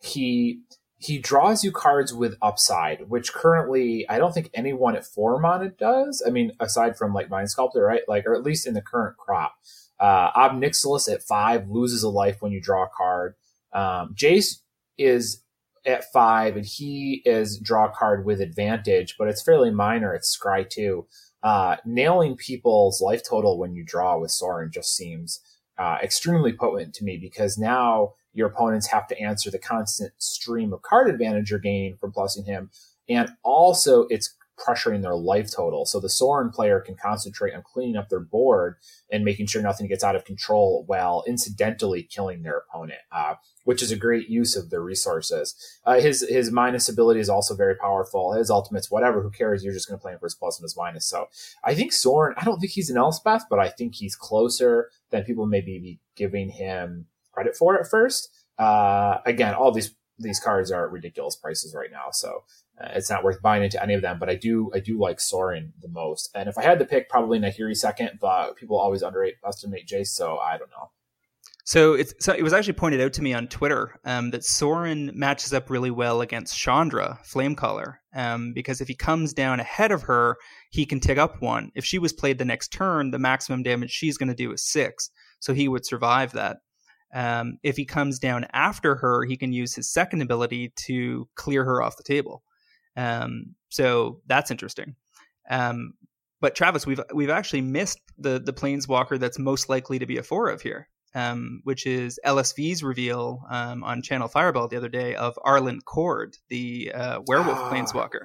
He 0.00 0.60
he 1.02 1.18
draws 1.18 1.64
you 1.64 1.72
cards 1.72 2.14
with 2.14 2.36
upside, 2.40 3.08
which 3.08 3.32
currently 3.32 4.08
I 4.08 4.18
don't 4.18 4.32
think 4.32 4.50
anyone 4.54 4.94
at 4.94 5.04
four 5.04 5.40
mana 5.40 5.70
does. 5.70 6.22
I 6.24 6.30
mean, 6.30 6.52
aside 6.60 6.96
from 6.96 7.12
like 7.12 7.28
Mind 7.28 7.50
Sculptor, 7.50 7.82
right? 7.82 8.02
Like, 8.06 8.24
or 8.24 8.34
at 8.34 8.44
least 8.44 8.66
in 8.66 8.74
the 8.74 8.82
current 8.82 9.16
crop. 9.16 9.54
Uh, 9.98 10.30
Ob 10.34 10.52
Nixilis 10.52 11.12
at 11.12 11.22
five 11.22 11.68
loses 11.68 12.02
a 12.02 12.08
life 12.08 12.40
when 12.40 12.52
you 12.52 12.60
draw 12.60 12.84
a 12.84 12.90
card. 12.96 13.34
Um, 13.72 14.14
Jace 14.14 14.60
is 14.96 15.42
at 15.84 16.04
five, 16.12 16.56
and 16.56 16.64
he 16.64 17.22
is 17.24 17.58
draw 17.58 17.86
a 17.86 17.92
card 17.92 18.24
with 18.24 18.40
advantage, 18.40 19.16
but 19.18 19.26
it's 19.26 19.42
fairly 19.42 19.70
minor. 19.70 20.14
It's 20.14 20.36
Scry 20.36 20.68
two. 20.68 21.06
Uh, 21.42 21.76
nailing 21.84 22.36
people's 22.36 23.00
life 23.00 23.22
total 23.28 23.58
when 23.58 23.74
you 23.74 23.84
draw 23.84 24.18
with 24.18 24.30
Sorin 24.30 24.70
just 24.70 24.96
seems 24.96 25.40
uh, 25.76 25.98
extremely 26.00 26.52
potent 26.52 26.94
to 26.94 27.04
me 27.04 27.16
because 27.16 27.58
now 27.58 28.12
your 28.32 28.48
opponents 28.48 28.88
have 28.88 29.06
to 29.08 29.20
answer 29.20 29.50
the 29.50 29.58
constant 29.58 30.12
stream 30.18 30.72
of 30.72 30.82
card 30.82 31.08
advantage 31.08 31.50
you're 31.50 31.58
gaining 31.58 31.96
from 31.96 32.12
plussing 32.12 32.46
him, 32.46 32.70
and 33.08 33.30
also 33.42 34.04
it's 34.04 34.34
pressuring 34.58 35.02
their 35.02 35.14
life 35.14 35.50
total. 35.50 35.84
So 35.86 35.98
the 35.98 36.08
Sorin 36.08 36.50
player 36.50 36.80
can 36.80 36.94
concentrate 36.94 37.54
on 37.54 37.62
cleaning 37.62 37.96
up 37.96 38.08
their 38.08 38.20
board 38.20 38.76
and 39.10 39.24
making 39.24 39.46
sure 39.46 39.62
nothing 39.62 39.88
gets 39.88 40.04
out 40.04 40.14
of 40.14 40.24
control 40.24 40.84
while 40.86 41.24
incidentally 41.26 42.02
killing 42.02 42.42
their 42.42 42.58
opponent, 42.58 43.00
uh, 43.10 43.34
which 43.64 43.82
is 43.82 43.90
a 43.90 43.96
great 43.96 44.28
use 44.28 44.54
of 44.54 44.70
their 44.70 44.82
resources. 44.82 45.54
Uh, 45.84 46.00
his 46.00 46.26
his 46.28 46.50
minus 46.50 46.88
ability 46.88 47.20
is 47.20 47.28
also 47.28 47.54
very 47.54 47.74
powerful. 47.74 48.32
His 48.32 48.50
ultimates, 48.50 48.90
whatever, 48.90 49.22
who 49.22 49.30
cares? 49.30 49.64
You're 49.64 49.74
just 49.74 49.88
going 49.88 49.98
to 49.98 50.02
play 50.02 50.12
him 50.12 50.18
for 50.18 50.26
his 50.26 50.34
plus 50.34 50.58
and 50.58 50.64
his 50.64 50.76
minus. 50.76 51.06
So 51.06 51.28
I 51.64 51.74
think 51.74 51.92
Sorin, 51.92 52.34
I 52.36 52.44
don't 52.44 52.60
think 52.60 52.72
he's 52.72 52.90
an 52.90 52.98
Elspeth, 52.98 53.44
but 53.50 53.58
I 53.58 53.68
think 53.68 53.94
he's 53.94 54.14
closer 54.14 54.90
than 55.10 55.24
people 55.24 55.46
maybe 55.46 55.78
be 55.78 55.98
giving 56.14 56.50
him 56.50 57.06
credit 57.32 57.56
for 57.56 57.78
at 57.78 57.88
first. 57.88 58.28
Uh, 58.58 59.18
again, 59.26 59.54
all 59.54 59.72
these 59.72 59.94
these 60.18 60.38
cards 60.38 60.70
are 60.70 60.88
ridiculous 60.88 61.36
prices 61.36 61.74
right 61.74 61.90
now, 61.90 62.10
so 62.12 62.44
uh, 62.80 62.88
it's 62.94 63.10
not 63.10 63.24
worth 63.24 63.42
buying 63.42 63.64
into 63.64 63.82
any 63.82 63.94
of 63.94 64.02
them. 64.02 64.18
But 64.18 64.28
I 64.28 64.34
do 64.34 64.70
I 64.74 64.78
do 64.78 64.98
like 64.98 65.20
Sorin 65.20 65.72
the 65.80 65.88
most, 65.88 66.30
and 66.34 66.48
if 66.48 66.58
I 66.58 66.62
had 66.62 66.78
to 66.78 66.84
pick, 66.84 67.08
probably 67.08 67.38
Nahiri 67.38 67.76
second. 67.76 68.18
But 68.20 68.56
people 68.56 68.78
always 68.78 69.02
underestimate 69.02 69.88
Jace, 69.88 70.08
so 70.08 70.38
I 70.38 70.58
don't 70.58 70.70
know. 70.70 70.90
So 71.64 71.94
it's 71.94 72.12
so 72.18 72.32
it 72.32 72.42
was 72.42 72.52
actually 72.52 72.72
pointed 72.72 73.00
out 73.00 73.12
to 73.14 73.22
me 73.22 73.32
on 73.32 73.46
Twitter 73.46 73.94
um, 74.04 74.30
that 74.30 74.44
Sorin 74.44 75.12
matches 75.14 75.52
up 75.54 75.70
really 75.70 75.92
well 75.92 76.20
against 76.20 76.58
Chandra 76.58 77.20
Flamecaller 77.24 77.98
um, 78.14 78.52
because 78.52 78.80
if 78.80 78.88
he 78.88 78.96
comes 78.96 79.32
down 79.32 79.60
ahead 79.60 79.92
of 79.92 80.02
her, 80.02 80.36
he 80.70 80.84
can 80.84 80.98
tick 80.98 81.18
up 81.18 81.40
one. 81.40 81.70
If 81.76 81.84
she 81.84 82.00
was 82.00 82.12
played 82.12 82.38
the 82.38 82.44
next 82.44 82.72
turn, 82.72 83.12
the 83.12 83.18
maximum 83.18 83.62
damage 83.62 83.90
she's 83.90 84.18
going 84.18 84.28
to 84.28 84.34
do 84.34 84.52
is 84.52 84.64
six, 84.64 85.10
so 85.38 85.54
he 85.54 85.68
would 85.68 85.86
survive 85.86 86.32
that. 86.32 86.58
Um, 87.12 87.58
if 87.62 87.76
he 87.76 87.84
comes 87.84 88.18
down 88.18 88.46
after 88.52 88.94
her, 88.96 89.24
he 89.24 89.36
can 89.36 89.52
use 89.52 89.74
his 89.74 89.92
second 89.92 90.22
ability 90.22 90.72
to 90.86 91.28
clear 91.34 91.64
her 91.64 91.82
off 91.82 91.96
the 91.96 92.02
table. 92.02 92.42
Um, 92.96 93.54
so 93.68 94.20
that's 94.26 94.50
interesting. 94.50 94.96
Um, 95.50 95.94
but 96.40 96.54
Travis, 96.54 96.86
we've 96.86 97.00
we've 97.14 97.30
actually 97.30 97.60
missed 97.60 98.00
the 98.18 98.40
the 98.40 98.52
planeswalker 98.52 99.18
that's 99.18 99.38
most 99.38 99.68
likely 99.68 99.98
to 99.98 100.06
be 100.06 100.18
a 100.18 100.22
four 100.22 100.48
of 100.48 100.60
here, 100.60 100.88
um, 101.14 101.60
which 101.64 101.86
is 101.86 102.18
LSV's 102.26 102.82
reveal 102.82 103.44
um, 103.50 103.84
on 103.84 104.02
Channel 104.02 104.28
Fireball 104.28 104.68
the 104.68 104.76
other 104.76 104.88
day 104.88 105.14
of 105.14 105.38
Arlinn 105.46 105.80
Kord, 105.86 106.36
the 106.48 106.92
uh, 106.94 107.20
werewolf 107.26 107.58
ah, 107.58 107.70
planeswalker. 107.70 108.24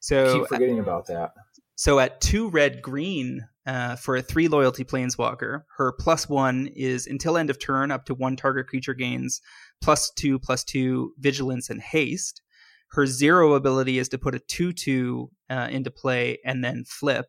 So 0.00 0.30
I 0.30 0.38
keep 0.38 0.48
forgetting 0.48 0.78
about 0.78 1.06
that. 1.08 1.32
So 1.78 2.00
at 2.00 2.20
two 2.20 2.50
red 2.50 2.82
green 2.82 3.46
uh, 3.64 3.94
for 3.94 4.16
a 4.16 4.22
three 4.22 4.48
loyalty 4.48 4.82
planeswalker, 4.82 5.62
her 5.76 5.92
plus 5.92 6.28
one 6.28 6.68
is 6.74 7.06
until 7.06 7.36
end 7.36 7.50
of 7.50 7.60
turn 7.60 7.92
up 7.92 8.04
to 8.06 8.14
one 8.14 8.34
target 8.34 8.66
creature 8.66 8.94
gains 8.94 9.40
plus 9.80 10.10
two 10.10 10.40
plus 10.40 10.64
two 10.64 11.12
vigilance 11.20 11.70
and 11.70 11.80
haste. 11.80 12.42
Her 12.90 13.06
zero 13.06 13.54
ability 13.54 14.00
is 14.00 14.08
to 14.08 14.18
put 14.18 14.34
a 14.34 14.40
two 14.40 14.72
two 14.72 15.30
uh, 15.48 15.68
into 15.70 15.92
play 15.92 16.38
and 16.44 16.64
then 16.64 16.82
flip. 16.84 17.26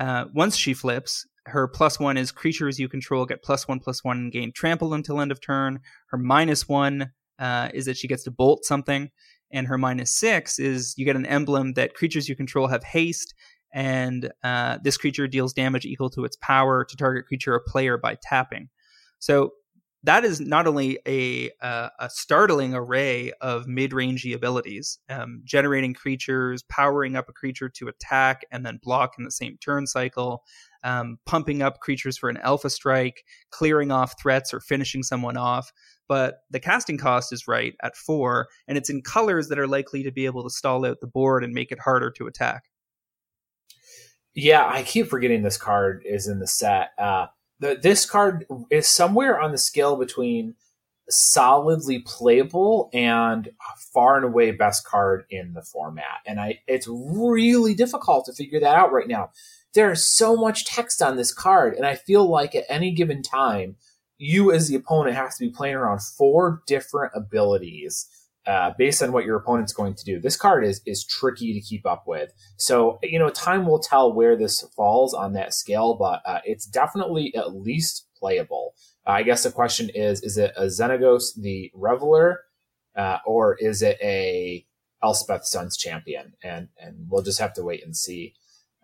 Uh, 0.00 0.24
once 0.32 0.56
she 0.56 0.72
flips, 0.72 1.26
her 1.44 1.68
plus 1.68 2.00
one 2.00 2.16
is 2.16 2.32
creatures 2.32 2.78
you 2.78 2.88
control 2.88 3.26
get 3.26 3.42
plus 3.42 3.68
one 3.68 3.78
plus 3.78 4.02
one 4.02 4.16
and 4.16 4.32
gain 4.32 4.52
trample 4.52 4.94
until 4.94 5.20
end 5.20 5.30
of 5.30 5.42
turn. 5.42 5.80
Her 6.08 6.16
minus 6.16 6.66
one 6.66 7.12
uh, 7.38 7.68
is 7.74 7.84
that 7.84 7.98
she 7.98 8.08
gets 8.08 8.24
to 8.24 8.30
bolt 8.30 8.64
something 8.64 9.10
and 9.50 9.66
her 9.66 9.78
minus 9.78 10.12
six 10.12 10.58
is 10.58 10.94
you 10.96 11.04
get 11.04 11.16
an 11.16 11.26
emblem 11.26 11.74
that 11.74 11.94
creatures 11.94 12.28
you 12.28 12.34
control 12.34 12.68
have 12.68 12.82
haste 12.82 13.34
and 13.72 14.30
uh, 14.42 14.78
this 14.82 14.96
creature 14.96 15.26
deals 15.28 15.52
damage 15.52 15.84
equal 15.84 16.10
to 16.10 16.24
its 16.24 16.36
power 16.36 16.84
to 16.84 16.96
target 16.96 17.26
creature 17.26 17.54
or 17.54 17.60
player 17.60 17.98
by 17.98 18.16
tapping. 18.22 18.68
So 19.18 19.52
that 20.06 20.24
is 20.24 20.40
not 20.40 20.68
only 20.68 21.00
a 21.06 21.50
uh, 21.60 21.88
a 21.98 22.08
startling 22.08 22.74
array 22.74 23.32
of 23.40 23.66
mid-rangey 23.66 24.34
abilities, 24.34 25.00
um, 25.08 25.42
generating 25.44 25.94
creatures, 25.94 26.62
powering 26.68 27.16
up 27.16 27.28
a 27.28 27.32
creature 27.32 27.68
to 27.70 27.88
attack 27.88 28.42
and 28.52 28.64
then 28.64 28.78
block 28.82 29.14
in 29.18 29.24
the 29.24 29.32
same 29.32 29.56
turn 29.60 29.86
cycle, 29.86 30.44
um, 30.84 31.18
pumping 31.26 31.60
up 31.60 31.80
creatures 31.80 32.16
for 32.16 32.28
an 32.28 32.36
alpha 32.36 32.70
strike, 32.70 33.24
clearing 33.50 33.90
off 33.90 34.14
threats 34.20 34.54
or 34.54 34.60
finishing 34.60 35.02
someone 35.02 35.36
off. 35.36 35.72
But 36.08 36.36
the 36.50 36.60
casting 36.60 36.98
cost 36.98 37.32
is 37.32 37.48
right 37.48 37.74
at 37.82 37.96
four, 37.96 38.46
and 38.68 38.78
it's 38.78 38.90
in 38.90 39.02
colors 39.02 39.48
that 39.48 39.58
are 39.58 39.66
likely 39.66 40.04
to 40.04 40.12
be 40.12 40.26
able 40.26 40.44
to 40.44 40.50
stall 40.50 40.86
out 40.86 41.00
the 41.00 41.08
board 41.08 41.42
and 41.42 41.52
make 41.52 41.72
it 41.72 41.80
harder 41.80 42.12
to 42.12 42.28
attack. 42.28 42.62
Yeah, 44.36 44.66
I 44.68 44.82
keep 44.82 45.08
forgetting 45.08 45.42
this 45.42 45.56
card 45.56 46.02
is 46.04 46.28
in 46.28 46.40
the 46.40 46.46
set. 46.46 46.90
Uh, 46.98 47.28
the, 47.58 47.78
this 47.82 48.04
card 48.04 48.44
is 48.70 48.86
somewhere 48.86 49.40
on 49.40 49.50
the 49.50 49.58
scale 49.58 49.96
between 49.96 50.54
solidly 51.08 52.00
playable 52.00 52.90
and 52.92 53.48
far 53.94 54.16
and 54.16 54.26
away 54.26 54.50
best 54.50 54.86
card 54.86 55.24
in 55.30 55.54
the 55.54 55.62
format. 55.62 56.20
And 56.26 56.38
I, 56.38 56.60
it's 56.66 56.86
really 56.86 57.74
difficult 57.74 58.26
to 58.26 58.34
figure 58.34 58.60
that 58.60 58.76
out 58.76 58.92
right 58.92 59.08
now. 59.08 59.30
There's 59.72 60.04
so 60.04 60.36
much 60.36 60.66
text 60.66 61.00
on 61.00 61.16
this 61.16 61.32
card, 61.32 61.74
and 61.74 61.86
I 61.86 61.94
feel 61.94 62.28
like 62.28 62.54
at 62.54 62.64
any 62.68 62.92
given 62.92 63.22
time, 63.22 63.76
you 64.18 64.52
as 64.52 64.68
the 64.68 64.74
opponent 64.74 65.16
have 65.16 65.34
to 65.36 65.46
be 65.46 65.50
playing 65.50 65.76
around 65.76 66.02
four 66.02 66.62
different 66.66 67.12
abilities 67.14 68.06
uh, 68.46 68.72
based 68.78 69.02
on 69.02 69.12
what 69.12 69.24
your 69.24 69.36
opponent's 69.36 69.72
going 69.72 69.94
to 69.94 70.04
do. 70.04 70.20
This 70.20 70.36
card 70.36 70.64
is 70.64 70.80
is 70.86 71.04
tricky 71.04 71.52
to 71.52 71.60
keep 71.60 71.86
up 71.86 72.04
with. 72.06 72.32
So 72.56 72.98
you 73.02 73.18
know, 73.18 73.30
time 73.30 73.66
will 73.66 73.80
tell 73.80 74.12
where 74.12 74.36
this 74.36 74.62
falls 74.76 75.14
on 75.14 75.32
that 75.32 75.54
scale, 75.54 75.94
but 75.94 76.22
uh, 76.24 76.40
it's 76.44 76.66
definitely 76.66 77.34
at 77.34 77.54
least 77.54 78.06
playable. 78.16 78.74
Uh, 79.06 79.10
I 79.10 79.22
guess 79.22 79.42
the 79.42 79.50
question 79.50 79.90
is: 79.94 80.22
Is 80.22 80.38
it 80.38 80.52
a 80.56 80.64
Xenagos 80.66 81.34
the 81.36 81.70
Reveler, 81.74 82.40
uh, 82.94 83.18
or 83.26 83.56
is 83.56 83.82
it 83.82 83.98
a 84.02 84.64
Elspeth 85.02 85.44
Suns 85.44 85.76
champion? 85.76 86.34
And 86.42 86.68
and 86.78 87.06
we'll 87.08 87.22
just 87.22 87.40
have 87.40 87.54
to 87.54 87.64
wait 87.64 87.84
and 87.84 87.96
see. 87.96 88.34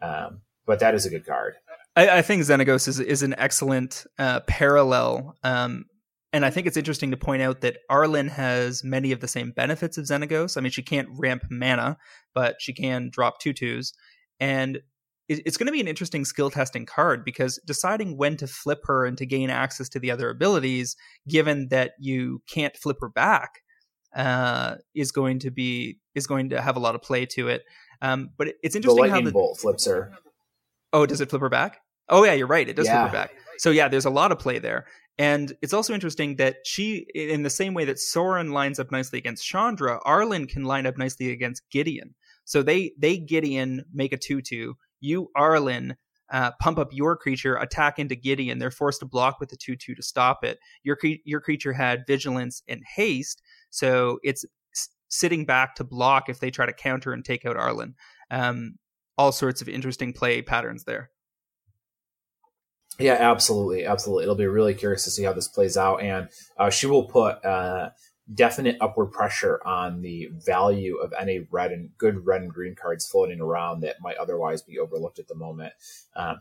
Um, 0.00 0.42
but 0.66 0.80
that 0.80 0.94
is 0.94 1.06
a 1.06 1.10
good 1.10 1.26
card. 1.26 1.54
I, 1.94 2.18
I 2.18 2.22
think 2.22 2.42
Xenagos 2.42 2.88
is 2.88 2.98
is 2.98 3.22
an 3.22 3.34
excellent 3.38 4.06
uh, 4.18 4.40
parallel 4.40 5.36
um, 5.44 5.86
and 6.32 6.44
I 6.44 6.50
think 6.50 6.66
it's 6.66 6.76
interesting 6.76 7.10
to 7.10 7.16
point 7.16 7.42
out 7.42 7.60
that 7.60 7.78
Arlinn 7.90 8.30
has 8.30 8.82
many 8.82 9.12
of 9.12 9.20
the 9.20 9.28
same 9.28 9.50
benefits 9.50 9.98
of 9.98 10.06
Xenagos. 10.06 10.56
I 10.56 10.60
mean, 10.60 10.72
she 10.72 10.82
can't 10.82 11.08
ramp 11.12 11.44
mana, 11.50 11.98
but 12.34 12.56
she 12.60 12.72
can 12.72 13.10
drop 13.10 13.38
tutus. 13.38 13.92
And 14.40 14.80
it's 15.28 15.56
going 15.56 15.66
to 15.66 15.72
be 15.72 15.80
an 15.80 15.88
interesting 15.88 16.24
skill 16.24 16.50
testing 16.50 16.84
card 16.84 17.24
because 17.24 17.58
deciding 17.64 18.16
when 18.16 18.36
to 18.36 18.46
flip 18.46 18.80
her 18.84 19.06
and 19.06 19.16
to 19.18 19.26
gain 19.26 19.50
access 19.50 19.88
to 19.90 19.98
the 19.98 20.10
other 20.10 20.28
abilities, 20.28 20.96
given 21.28 21.68
that 21.68 21.92
you 21.98 22.42
can't 22.48 22.76
flip 22.76 22.98
her 23.00 23.08
back, 23.08 23.62
uh, 24.14 24.76
is 24.94 25.12
going 25.12 25.38
to 25.38 25.50
be 25.50 25.98
is 26.14 26.26
going 26.26 26.50
to 26.50 26.60
have 26.60 26.76
a 26.76 26.80
lot 26.80 26.94
of 26.94 27.02
play 27.02 27.24
to 27.24 27.48
it. 27.48 27.62
Um, 28.02 28.30
but 28.36 28.54
it's 28.62 28.76
interesting 28.76 29.04
the 29.04 29.10
how 29.10 29.20
the 29.20 29.30
bolt 29.30 29.58
flips 29.58 29.86
her. 29.86 30.12
Oh, 30.92 31.06
does 31.06 31.20
it 31.20 31.30
flip 31.30 31.40
her 31.40 31.48
back? 31.48 31.80
Oh 32.08 32.24
yeah, 32.24 32.34
you're 32.34 32.46
right. 32.46 32.68
It 32.68 32.76
does 32.76 32.86
yeah. 32.86 33.02
flip 33.02 33.12
her 33.12 33.16
back. 33.16 33.34
So 33.58 33.70
yeah, 33.70 33.88
there's 33.88 34.04
a 34.04 34.10
lot 34.10 34.32
of 34.32 34.38
play 34.38 34.58
there. 34.58 34.86
And 35.18 35.52
it's 35.60 35.74
also 35.74 35.92
interesting 35.92 36.36
that 36.36 36.56
she, 36.64 37.06
in 37.14 37.42
the 37.42 37.50
same 37.50 37.74
way 37.74 37.84
that 37.84 37.98
Sorin 37.98 38.52
lines 38.52 38.78
up 38.78 38.90
nicely 38.90 39.18
against 39.18 39.46
Chandra, 39.46 40.00
Arlinn 40.06 40.48
can 40.48 40.64
line 40.64 40.86
up 40.86 40.96
nicely 40.96 41.30
against 41.30 41.68
Gideon. 41.70 42.14
So 42.44 42.62
they 42.62 42.92
they 42.98 43.18
Gideon 43.18 43.84
make 43.92 44.12
a 44.12 44.16
two 44.16 44.40
two. 44.40 44.76
You 45.00 45.30
Arlinn 45.36 45.96
uh, 46.32 46.50
pump 46.60 46.78
up 46.78 46.88
your 46.92 47.16
creature, 47.16 47.56
attack 47.56 47.98
into 47.98 48.16
Gideon. 48.16 48.58
They're 48.58 48.70
forced 48.70 49.00
to 49.00 49.06
block 49.06 49.38
with 49.38 49.50
the 49.50 49.56
2 49.56 49.76
2 49.76 49.94
to 49.94 50.02
stop 50.02 50.42
it. 50.44 50.58
Your, 50.82 50.96
cre- 50.96 51.20
your 51.24 51.40
creature 51.40 51.74
had 51.74 52.06
vigilance 52.06 52.62
and 52.66 52.82
haste, 52.96 53.42
so 53.70 54.18
it's 54.24 54.44
sitting 55.08 55.44
back 55.44 55.74
to 55.76 55.84
block 55.84 56.30
if 56.30 56.40
they 56.40 56.50
try 56.50 56.64
to 56.64 56.72
counter 56.72 57.12
and 57.12 57.22
take 57.22 57.44
out 57.44 57.56
Arlinn. 57.56 57.92
Um, 58.30 58.76
all 59.18 59.30
sorts 59.30 59.60
of 59.60 59.68
interesting 59.68 60.14
play 60.14 60.40
patterns 60.40 60.84
there. 60.84 61.10
Yeah, 62.98 63.14
absolutely, 63.14 63.84
absolutely. 63.86 64.24
It'll 64.24 64.34
be 64.34 64.46
really 64.46 64.74
curious 64.74 65.04
to 65.04 65.10
see 65.10 65.24
how 65.24 65.32
this 65.32 65.48
plays 65.48 65.76
out, 65.76 66.02
and 66.02 66.28
uh, 66.58 66.70
she 66.70 66.86
will 66.86 67.04
put 67.04 67.44
uh, 67.44 67.90
definite 68.32 68.76
upward 68.80 69.12
pressure 69.12 69.60
on 69.66 70.02
the 70.02 70.28
value 70.44 70.96
of 70.98 71.12
any 71.18 71.46
red 71.50 71.72
and 71.72 71.90
good 71.98 72.24
red 72.26 72.42
and 72.42 72.52
green 72.52 72.74
cards 72.74 73.08
floating 73.08 73.40
around 73.40 73.80
that 73.80 73.96
might 74.00 74.16
otherwise 74.16 74.62
be 74.62 74.78
overlooked 74.78 75.18
at 75.18 75.28
the 75.28 75.34
moment. 75.34 75.72
Um, 76.14 76.40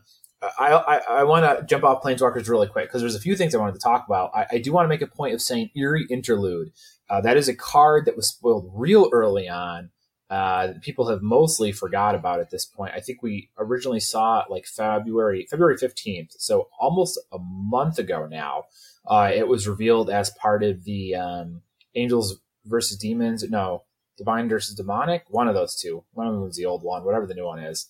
I, 0.58 0.72
I, 0.72 1.00
I 1.20 1.24
want 1.24 1.44
to 1.44 1.64
jump 1.66 1.84
off 1.84 2.02
Planeswalkers 2.02 2.48
really 2.48 2.66
quick 2.66 2.88
because 2.88 3.00
there's 3.00 3.14
a 3.14 3.20
few 3.20 3.36
things 3.36 3.54
I 3.54 3.58
wanted 3.58 3.74
to 3.74 3.80
talk 3.80 4.04
about. 4.06 4.32
I, 4.34 4.46
I 4.52 4.58
do 4.58 4.72
want 4.72 4.84
to 4.84 4.88
make 4.88 5.02
a 5.02 5.06
point 5.06 5.34
of 5.34 5.40
saying 5.40 5.70
Eerie 5.76 6.06
Interlude. 6.10 6.72
Uh, 7.08 7.20
that 7.20 7.36
is 7.36 7.48
a 7.48 7.54
card 7.54 8.06
that 8.06 8.16
was 8.16 8.28
spoiled 8.28 8.70
real 8.74 9.08
early 9.12 9.48
on 9.48 9.90
uh, 10.32 10.72
people 10.80 11.08
have 11.08 11.20
mostly 11.20 11.72
forgot 11.72 12.14
about 12.14 12.40
at 12.40 12.50
this 12.50 12.64
point. 12.64 12.94
I 12.96 13.00
think 13.00 13.22
we 13.22 13.50
originally 13.58 14.00
saw 14.00 14.40
it 14.40 14.50
like 14.50 14.64
February 14.64 15.46
February 15.50 15.76
fifteenth, 15.76 16.30
so 16.38 16.68
almost 16.80 17.20
a 17.30 17.38
month 17.38 17.98
ago 17.98 18.26
now. 18.26 18.64
Uh, 19.06 19.30
it 19.34 19.46
was 19.46 19.68
revealed 19.68 20.08
as 20.08 20.30
part 20.30 20.62
of 20.62 20.84
the 20.84 21.14
um, 21.14 21.60
Angels 21.94 22.40
versus 22.64 22.96
Demons. 22.96 23.44
No, 23.50 23.82
Divine 24.16 24.48
versus 24.48 24.74
Demonic. 24.74 25.24
One 25.28 25.48
of 25.48 25.54
those 25.54 25.76
two. 25.76 26.02
One 26.14 26.26
of 26.26 26.32
them 26.32 26.42
was 26.44 26.56
the 26.56 26.64
old 26.64 26.82
one. 26.82 27.04
Whatever 27.04 27.26
the 27.26 27.34
new 27.34 27.44
one 27.44 27.58
is. 27.58 27.88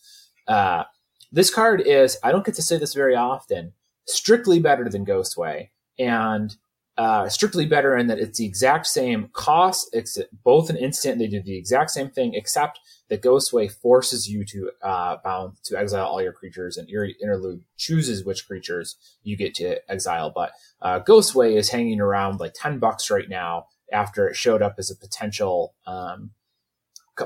Uh, 0.48 0.82
this 1.30 1.54
card 1.54 1.80
is. 1.80 2.18
I 2.24 2.32
don't 2.32 2.44
get 2.44 2.56
to 2.56 2.62
say 2.62 2.76
this 2.76 2.94
very 2.94 3.14
often. 3.14 3.74
Strictly 4.06 4.58
better 4.58 4.88
than 4.88 5.06
Ghostway, 5.06 5.68
and 5.96 6.56
uh, 6.98 7.28
strictly 7.28 7.64
better 7.64 7.96
in 7.96 8.06
that 8.08 8.18
it's 8.18 8.38
the 8.38 8.44
exact 8.44 8.86
same 8.86 9.28
cost. 9.32 9.88
It's 9.92 10.18
both 10.44 10.68
an 10.68 10.76
instant. 10.76 11.18
They 11.18 11.26
do 11.26 11.42
the 11.42 11.56
exact 11.56 11.90
same 11.90 12.10
thing, 12.10 12.34
except 12.34 12.80
that 13.08 13.22
Ghostway 13.22 13.72
forces 13.72 14.28
you 14.28 14.44
to 14.44 14.70
uh, 14.82 15.16
bound 15.24 15.56
to 15.64 15.78
exile 15.78 16.06
all 16.06 16.22
your 16.22 16.32
creatures, 16.32 16.76
and 16.76 16.88
your 16.88 17.06
Interlude 17.20 17.62
chooses 17.76 18.24
which 18.24 18.46
creatures 18.46 18.96
you 19.22 19.36
get 19.36 19.54
to 19.56 19.90
exile. 19.90 20.30
But 20.34 20.52
uh, 20.82 21.00
Ghostway 21.00 21.56
is 21.56 21.70
hanging 21.70 22.00
around 22.00 22.40
like 22.40 22.54
ten 22.54 22.78
bucks 22.78 23.10
right 23.10 23.28
now 23.28 23.66
after 23.92 24.28
it 24.28 24.36
showed 24.36 24.62
up 24.62 24.74
as 24.78 24.90
a 24.90 24.96
potential 24.96 25.74
um, 25.86 26.30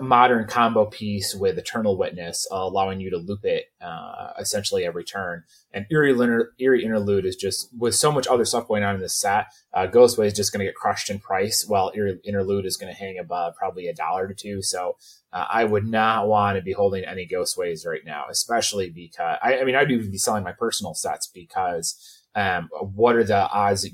modern 0.00 0.46
combo 0.46 0.86
piece 0.86 1.34
with 1.34 1.56
Eternal 1.58 1.96
Witness, 1.96 2.46
uh, 2.50 2.56
allowing 2.56 3.00
you 3.00 3.08
to 3.10 3.16
loop 3.16 3.44
it 3.44 3.66
uh, 3.80 4.32
essentially 4.38 4.84
every 4.84 5.04
turn. 5.04 5.44
And 5.72 5.86
Eerie, 5.90 6.12
Liner, 6.12 6.50
Eerie 6.58 6.84
Interlude 6.84 7.24
is 7.24 7.36
just 7.36 7.68
with 7.78 7.94
so 7.94 8.10
much 8.10 8.26
other 8.26 8.44
stuff 8.44 8.66
going 8.66 8.82
on 8.82 8.96
in 8.96 9.00
this 9.00 9.14
set. 9.14 9.46
Uh, 9.72 9.86
Ghostway 9.86 10.26
is 10.26 10.32
just 10.32 10.52
going 10.52 10.58
to 10.58 10.66
get 10.66 10.74
crushed 10.74 11.08
in 11.08 11.20
price, 11.20 11.64
while 11.66 11.92
Eerie 11.94 12.18
Interlude 12.24 12.66
is 12.66 12.76
going 12.76 12.92
to 12.92 12.98
hang 12.98 13.18
above 13.18 13.54
probably 13.54 13.86
a 13.86 13.94
dollar 13.94 14.26
to 14.26 14.34
two. 14.34 14.60
So 14.60 14.96
uh, 15.32 15.46
I 15.48 15.64
would 15.64 15.86
not 15.86 16.26
want 16.26 16.56
to 16.56 16.62
be 16.62 16.72
holding 16.72 17.04
any 17.04 17.26
Ghostways 17.26 17.86
right 17.86 18.04
now, 18.04 18.24
especially 18.28 18.90
because 18.90 19.38
I, 19.42 19.60
I 19.60 19.64
mean 19.64 19.76
I'd 19.76 19.90
even 19.90 20.10
be 20.10 20.18
selling 20.18 20.44
my 20.44 20.52
personal 20.52 20.94
sets 20.94 21.26
because. 21.26 22.22
Um, 22.34 22.68
what 22.92 23.16
are 23.16 23.24
the 23.24 23.48
odds? 23.48 23.88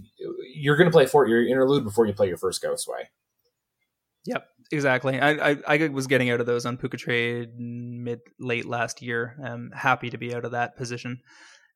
You're 0.53 0.77
going 0.77 0.89
to 0.89 0.93
play 0.93 1.07
for 1.07 1.29
your 1.29 1.47
interlude 1.47 1.85
before 1.85 2.07
you 2.07 2.13
play 2.13 2.27
your 2.27 2.39
first 2.39 2.61
Ghostway. 2.61 3.05
Yep, 4.25 4.47
exactly. 4.73 5.21
I, 5.21 5.53
I, 5.53 5.57
I 5.67 5.89
was 5.89 6.07
getting 6.07 6.31
out 6.31 6.41
of 6.41 6.47
those 6.47 6.67
on 6.67 6.77
PucaTrade 6.77 7.57
mid 7.57 8.21
late 8.39 8.67
last 8.67 9.03
year. 9.03 9.37
I'm 9.45 9.71
happy 9.75 10.11
to 10.11 10.19
be 10.19 10.35
out 10.35 10.45
of 10.45 10.53
that 10.53 10.77
position. 10.77 11.21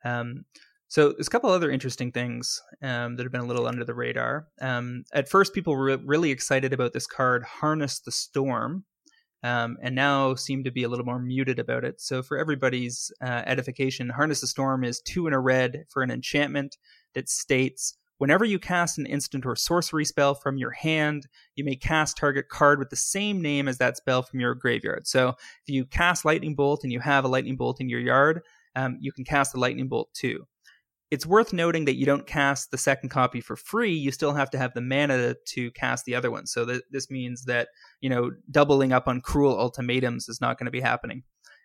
Um, 0.05 0.44
so 0.88 1.12
there's 1.12 1.26
a 1.26 1.30
couple 1.30 1.51
other 1.51 1.70
interesting 1.70 2.12
things 2.12 2.62
um, 2.80 3.16
that 3.16 3.24
have 3.24 3.32
been 3.32 3.40
a 3.40 3.47
little 3.47 3.66
under 3.66 3.84
the 3.84 3.94
radar. 3.94 4.47
Um, 4.61 5.05
at 5.12 5.28
first, 5.28 5.53
people 5.53 5.74
were 5.74 5.97
really 5.99 6.30
excited 6.30 6.72
about 6.72 6.92
this 6.92 7.07
card, 7.07 7.42
Harness 7.42 7.99
the 8.01 8.12
Storm, 8.12 8.84
um, 9.42 9.76
and 9.82 9.94
now 9.94 10.34
seem 10.34 10.62
to 10.64 10.70
be 10.70 10.84
a 10.84 10.88
little 10.88 11.05
more 11.05 11.18
muted 11.18 11.59
about 11.59 11.84
it. 11.84 12.01
So 12.01 12.22
for 12.22 12.38
everybody's 12.38 13.11
uh, 13.20 13.42
edification, 13.47 14.11
Harness 14.11 14.40
the 14.40 14.47
Storm 14.47 14.84
is 14.84 15.01
two 15.01 15.26
in 15.26 15.32
a 15.32 15.40
red 15.40 15.84
for 15.90 16.03
an 16.03 16.11
enchantment 16.11 16.76
that 17.14 17.28
states 17.28 17.99
Whenever 18.18 18.44
you 18.44 18.58
cast 18.58 18.98
an 18.98 19.06
instant 19.06 19.44
or 19.44 19.54
sorcery 19.54 20.04
spell 20.04 20.34
from 20.34 20.56
your 20.56 20.70
hand, 20.70 21.26
you 21.54 21.64
may 21.64 21.76
cast 21.76 22.16
target 22.16 22.48
card 22.48 22.78
with 22.78 22.90
the 22.90 22.96
same 22.96 23.42
name 23.42 23.68
as 23.68 23.78
that 23.78 23.96
spell 23.96 24.22
from 24.22 24.40
your 24.40 24.54
graveyard. 24.54 25.06
So 25.06 25.28
if 25.28 25.68
you 25.74 25.84
cast 25.84 26.24
Lightning 26.24 26.54
Bolt 26.54 26.82
and 26.82 26.92
you 26.92 27.00
have 27.00 27.24
a 27.24 27.28
Lightning 27.28 27.56
Bolt 27.56 27.80
in 27.80 27.88
your 27.88 28.00
yard, 28.00 28.40
um, 28.74 28.96
you 29.00 29.12
can 29.12 29.24
cast 29.24 29.52
the 29.52 29.60
Lightning 29.60 29.88
Bolt 29.88 30.08
too. 30.14 30.46
It's 31.10 31.26
worth 31.26 31.52
noting 31.52 31.84
that 31.84 31.94
you 31.94 32.04
don't 32.04 32.26
cast 32.26 32.70
the 32.70 32.78
second 32.78 33.10
copy 33.10 33.40
for 33.40 33.54
free. 33.54 33.92
You 33.92 34.10
still 34.10 34.32
have 34.32 34.50
to 34.50 34.58
have 34.58 34.74
the 34.74 34.80
mana 34.80 35.36
to 35.48 35.70
cast 35.72 36.04
the 36.04 36.16
other 36.16 36.30
one. 36.30 36.46
So 36.46 36.66
th- 36.66 36.82
this 36.90 37.10
means 37.10 37.44
that 37.44 37.68
you 38.00 38.10
know 38.10 38.32
doubling 38.50 38.92
up 38.92 39.06
on 39.06 39.20
cruel 39.20 39.58
ultimatums 39.58 40.28
is 40.28 40.40
not 40.40 40.58
going 40.58 40.64
to 40.64 40.72
be 40.72 40.80
happening. 40.80 41.22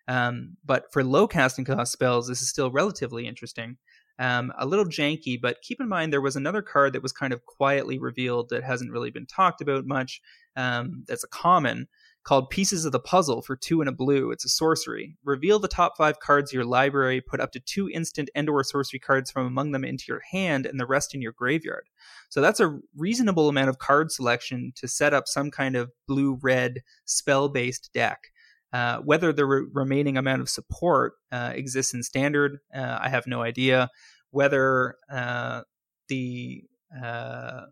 Um, 0.08 0.56
but 0.64 0.92
for 0.92 1.02
low 1.02 1.26
casting 1.26 1.64
cost 1.64 1.92
spells, 1.92 2.28
this 2.28 2.42
is 2.42 2.48
still 2.48 2.70
relatively 2.70 3.26
interesting. 3.26 3.78
Um, 4.18 4.52
a 4.58 4.66
little 4.66 4.84
janky, 4.84 5.40
but 5.40 5.62
keep 5.62 5.80
in 5.80 5.88
mind 5.88 6.12
there 6.12 6.20
was 6.20 6.36
another 6.36 6.62
card 6.62 6.92
that 6.92 7.02
was 7.02 7.12
kind 7.12 7.32
of 7.32 7.44
quietly 7.46 7.98
revealed 7.98 8.50
that 8.50 8.62
hasn't 8.62 8.92
really 8.92 9.10
been 9.10 9.26
talked 9.26 9.60
about 9.60 9.86
much. 9.86 10.20
Um, 10.54 11.04
that's 11.08 11.24
a 11.24 11.28
common 11.28 11.88
called 12.24 12.50
Pieces 12.50 12.84
of 12.84 12.92
the 12.92 13.00
Puzzle 13.00 13.42
for 13.42 13.56
two 13.56 13.80
and 13.80 13.88
a 13.88 13.92
blue. 13.92 14.30
It's 14.30 14.44
a 14.44 14.48
sorcery. 14.48 15.16
Reveal 15.24 15.58
the 15.58 15.66
top 15.66 15.96
five 15.96 16.20
cards 16.20 16.50
of 16.50 16.54
your 16.54 16.64
library, 16.64 17.20
put 17.20 17.40
up 17.40 17.50
to 17.52 17.60
two 17.60 17.88
instant 17.90 18.30
and 18.34 18.48
or 18.48 18.62
sorcery 18.62 19.00
cards 19.00 19.30
from 19.30 19.46
among 19.46 19.72
them 19.72 19.84
into 19.84 20.04
your 20.06 20.22
hand 20.30 20.66
and 20.66 20.78
the 20.78 20.86
rest 20.86 21.14
in 21.14 21.22
your 21.22 21.32
graveyard. 21.32 21.88
So 22.28 22.40
that's 22.40 22.60
a 22.60 22.78
reasonable 22.96 23.48
amount 23.48 23.70
of 23.70 23.78
card 23.78 24.12
selection 24.12 24.72
to 24.76 24.86
set 24.86 25.12
up 25.12 25.26
some 25.26 25.50
kind 25.50 25.74
of 25.74 25.90
blue-red 26.06 26.82
spell-based 27.06 27.90
deck. 27.92 28.28
Uh, 28.72 28.98
whether 28.98 29.32
the 29.32 29.44
re- 29.44 29.66
remaining 29.72 30.16
amount 30.16 30.40
of 30.40 30.48
support 30.48 31.14
uh, 31.30 31.52
exists 31.54 31.92
in 31.92 32.02
standard, 32.02 32.58
uh, 32.74 32.98
I 33.00 33.08
have 33.08 33.26
no 33.26 33.42
idea. 33.42 33.90
Whether 34.30 34.96
uh, 35.10 35.62
the 36.08 36.64
uh, 37.02 37.62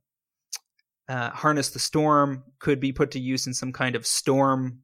harness 1.08 1.70
the 1.70 1.78
storm 1.78 2.44
could 2.58 2.80
be 2.80 2.92
put 2.92 3.10
to 3.12 3.20
use 3.20 3.46
in 3.46 3.54
some 3.54 3.72
kind 3.72 3.96
of 3.96 4.06
storm 4.06 4.80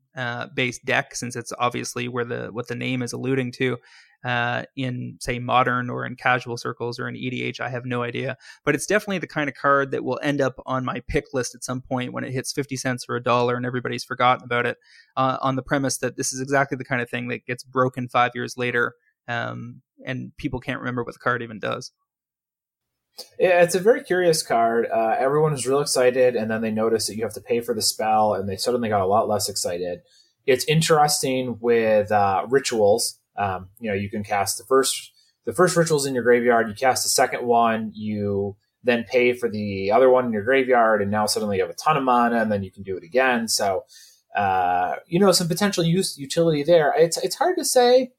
based 0.54 0.84
deck, 0.86 1.14
since 1.14 1.36
it's 1.36 1.52
obviously 1.58 2.08
where 2.08 2.24
the 2.24 2.48
what 2.50 2.68
the 2.68 2.74
name 2.74 3.02
is 3.02 3.12
alluding 3.12 3.52
to 3.52 3.76
uh, 4.26 4.64
in 4.74 5.16
say 5.20 5.38
modern 5.38 5.88
or 5.88 6.04
in 6.04 6.16
casual 6.16 6.56
circles 6.56 6.98
or 6.98 7.08
in 7.08 7.14
EDH. 7.14 7.60
I 7.60 7.68
have 7.68 7.84
no 7.84 8.02
idea, 8.02 8.36
but 8.64 8.74
it's 8.74 8.84
definitely 8.84 9.18
the 9.18 9.28
kind 9.28 9.48
of 9.48 9.54
card 9.54 9.92
that 9.92 10.02
will 10.02 10.18
end 10.20 10.40
up 10.40 10.60
on 10.66 10.84
my 10.84 11.00
pick 11.06 11.26
list 11.32 11.54
at 11.54 11.62
some 11.62 11.80
point 11.80 12.12
when 12.12 12.24
it 12.24 12.32
hits 12.32 12.50
fifty 12.50 12.76
cents 12.76 13.06
or 13.08 13.14
a 13.14 13.22
dollar 13.22 13.54
and 13.54 13.64
everybody's 13.64 14.02
forgotten 14.02 14.44
about 14.44 14.66
it. 14.66 14.78
Uh, 15.16 15.36
on 15.42 15.54
the 15.54 15.62
premise 15.62 15.98
that 15.98 16.16
this 16.16 16.32
is 16.32 16.40
exactly 16.40 16.76
the 16.76 16.84
kind 16.84 17.00
of 17.00 17.08
thing 17.08 17.28
that 17.28 17.46
gets 17.46 17.62
broken 17.62 18.08
five 18.08 18.32
years 18.34 18.56
later, 18.56 18.94
um, 19.28 19.80
and 20.04 20.36
people 20.38 20.58
can't 20.58 20.80
remember 20.80 21.04
what 21.04 21.14
the 21.14 21.20
card 21.20 21.40
even 21.40 21.60
does. 21.60 21.92
Yeah, 23.38 23.62
it's 23.62 23.76
a 23.76 23.80
very 23.80 24.02
curious 24.02 24.42
card. 24.42 24.88
Uh, 24.92 25.14
everyone 25.16 25.52
is 25.52 25.68
real 25.68 25.80
excited, 25.80 26.34
and 26.34 26.50
then 26.50 26.62
they 26.62 26.72
notice 26.72 27.06
that 27.06 27.14
you 27.14 27.22
have 27.22 27.34
to 27.34 27.40
pay 27.40 27.60
for 27.60 27.74
the 27.74 27.80
spell, 27.80 28.34
and 28.34 28.48
they 28.48 28.56
suddenly 28.56 28.88
got 28.88 29.02
a 29.02 29.06
lot 29.06 29.28
less 29.28 29.48
excited. 29.48 30.00
It's 30.46 30.64
interesting 30.64 31.58
with 31.60 32.10
uh, 32.10 32.44
rituals 32.48 33.20
um, 33.38 33.68
you 33.80 33.90
know, 33.90 33.96
you 33.96 34.10
can 34.10 34.24
cast 34.24 34.58
the 34.58 34.64
first 34.64 35.12
the 35.44 35.52
first 35.52 35.76
rituals 35.76 36.06
in 36.06 36.14
your 36.14 36.24
graveyard. 36.24 36.68
You 36.68 36.74
cast 36.74 37.04
the 37.04 37.08
second 37.08 37.46
one. 37.46 37.92
You 37.94 38.56
then 38.82 39.04
pay 39.04 39.32
for 39.32 39.48
the 39.48 39.90
other 39.90 40.10
one 40.10 40.26
in 40.26 40.32
your 40.32 40.44
graveyard, 40.44 41.02
and 41.02 41.10
now 41.10 41.26
suddenly 41.26 41.56
you 41.56 41.62
have 41.62 41.70
a 41.70 41.74
ton 41.74 41.96
of 41.96 42.02
mana, 42.02 42.40
and 42.40 42.50
then 42.50 42.62
you 42.62 42.70
can 42.70 42.82
do 42.82 42.96
it 42.96 43.04
again. 43.04 43.48
So, 43.48 43.84
uh, 44.36 44.96
you 45.06 45.18
know, 45.18 45.32
some 45.32 45.48
potential 45.48 45.84
use 45.84 46.18
utility 46.18 46.62
there. 46.62 46.94
It's 46.96 47.16
it's 47.18 47.36
hard 47.36 47.56
to 47.58 47.64
say 47.64 48.12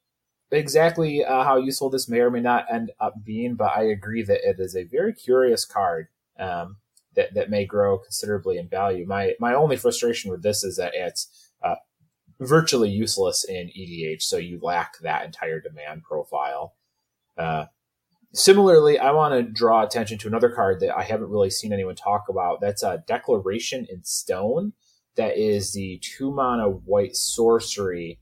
exactly 0.52 1.24
uh, 1.24 1.44
how 1.44 1.58
useful 1.58 1.90
this 1.90 2.08
may 2.08 2.20
or 2.20 2.32
may 2.32 2.42
not 2.42 2.66
end 2.72 2.92
up 3.00 3.16
being, 3.24 3.56
but 3.56 3.72
I 3.76 3.84
agree 3.84 4.24
that 4.24 4.48
it 4.48 4.58
is 4.60 4.76
a 4.76 4.84
very 4.84 5.14
curious 5.14 5.66
card 5.66 6.08
um, 6.40 6.78
that 7.16 7.34
that 7.34 7.50
may 7.50 7.66
grow 7.66 7.98
considerably 7.98 8.58
in 8.58 8.68
value. 8.68 9.06
My 9.06 9.34
my 9.40 9.54
only 9.54 9.78
frustration 9.78 10.32
with 10.32 10.44
this 10.44 10.64
is 10.64 10.78
that 10.78 10.94
it's 10.94 11.47
virtually 12.40 12.90
useless 12.90 13.44
in 13.44 13.68
EDH, 13.68 14.22
so 14.22 14.38
you 14.38 14.60
lack 14.62 15.00
that 15.00 15.26
entire 15.26 15.60
demand 15.60 16.04
profile. 16.04 16.76
Uh, 17.38 17.66
similarly, 18.34 19.00
I 19.00 19.12
want 19.12 19.34
to 19.34 19.44
draw 19.44 19.84
attention 19.84 20.18
to 20.20 20.28
another 20.28 20.50
card 20.50 20.80
that 20.82 20.96
I 20.96 21.04
haven't 21.04 21.30
really 21.30 21.50
seen 21.50 21.74
anyone 21.74 21.96
talk 21.96 22.26
about. 22.30 22.62
That's 22.62 22.84
a 22.84 23.04
Declaration 23.08 23.88
in 23.90 24.04
Stone. 24.04 24.74
That 25.16 25.38
is 25.38 25.74
the 25.74 26.00
two 26.02 26.32
mana 26.32 26.70
white 26.70 27.16
sorcery. 27.16 28.20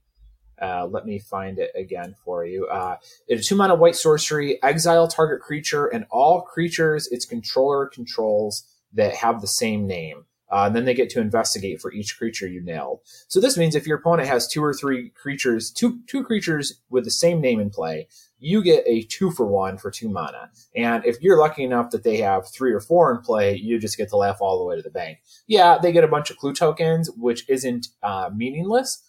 Uh, 0.61 0.87
let 0.89 1.05
me 1.05 1.19
find 1.19 1.59
it 1.59 1.71
again 1.75 2.15
for 2.23 2.45
you. 2.45 2.65
Uh, 2.67 2.95
it's 3.27 3.47
two 3.47 3.55
mana 3.55 3.75
white 3.75 3.97
sorcery. 3.97 4.61
Exile 4.63 5.07
target 5.07 5.41
creature 5.41 5.87
and 5.87 6.05
all 6.09 6.41
creatures 6.41 7.07
its 7.07 7.25
controller 7.25 7.87
controls 7.87 8.63
that 8.93 9.15
have 9.15 9.41
the 9.41 9.47
same 9.47 9.85
name. 9.85 10.25
Uh, 10.55 10.67
and 10.67 10.75
then 10.75 10.85
they 10.85 10.93
get 10.93 11.09
to 11.09 11.19
investigate 11.19 11.81
for 11.81 11.91
each 11.91 12.17
creature 12.17 12.47
you 12.47 12.61
nailed. 12.61 13.01
So 13.27 13.41
this 13.41 13.57
means 13.57 13.75
if 13.75 13.85
your 13.85 13.97
opponent 13.97 14.29
has 14.29 14.47
two 14.47 14.63
or 14.63 14.73
three 14.73 15.09
creatures, 15.09 15.69
two 15.69 15.99
two 16.07 16.23
creatures 16.23 16.81
with 16.89 17.03
the 17.03 17.11
same 17.11 17.41
name 17.41 17.59
in 17.59 17.69
play, 17.69 18.07
you 18.39 18.63
get 18.63 18.87
a 18.87 19.01
two 19.01 19.31
for 19.31 19.45
one 19.45 19.77
for 19.77 19.91
two 19.91 20.07
mana. 20.07 20.49
And 20.73 21.03
if 21.03 21.21
you're 21.21 21.37
lucky 21.37 21.65
enough 21.65 21.89
that 21.89 22.05
they 22.05 22.17
have 22.17 22.47
three 22.47 22.71
or 22.71 22.79
four 22.79 23.13
in 23.13 23.19
play, 23.21 23.57
you 23.57 23.77
just 23.79 23.97
get 23.97 24.07
to 24.09 24.15
laugh 24.15 24.37
all 24.39 24.57
the 24.57 24.63
way 24.63 24.77
to 24.77 24.81
the 24.81 24.89
bank. 24.89 25.17
Yeah, 25.45 25.77
they 25.77 25.91
get 25.91 26.05
a 26.05 26.07
bunch 26.07 26.31
of 26.31 26.37
clue 26.37 26.53
tokens, 26.53 27.11
which 27.17 27.49
isn't 27.49 27.87
uh, 28.01 28.29
meaningless, 28.33 29.03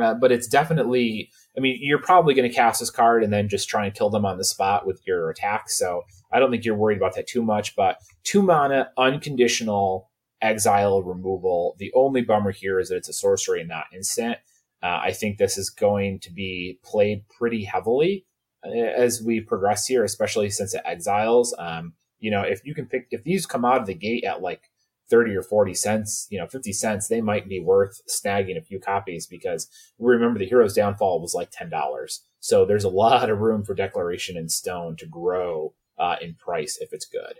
uh, 0.00 0.14
but 0.14 0.30
it's 0.30 0.46
definitely. 0.46 1.30
I 1.56 1.60
mean, 1.60 1.78
you're 1.80 1.98
probably 1.98 2.34
going 2.34 2.48
to 2.48 2.54
cast 2.54 2.78
this 2.78 2.90
card 2.90 3.24
and 3.24 3.32
then 3.32 3.48
just 3.48 3.68
try 3.68 3.84
and 3.84 3.94
kill 3.94 4.08
them 4.08 4.24
on 4.24 4.38
the 4.38 4.44
spot 4.44 4.86
with 4.86 5.02
your 5.04 5.30
attack. 5.30 5.68
So 5.68 6.04
I 6.32 6.38
don't 6.38 6.52
think 6.52 6.64
you're 6.64 6.76
worried 6.76 6.96
about 6.96 7.16
that 7.16 7.26
too 7.26 7.42
much. 7.42 7.74
But 7.74 7.98
two 8.22 8.40
mana, 8.40 8.90
unconditional 8.96 10.08
exile 10.42 11.02
removal. 11.02 11.76
The 11.78 11.92
only 11.94 12.22
bummer 12.22 12.50
here 12.50 12.78
is 12.78 12.88
that 12.88 12.96
it's 12.96 13.08
a 13.08 13.14
sorcery 13.14 13.64
not 13.64 13.86
instant. 13.94 14.38
Uh, 14.82 15.00
I 15.02 15.12
think 15.12 15.38
this 15.38 15.56
is 15.56 15.70
going 15.70 16.18
to 16.20 16.32
be 16.32 16.80
played 16.82 17.24
pretty 17.28 17.64
heavily 17.64 18.26
uh, 18.66 18.70
as 18.70 19.22
we 19.22 19.40
progress 19.40 19.86
here, 19.86 20.04
especially 20.04 20.50
since 20.50 20.74
it 20.74 20.82
exiles. 20.84 21.54
Um, 21.58 21.94
you 22.18 22.30
know, 22.30 22.42
if 22.42 22.64
you 22.64 22.74
can 22.74 22.86
pick, 22.86 23.06
if 23.10 23.22
these 23.24 23.46
come 23.46 23.64
out 23.64 23.80
of 23.80 23.86
the 23.86 23.94
gate 23.94 24.24
at 24.24 24.42
like 24.42 24.70
30 25.10 25.36
or 25.36 25.42
40 25.42 25.74
cents, 25.74 26.26
you 26.30 26.38
know, 26.38 26.46
50 26.46 26.72
cents, 26.72 27.08
they 27.08 27.20
might 27.20 27.48
be 27.48 27.60
worth 27.60 28.00
snagging 28.08 28.56
a 28.56 28.62
few 28.62 28.80
copies 28.80 29.26
because 29.26 29.68
remember 29.98 30.38
the 30.38 30.46
hero's 30.46 30.74
downfall 30.74 31.20
was 31.20 31.34
like 31.34 31.50
$10. 31.52 32.18
So 32.40 32.64
there's 32.64 32.84
a 32.84 32.88
lot 32.88 33.30
of 33.30 33.38
room 33.38 33.62
for 33.62 33.74
declaration 33.74 34.36
in 34.36 34.48
stone 34.48 34.96
to 34.96 35.06
grow 35.06 35.74
uh, 35.98 36.16
in 36.20 36.34
price 36.34 36.78
if 36.80 36.92
it's 36.92 37.06
good. 37.06 37.34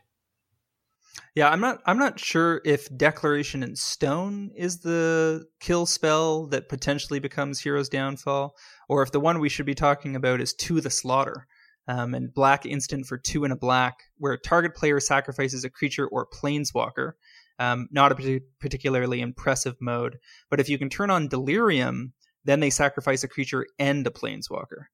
Yeah, 1.34 1.48
I'm 1.48 1.60
not 1.60 1.80
I'm 1.86 1.98
not 1.98 2.20
sure 2.20 2.60
if 2.64 2.94
Declaration 2.96 3.62
in 3.62 3.76
Stone 3.76 4.50
is 4.54 4.80
the 4.80 5.46
kill 5.60 5.86
spell 5.86 6.46
that 6.48 6.68
potentially 6.68 7.20
becomes 7.20 7.60
Hero's 7.60 7.88
Downfall, 7.88 8.54
or 8.88 9.02
if 9.02 9.12
the 9.12 9.20
one 9.20 9.38
we 9.38 9.48
should 9.48 9.66
be 9.66 9.74
talking 9.74 10.14
about 10.14 10.40
is 10.40 10.52
To 10.54 10.80
the 10.80 10.90
Slaughter. 10.90 11.46
Um, 11.88 12.14
and 12.14 12.32
black 12.32 12.64
instant 12.64 13.06
for 13.06 13.18
two 13.18 13.42
and 13.42 13.52
a 13.52 13.56
black, 13.56 14.04
where 14.16 14.36
target 14.36 14.76
player 14.76 15.00
sacrifices 15.00 15.64
a 15.64 15.70
creature 15.70 16.06
or 16.06 16.28
planeswalker. 16.28 17.12
Um, 17.58 17.88
not 17.90 18.12
a 18.12 18.40
particularly 18.60 19.20
impressive 19.20 19.74
mode, 19.80 20.18
but 20.48 20.60
if 20.60 20.68
you 20.68 20.78
can 20.78 20.88
turn 20.88 21.10
on 21.10 21.26
Delirium, 21.26 22.12
then 22.44 22.60
they 22.60 22.70
sacrifice 22.70 23.24
a 23.24 23.28
creature 23.28 23.66
and 23.80 24.06
a 24.06 24.10
planeswalker. 24.10 24.84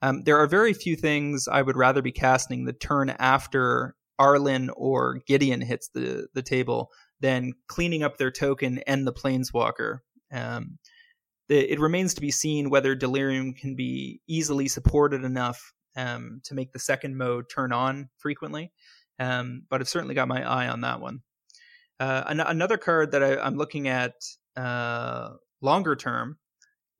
Um, 0.00 0.22
there 0.22 0.38
are 0.38 0.46
very 0.46 0.72
few 0.72 0.96
things 0.96 1.46
I 1.46 1.62
would 1.62 1.76
rather 1.76 2.00
be 2.00 2.12
casting 2.12 2.64
the 2.64 2.72
turn 2.72 3.10
after 3.10 3.94
Arlinn 4.20 4.70
or 4.76 5.20
Gideon 5.26 5.60
hits 5.60 5.88
the 5.94 6.28
the 6.34 6.42
table 6.42 6.90
then 7.20 7.52
cleaning 7.68 8.02
up 8.02 8.18
their 8.18 8.30
token 8.30 8.80
and 8.86 9.06
the 9.06 9.12
planeswalker. 9.12 10.00
Um, 10.32 10.78
the, 11.48 11.72
it 11.72 11.80
remains 11.80 12.14
to 12.14 12.20
be 12.20 12.30
seen 12.30 12.70
whether 12.70 12.94
Delirium 12.94 13.54
can 13.54 13.74
be 13.74 14.20
easily 14.26 14.68
supported 14.68 15.24
enough 15.24 15.72
um, 15.96 16.40
to 16.44 16.54
make 16.54 16.72
the 16.72 16.78
second 16.78 17.16
mode 17.16 17.46
turn 17.48 17.72
on 17.72 18.10
frequently. 18.18 18.72
Um, 19.18 19.62
but 19.70 19.80
I've 19.80 19.88
certainly 19.88 20.14
got 20.14 20.28
my 20.28 20.46
eye 20.46 20.68
on 20.68 20.80
that 20.82 21.00
one. 21.00 21.20
Uh, 22.00 22.24
an- 22.26 22.40
another 22.40 22.76
card 22.76 23.12
that 23.12 23.22
I, 23.22 23.46
am 23.46 23.56
looking 23.56 23.88
at 23.88 24.14
uh, 24.56 25.30
longer 25.60 25.96
term 25.96 26.38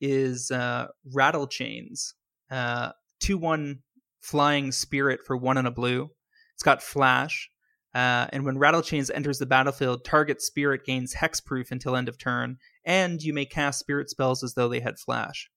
is 0.01 0.51
uh, 0.51 0.87
Rattlechains, 1.15 2.15
uh, 2.51 2.93
two 3.21 3.37
one 3.37 3.81
flying 4.21 4.73
spirit 4.73 5.21
for 5.27 5.37
one 5.37 5.59
and 5.59 5.67
a 5.67 5.71
blue. 5.71 6.11
It's 6.55 6.63
got 6.63 6.83
flash. 6.83 7.51
Uh, 7.95 8.27
and 8.33 8.45
when 8.45 8.57
Rattlechains 8.57 9.11
enters 9.15 9.39
the 9.39 9.47
battlefield, 9.47 10.05
target 10.05 10.43
spirit 10.43 10.85
gains 10.85 11.15
hexproof 11.15 11.71
until 11.71 11.95
end 11.95 12.09
of 12.09 12.19
turn, 12.19 12.59
and 12.85 13.23
you 13.23 13.33
may 13.33 13.45
cast 13.45 13.79
spirit 13.79 14.11
spells 14.11 14.43
as 14.43 14.55
though 14.55 14.69
they 14.69 14.81
had 14.81 14.99
flash. 14.99 15.49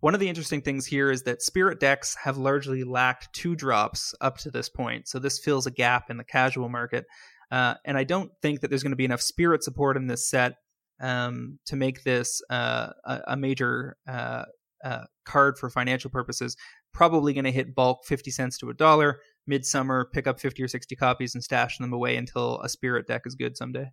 One 0.00 0.14
of 0.14 0.20
the 0.20 0.28
interesting 0.28 0.62
things 0.62 0.86
here 0.86 1.10
is 1.10 1.22
that 1.22 1.42
spirit 1.42 1.80
decks 1.80 2.16
have 2.24 2.36
largely 2.36 2.84
lacked 2.84 3.34
two 3.34 3.54
drops 3.54 4.14
up 4.20 4.38
to 4.38 4.50
this 4.50 4.68
point, 4.68 5.08
so 5.08 5.18
this 5.18 5.38
fills 5.38 5.66
a 5.66 5.70
gap 5.70 6.10
in 6.10 6.16
the 6.16 6.24
casual 6.24 6.68
market. 6.70 7.04
Uh, 7.50 7.74
and 7.84 7.96
I 7.96 8.04
don't 8.04 8.30
think 8.40 8.60
that 8.60 8.68
there's 8.68 8.82
going 8.82 8.92
to 8.92 8.96
be 8.96 9.04
enough 9.04 9.22
spirit 9.22 9.62
support 9.62 9.96
in 9.96 10.06
this 10.06 10.28
set 10.28 10.54
um, 11.00 11.58
to 11.66 11.76
make 11.76 12.02
this 12.02 12.42
uh, 12.50 12.90
a, 13.04 13.20
a, 13.28 13.36
major 13.36 13.96
uh, 14.08 14.44
uh 14.82 15.04
card 15.24 15.58
for 15.58 15.68
financial 15.68 16.10
purposes 16.10 16.56
probably 16.94 17.34
going 17.34 17.44
to 17.44 17.52
hit 17.52 17.74
bulk 17.74 18.04
50 18.06 18.30
cents 18.30 18.56
to 18.58 18.70
a 18.70 18.74
dollar 18.74 19.20
midsummer 19.46 20.08
pick 20.12 20.26
up 20.26 20.40
50 20.40 20.62
or 20.62 20.68
60 20.68 20.96
copies 20.96 21.34
and 21.34 21.44
stash 21.44 21.76
them 21.76 21.92
away 21.92 22.16
until 22.16 22.60
a 22.62 22.68
spirit 22.68 23.06
deck 23.06 23.22
is 23.26 23.34
good 23.34 23.56
someday 23.56 23.90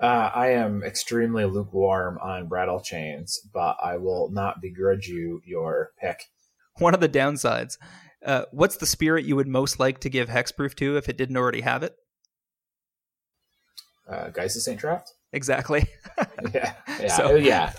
uh, 0.00 0.30
I 0.32 0.50
am 0.50 0.84
extremely 0.84 1.44
lukewarm 1.44 2.18
on 2.22 2.48
rattle 2.48 2.78
chains, 2.78 3.40
but 3.52 3.76
I 3.82 3.96
will 3.96 4.30
not 4.30 4.62
begrudge 4.62 5.08
you 5.08 5.42
your 5.44 5.90
pick. 6.00 6.20
One 6.78 6.94
of 6.94 7.00
the 7.00 7.08
downsides. 7.08 7.78
Uh, 8.24 8.44
what's 8.52 8.76
the 8.76 8.86
spirit 8.86 9.24
you 9.24 9.34
would 9.34 9.48
most 9.48 9.80
like 9.80 9.98
to 10.00 10.08
give 10.08 10.28
hexproof 10.28 10.76
to 10.76 10.96
if 10.96 11.08
it 11.08 11.16
didn't 11.16 11.36
already 11.36 11.62
have 11.62 11.82
it? 11.82 11.96
Uh, 14.08 14.28
Geist 14.28 14.54
of 14.54 14.62
St. 14.62 14.80
Traft? 14.80 15.08
Exactly. 15.32 15.88
yeah. 16.54 16.74
Yeah. 17.00 17.08
So, 17.08 17.34
yeah 17.34 17.72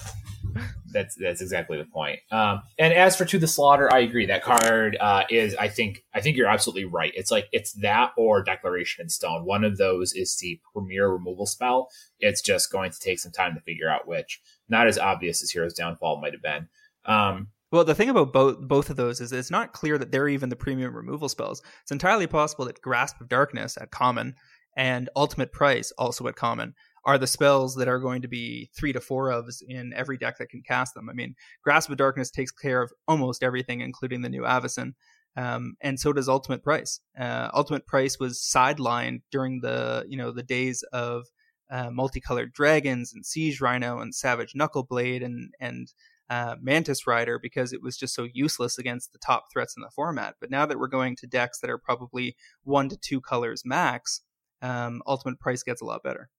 that's 0.92 1.16
that's 1.16 1.42
exactly 1.42 1.78
the 1.78 1.86
point. 1.86 2.20
Um, 2.32 2.62
and 2.78 2.94
as 2.94 3.16
for 3.16 3.26
to 3.26 3.40
the 3.40 3.48
slaughter, 3.48 3.92
I 3.92 4.00
agree. 4.00 4.26
That 4.26 4.44
card 4.44 4.98
uh, 5.00 5.24
is, 5.30 5.56
I 5.56 5.68
think, 5.68 6.04
I 6.14 6.22
think 6.22 6.38
you're 6.38 6.48
absolutely 6.48 6.86
right. 6.86 7.12
It's 7.16 7.32
like 7.32 7.48
it's 7.52 7.74
that 7.74 8.12
or 8.18 8.44
Declaration 8.44 9.04
in 9.04 9.10
Stone. 9.10 9.46
One 9.46 9.64
of 9.64 9.78
those 9.78 10.14
is 10.14 10.36
the 10.38 10.60
premier 10.74 11.10
removal 11.10 11.46
spell. 11.46 11.90
It's 12.20 12.42
just 12.42 12.72
going 12.72 12.92
to 12.92 13.00
take 13.00 13.20
some 13.20 13.32
time 13.32 13.56
to 13.56 13.62
figure 13.62 13.90
out 13.90 14.08
which. 14.08 14.42
Not 14.68 14.88
as 14.88 15.00
obvious 15.00 15.42
as 15.42 15.52
Hero's 15.52 15.74
Downfall 15.74 16.22
might 16.22 16.34
have 16.34 16.42
been. 16.42 16.68
Um, 17.06 17.48
well, 17.72 17.84
the 17.84 17.96
thing 17.96 18.10
about 18.10 18.34
both 18.34 18.60
both 18.60 18.90
of 18.90 18.96
those 18.98 19.22
is 19.22 19.32
it's 19.32 19.52
not 19.52 19.74
clear 19.74 19.98
that 19.98 20.12
they're 20.12 20.28
even 20.28 20.50
the 20.50 20.56
premium 20.56 20.96
removal 20.96 21.30
spells. 21.30 21.62
It's 21.84 21.92
entirely 21.92 22.28
possible 22.28 22.66
that 22.66 22.82
Grasp 22.82 23.22
of 23.22 23.30
Darkness 23.30 23.78
at 23.80 23.92
common 23.92 24.36
and 24.76 25.10
Ultimate 25.16 25.52
Price 25.52 25.92
also 25.98 26.28
at 26.28 26.36
common 26.36 26.74
are 27.06 27.18
the 27.18 27.28
spells 27.28 27.76
that 27.76 27.88
are 27.88 28.00
going 28.00 28.22
to 28.22 28.28
be 28.28 28.70
three 28.76 28.94
to 28.94 29.00
four 29.00 29.32
of 29.32 29.48
in 29.68 29.94
every 29.96 30.18
deck 30.18 30.38
that 30.38 30.50
can 30.50 30.62
cast 30.62 30.94
them. 30.94 31.10
I 31.10 31.14
mean, 31.14 31.36
Grasp 31.64 31.90
of 31.90 31.98
Darkness 31.98 32.32
takes 32.32 32.52
care 32.52 32.82
of 32.82 32.92
almost 33.08 33.44
everything, 33.44 33.82
including 33.82 34.22
the 34.22 34.30
new 34.30 34.42
Avacyn. 34.42 34.94
Um, 35.36 35.76
and 35.82 36.00
so 36.00 36.12
does 36.12 36.28
Ultimate 36.28 36.64
Price. 36.64 37.00
Uh, 37.18 37.50
Ultimate 37.54 37.86
Price 37.88 38.20
was 38.20 38.40
sidelined 38.40 39.22
during 39.32 39.62
the 39.62 40.06
you 40.08 40.18
know 40.18 40.32
the 40.32 40.44
days 40.44 40.84
of 40.92 41.28
uh, 41.72 41.90
multicolored 41.92 42.52
dragons 42.52 43.14
and 43.14 43.26
Siege 43.26 43.62
Rhino 43.62 44.00
and 44.00 44.14
Savage 44.14 44.54
Knuckleblade 44.54 45.24
and 45.24 45.54
and 45.60 45.94
uh, 46.30 46.56
Mantis 46.62 47.08
Rider 47.08 47.40
because 47.40 47.74
it 47.74 47.82
was 47.82 47.98
just 47.98 48.14
so 48.14 48.28
useless 48.34 48.78
against 48.78 49.14
the 49.14 49.20
top 49.20 49.46
threats 49.52 49.76
in 49.76 49.82
the 49.82 49.90
format. 49.90 50.36
But 50.40 50.52
now 50.52 50.66
that 50.66 50.78
we're 50.78 50.88
going 50.88 51.16
to 51.18 51.28
decks 51.28 51.60
that 51.60 51.70
are 51.70 51.78
probably 51.78 52.36
one 52.64 52.90
to 52.90 52.98
two 52.98 53.22
colors 53.22 53.64
max, 53.66 54.22
um, 54.62 55.02
Ultimate 55.08 55.40
Price 55.40 55.64
gets 55.64 55.82
a 55.82 55.86
lot 55.86 56.04
better. 56.04 56.30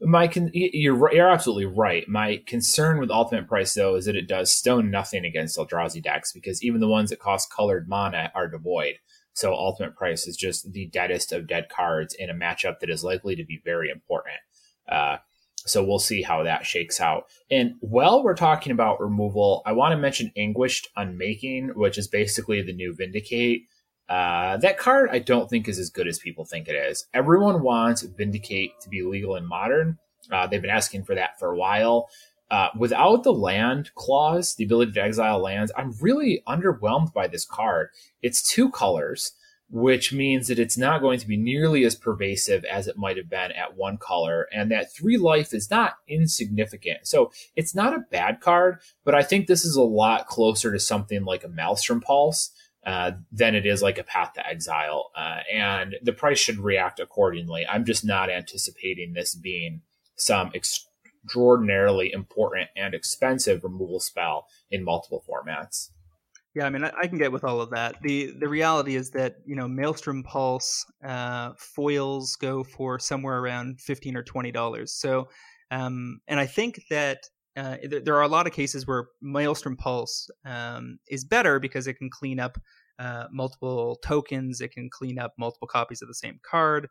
My 0.00 0.28
con- 0.28 0.50
you're 0.52 1.12
you're 1.12 1.28
absolutely 1.28 1.66
right. 1.66 2.08
My 2.08 2.42
concern 2.46 2.98
with 2.98 3.10
Ultimate 3.10 3.48
Price 3.48 3.74
though 3.74 3.96
is 3.96 4.06
that 4.06 4.16
it 4.16 4.28
does 4.28 4.52
stone 4.52 4.90
nothing 4.90 5.24
against 5.24 5.58
Eldrazi 5.58 6.02
decks 6.02 6.32
because 6.32 6.62
even 6.62 6.80
the 6.80 6.88
ones 6.88 7.10
that 7.10 7.18
cost 7.18 7.52
colored 7.52 7.88
mana 7.88 8.30
are 8.34 8.48
devoid. 8.48 8.96
So 9.32 9.54
Ultimate 9.54 9.96
Price 9.96 10.26
is 10.26 10.36
just 10.36 10.72
the 10.72 10.86
deadest 10.86 11.32
of 11.32 11.46
dead 11.46 11.68
cards 11.68 12.14
in 12.18 12.30
a 12.30 12.34
matchup 12.34 12.80
that 12.80 12.90
is 12.90 13.04
likely 13.04 13.36
to 13.36 13.44
be 13.44 13.60
very 13.64 13.90
important. 13.90 14.36
Uh, 14.88 15.18
so 15.66 15.84
we'll 15.84 15.98
see 15.98 16.22
how 16.22 16.42
that 16.42 16.64
shakes 16.64 17.00
out. 17.00 17.26
And 17.50 17.74
while 17.80 18.24
we're 18.24 18.34
talking 18.34 18.72
about 18.72 19.00
removal, 19.00 19.62
I 19.66 19.72
want 19.72 19.92
to 19.92 19.98
mention 19.98 20.32
Anguished 20.36 20.88
Unmaking, 20.96 21.72
which 21.74 21.98
is 21.98 22.08
basically 22.08 22.62
the 22.62 22.72
new 22.72 22.94
Vindicate. 22.94 23.62
Uh, 24.10 24.56
that 24.56 24.76
card 24.76 25.08
I 25.12 25.20
don't 25.20 25.48
think 25.48 25.68
is 25.68 25.78
as 25.78 25.88
good 25.88 26.08
as 26.08 26.18
people 26.18 26.44
think 26.44 26.66
it 26.66 26.74
is. 26.74 27.06
Everyone 27.14 27.62
wants 27.62 28.02
Vindicate 28.02 28.72
to 28.80 28.88
be 28.88 29.02
legal 29.02 29.36
and 29.36 29.46
modern. 29.46 29.98
Uh, 30.30 30.48
they've 30.48 30.60
been 30.60 30.70
asking 30.70 31.04
for 31.04 31.14
that 31.14 31.38
for 31.38 31.52
a 31.52 31.56
while. 31.56 32.10
Uh, 32.50 32.68
without 32.76 33.22
the 33.22 33.32
land 33.32 33.92
clause, 33.94 34.56
the 34.56 34.64
ability 34.64 34.90
to 34.90 35.02
exile 35.02 35.38
lands, 35.38 35.70
I'm 35.76 35.94
really 36.00 36.42
underwhelmed 36.48 37.12
by 37.12 37.28
this 37.28 37.44
card. 37.44 37.90
It's 38.20 38.42
two 38.42 38.70
colors, 38.72 39.30
which 39.70 40.12
means 40.12 40.48
that 40.48 40.58
it's 40.58 40.76
not 40.76 41.00
going 41.00 41.20
to 41.20 41.28
be 41.28 41.36
nearly 41.36 41.84
as 41.84 41.94
pervasive 41.94 42.64
as 42.64 42.88
it 42.88 42.98
might 42.98 43.16
have 43.16 43.30
been 43.30 43.52
at 43.52 43.76
one 43.76 43.96
color, 43.96 44.48
and 44.52 44.72
that 44.72 44.92
three 44.92 45.16
life 45.16 45.54
is 45.54 45.70
not 45.70 45.98
insignificant. 46.08 47.06
So 47.06 47.30
it's 47.54 47.76
not 47.76 47.94
a 47.94 48.04
bad 48.10 48.40
card, 48.40 48.80
but 49.04 49.14
I 49.14 49.22
think 49.22 49.46
this 49.46 49.64
is 49.64 49.76
a 49.76 49.82
lot 49.82 50.26
closer 50.26 50.72
to 50.72 50.80
something 50.80 51.22
like 51.22 51.44
a 51.44 51.48
Maelstrom 51.48 52.00
Pulse 52.00 52.50
uh, 52.86 53.12
than 53.30 53.54
it 53.54 53.66
is 53.66 53.82
like 53.82 53.98
a 53.98 54.04
path 54.04 54.32
to 54.34 54.46
exile. 54.46 55.10
Uh, 55.14 55.40
and 55.52 55.96
the 56.02 56.12
price 56.12 56.38
should 56.38 56.58
react 56.58 56.98
accordingly. 56.98 57.66
I'm 57.66 57.84
just 57.84 58.04
not 58.04 58.30
anticipating 58.30 59.12
this 59.12 59.34
being 59.34 59.82
some 60.16 60.50
extraordinarily 60.54 62.12
important 62.12 62.68
and 62.76 62.94
expensive 62.94 63.64
removal 63.64 64.00
spell 64.00 64.46
in 64.70 64.84
multiple 64.84 65.22
formats. 65.28 65.90
Yeah, 66.54 66.66
I 66.66 66.70
mean, 66.70 66.82
I, 66.82 66.92
I, 67.02 67.06
can 67.06 67.18
get 67.18 67.30
with 67.30 67.44
all 67.44 67.60
of 67.60 67.70
that. 67.70 67.96
the 68.02 68.32
The 68.38 68.48
reality 68.48 68.96
is 68.96 69.10
that 69.10 69.36
you 69.46 69.54
know, 69.54 69.68
Maelstrom 69.68 70.24
Pulse 70.24 70.84
uh, 71.04 71.52
foils 71.56 72.34
go 72.36 72.64
for 72.64 72.98
somewhere 72.98 73.38
around 73.38 73.80
fifteen 73.80 74.16
or 74.16 74.24
twenty 74.24 74.50
dollars. 74.50 74.92
So, 74.92 75.28
um, 75.70 76.20
and 76.26 76.40
I 76.40 76.46
think 76.46 76.82
that 76.90 77.28
uh, 77.56 77.76
there, 77.82 78.14
are 78.14 78.22
a 78.22 78.28
lot 78.28 78.46
of 78.46 78.52
cases 78.52 78.86
where 78.86 79.08
Maelstrom 79.20 79.76
Pulse 79.76 80.30
um, 80.44 80.98
is 81.08 81.24
better 81.24 81.58
because 81.58 81.86
it 81.86 81.94
can 81.94 82.10
clean 82.10 82.38
up 82.38 82.58
uh, 82.98 83.26
multiple 83.32 83.98
tokens, 84.04 84.60
it 84.60 84.72
can 84.72 84.88
clean 84.90 85.18
up 85.18 85.34
multiple 85.38 85.68
copies 85.68 86.02
of 86.02 86.08
the 86.08 86.14
same 86.14 86.38
card. 86.42 86.88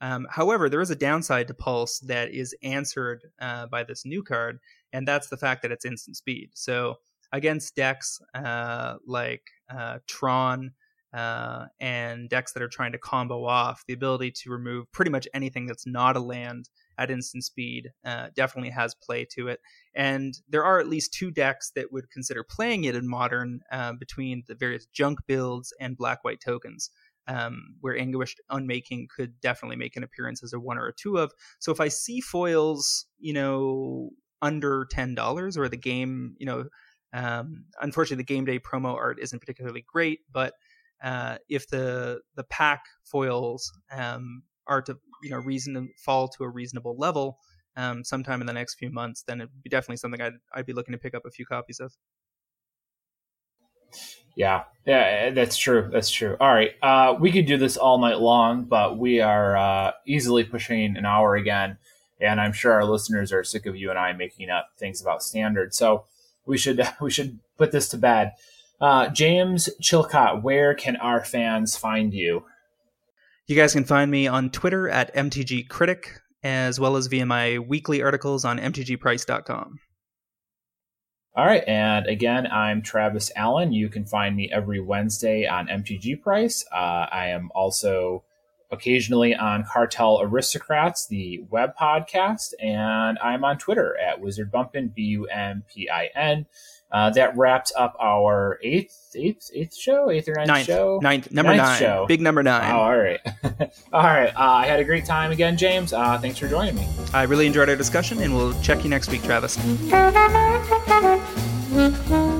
Um, 0.00 0.26
however, 0.30 0.68
there 0.68 0.82
is 0.82 0.90
a 0.90 0.96
downside 0.96 1.48
to 1.48 1.54
Pulse 1.54 2.00
that 2.00 2.30
is 2.32 2.54
answered 2.62 3.22
uh, 3.40 3.66
by 3.66 3.82
this 3.82 4.04
new 4.04 4.22
card, 4.22 4.58
and 4.92 5.08
that's 5.08 5.28
the 5.28 5.38
fact 5.38 5.62
that 5.62 5.72
it's 5.72 5.84
instant 5.84 6.16
speed. 6.16 6.50
So 6.54 6.96
against 7.32 7.74
decks 7.74 8.20
uh, 8.34 8.96
like 9.06 9.42
uh, 9.74 9.98
Tron 10.06 10.72
uh, 11.16 11.64
and 11.80 12.28
decks 12.28 12.52
that 12.52 12.62
are 12.62 12.68
trying 12.68 12.92
to 12.92 12.98
combo 12.98 13.46
off, 13.46 13.84
the 13.86 13.94
ability 13.94 14.30
to 14.30 14.50
remove 14.50 14.92
pretty 14.92 15.10
much 15.10 15.26
anything 15.32 15.66
that's 15.66 15.86
not 15.86 16.14
a 16.14 16.20
land 16.20 16.68
at 16.98 17.10
instant 17.10 17.42
speed 17.42 17.90
uh, 18.04 18.28
definitely 18.34 18.70
has 18.70 18.94
play 18.94 19.24
to 19.24 19.48
it. 19.48 19.60
And 19.94 20.34
there 20.46 20.64
are 20.64 20.78
at 20.78 20.88
least 20.88 21.14
two 21.14 21.30
decks 21.30 21.72
that 21.74 21.90
would 21.90 22.10
consider 22.10 22.44
playing 22.44 22.84
it 22.84 22.94
in 22.94 23.08
modern 23.08 23.60
uh, 23.72 23.94
between 23.94 24.42
the 24.46 24.54
various 24.54 24.86
junk 24.92 25.20
builds 25.26 25.72
and 25.80 25.96
black 25.96 26.22
white 26.22 26.40
tokens. 26.44 26.90
Um, 27.28 27.74
where 27.80 27.98
Anguished 27.98 28.40
Unmaking 28.50 29.08
could 29.16 29.40
definitely 29.40 29.74
make 29.74 29.96
an 29.96 30.04
appearance 30.04 30.44
as 30.44 30.52
a 30.52 30.60
one 30.60 30.78
or 30.78 30.86
a 30.86 30.94
two 30.94 31.18
of. 31.18 31.32
So 31.58 31.72
if 31.72 31.80
I 31.80 31.88
see 31.88 32.20
foils, 32.20 33.06
you 33.18 33.32
know, 33.32 34.10
under 34.40 34.86
ten 34.92 35.16
dollars, 35.16 35.58
or 35.58 35.68
the 35.68 35.76
game, 35.76 36.36
you 36.38 36.46
know, 36.46 36.66
um, 37.12 37.64
unfortunately 37.80 38.22
the 38.22 38.34
game 38.34 38.44
day 38.44 38.60
promo 38.60 38.94
art 38.94 39.18
isn't 39.20 39.40
particularly 39.40 39.84
great, 39.92 40.20
but 40.30 40.54
uh, 41.02 41.38
if 41.48 41.68
the 41.68 42.20
the 42.34 42.44
pack 42.44 42.84
foils 43.04 43.72
um, 43.92 44.42
are 44.66 44.82
to 44.82 44.96
you 45.22 45.30
know 45.30 45.38
reason 45.38 45.74
to 45.74 45.86
fall 45.98 46.28
to 46.28 46.44
a 46.44 46.48
reasonable 46.48 46.96
level 46.96 47.38
um, 47.76 48.04
sometime 48.04 48.40
in 48.40 48.46
the 48.46 48.52
next 48.52 48.74
few 48.74 48.90
months, 48.90 49.22
then 49.26 49.40
it'd 49.40 49.62
be 49.62 49.70
definitely 49.70 49.96
something 49.96 50.20
I'd 50.20 50.34
I'd 50.54 50.66
be 50.66 50.72
looking 50.72 50.92
to 50.92 50.98
pick 50.98 51.14
up 51.14 51.24
a 51.26 51.30
few 51.30 51.46
copies 51.46 51.80
of. 51.80 51.92
Yeah, 54.34 54.64
yeah, 54.86 55.30
that's 55.30 55.56
true. 55.56 55.88
That's 55.90 56.10
true. 56.10 56.36
All 56.40 56.52
right, 56.52 56.72
uh, 56.82 57.14
we 57.18 57.32
could 57.32 57.46
do 57.46 57.56
this 57.56 57.76
all 57.76 57.98
night 57.98 58.20
long, 58.20 58.64
but 58.64 58.98
we 58.98 59.20
are 59.20 59.56
uh, 59.56 59.92
easily 60.06 60.44
pushing 60.44 60.96
an 60.96 61.06
hour 61.06 61.36
again, 61.36 61.78
and 62.20 62.40
I'm 62.40 62.52
sure 62.52 62.72
our 62.72 62.84
listeners 62.84 63.32
are 63.32 63.44
sick 63.44 63.64
of 63.64 63.76
you 63.76 63.90
and 63.90 63.98
I 63.98 64.12
making 64.12 64.50
up 64.50 64.70
things 64.76 65.00
about 65.00 65.22
standards. 65.22 65.78
So 65.78 66.04
we 66.44 66.58
should 66.58 66.86
we 67.00 67.10
should 67.10 67.38
put 67.56 67.72
this 67.72 67.88
to 67.90 67.98
bed. 67.98 68.32
Uh, 68.80 69.08
James 69.08 69.68
Chilcott, 69.80 70.42
where 70.42 70.74
can 70.74 70.96
our 70.96 71.24
fans 71.24 71.76
find 71.76 72.12
you? 72.12 72.44
You 73.46 73.56
guys 73.56 73.72
can 73.72 73.84
find 73.84 74.10
me 74.10 74.26
on 74.26 74.50
Twitter 74.50 74.88
at 74.88 75.14
MTG 75.14 75.68
Critic, 75.68 76.20
as 76.42 76.78
well 76.78 76.96
as 76.96 77.06
via 77.06 77.24
my 77.24 77.58
weekly 77.58 78.02
articles 78.02 78.44
on 78.44 78.58
MTGPrice.com. 78.58 79.78
All 81.36 81.44
right, 81.44 81.62
and 81.66 82.06
again, 82.06 82.46
I'm 82.46 82.82
Travis 82.82 83.30
Allen. 83.36 83.72
You 83.72 83.88
can 83.88 84.06
find 84.06 84.34
me 84.34 84.50
every 84.50 84.80
Wednesday 84.80 85.46
on 85.46 85.68
MTG 85.68 86.22
Price. 86.22 86.64
Uh, 86.72 87.06
I 87.12 87.28
am 87.28 87.50
also 87.54 88.24
occasionally 88.70 89.34
on 89.34 89.64
Cartel 89.64 90.20
Aristocrats, 90.22 91.06
the 91.06 91.44
web 91.50 91.76
podcast, 91.78 92.54
and 92.58 93.18
I'm 93.22 93.44
on 93.44 93.58
Twitter 93.58 93.96
at 93.98 94.20
Wizard 94.20 94.50
Bumpin, 94.50 94.92
B 94.94 95.02
U 95.02 95.26
M 95.26 95.62
P 95.68 95.90
I 95.90 96.08
N. 96.14 96.46
Uh, 96.90 97.10
that 97.10 97.36
wraps 97.36 97.72
up 97.76 97.96
our 98.00 98.60
eighth, 98.62 99.10
eighth, 99.16 99.50
eighth 99.54 99.76
show, 99.76 100.08
eighth 100.08 100.28
or 100.28 100.34
ninth, 100.36 100.48
ninth 100.48 100.66
show, 100.66 101.00
ninth, 101.02 101.32
number 101.32 101.50
ninth 101.50 101.62
nine, 101.62 101.78
show. 101.78 102.06
big 102.06 102.20
number 102.20 102.42
nine. 102.44 102.72
Oh, 102.72 102.78
all 102.78 102.96
right, 102.96 103.20
all 103.92 104.02
right. 104.02 104.34
Uh, 104.36 104.40
I 104.40 104.66
had 104.66 104.78
a 104.78 104.84
great 104.84 105.04
time 105.04 105.32
again, 105.32 105.56
James. 105.56 105.92
Uh, 105.92 106.16
thanks 106.18 106.38
for 106.38 106.46
joining 106.48 106.76
me. 106.76 106.86
I 107.12 107.24
really 107.24 107.46
enjoyed 107.46 107.68
our 107.68 107.76
discussion, 107.76 108.22
and 108.22 108.34
we'll 108.34 108.58
check 108.62 108.84
you 108.84 108.90
next 108.90 109.10
week, 109.10 109.24
Travis. 109.24 109.56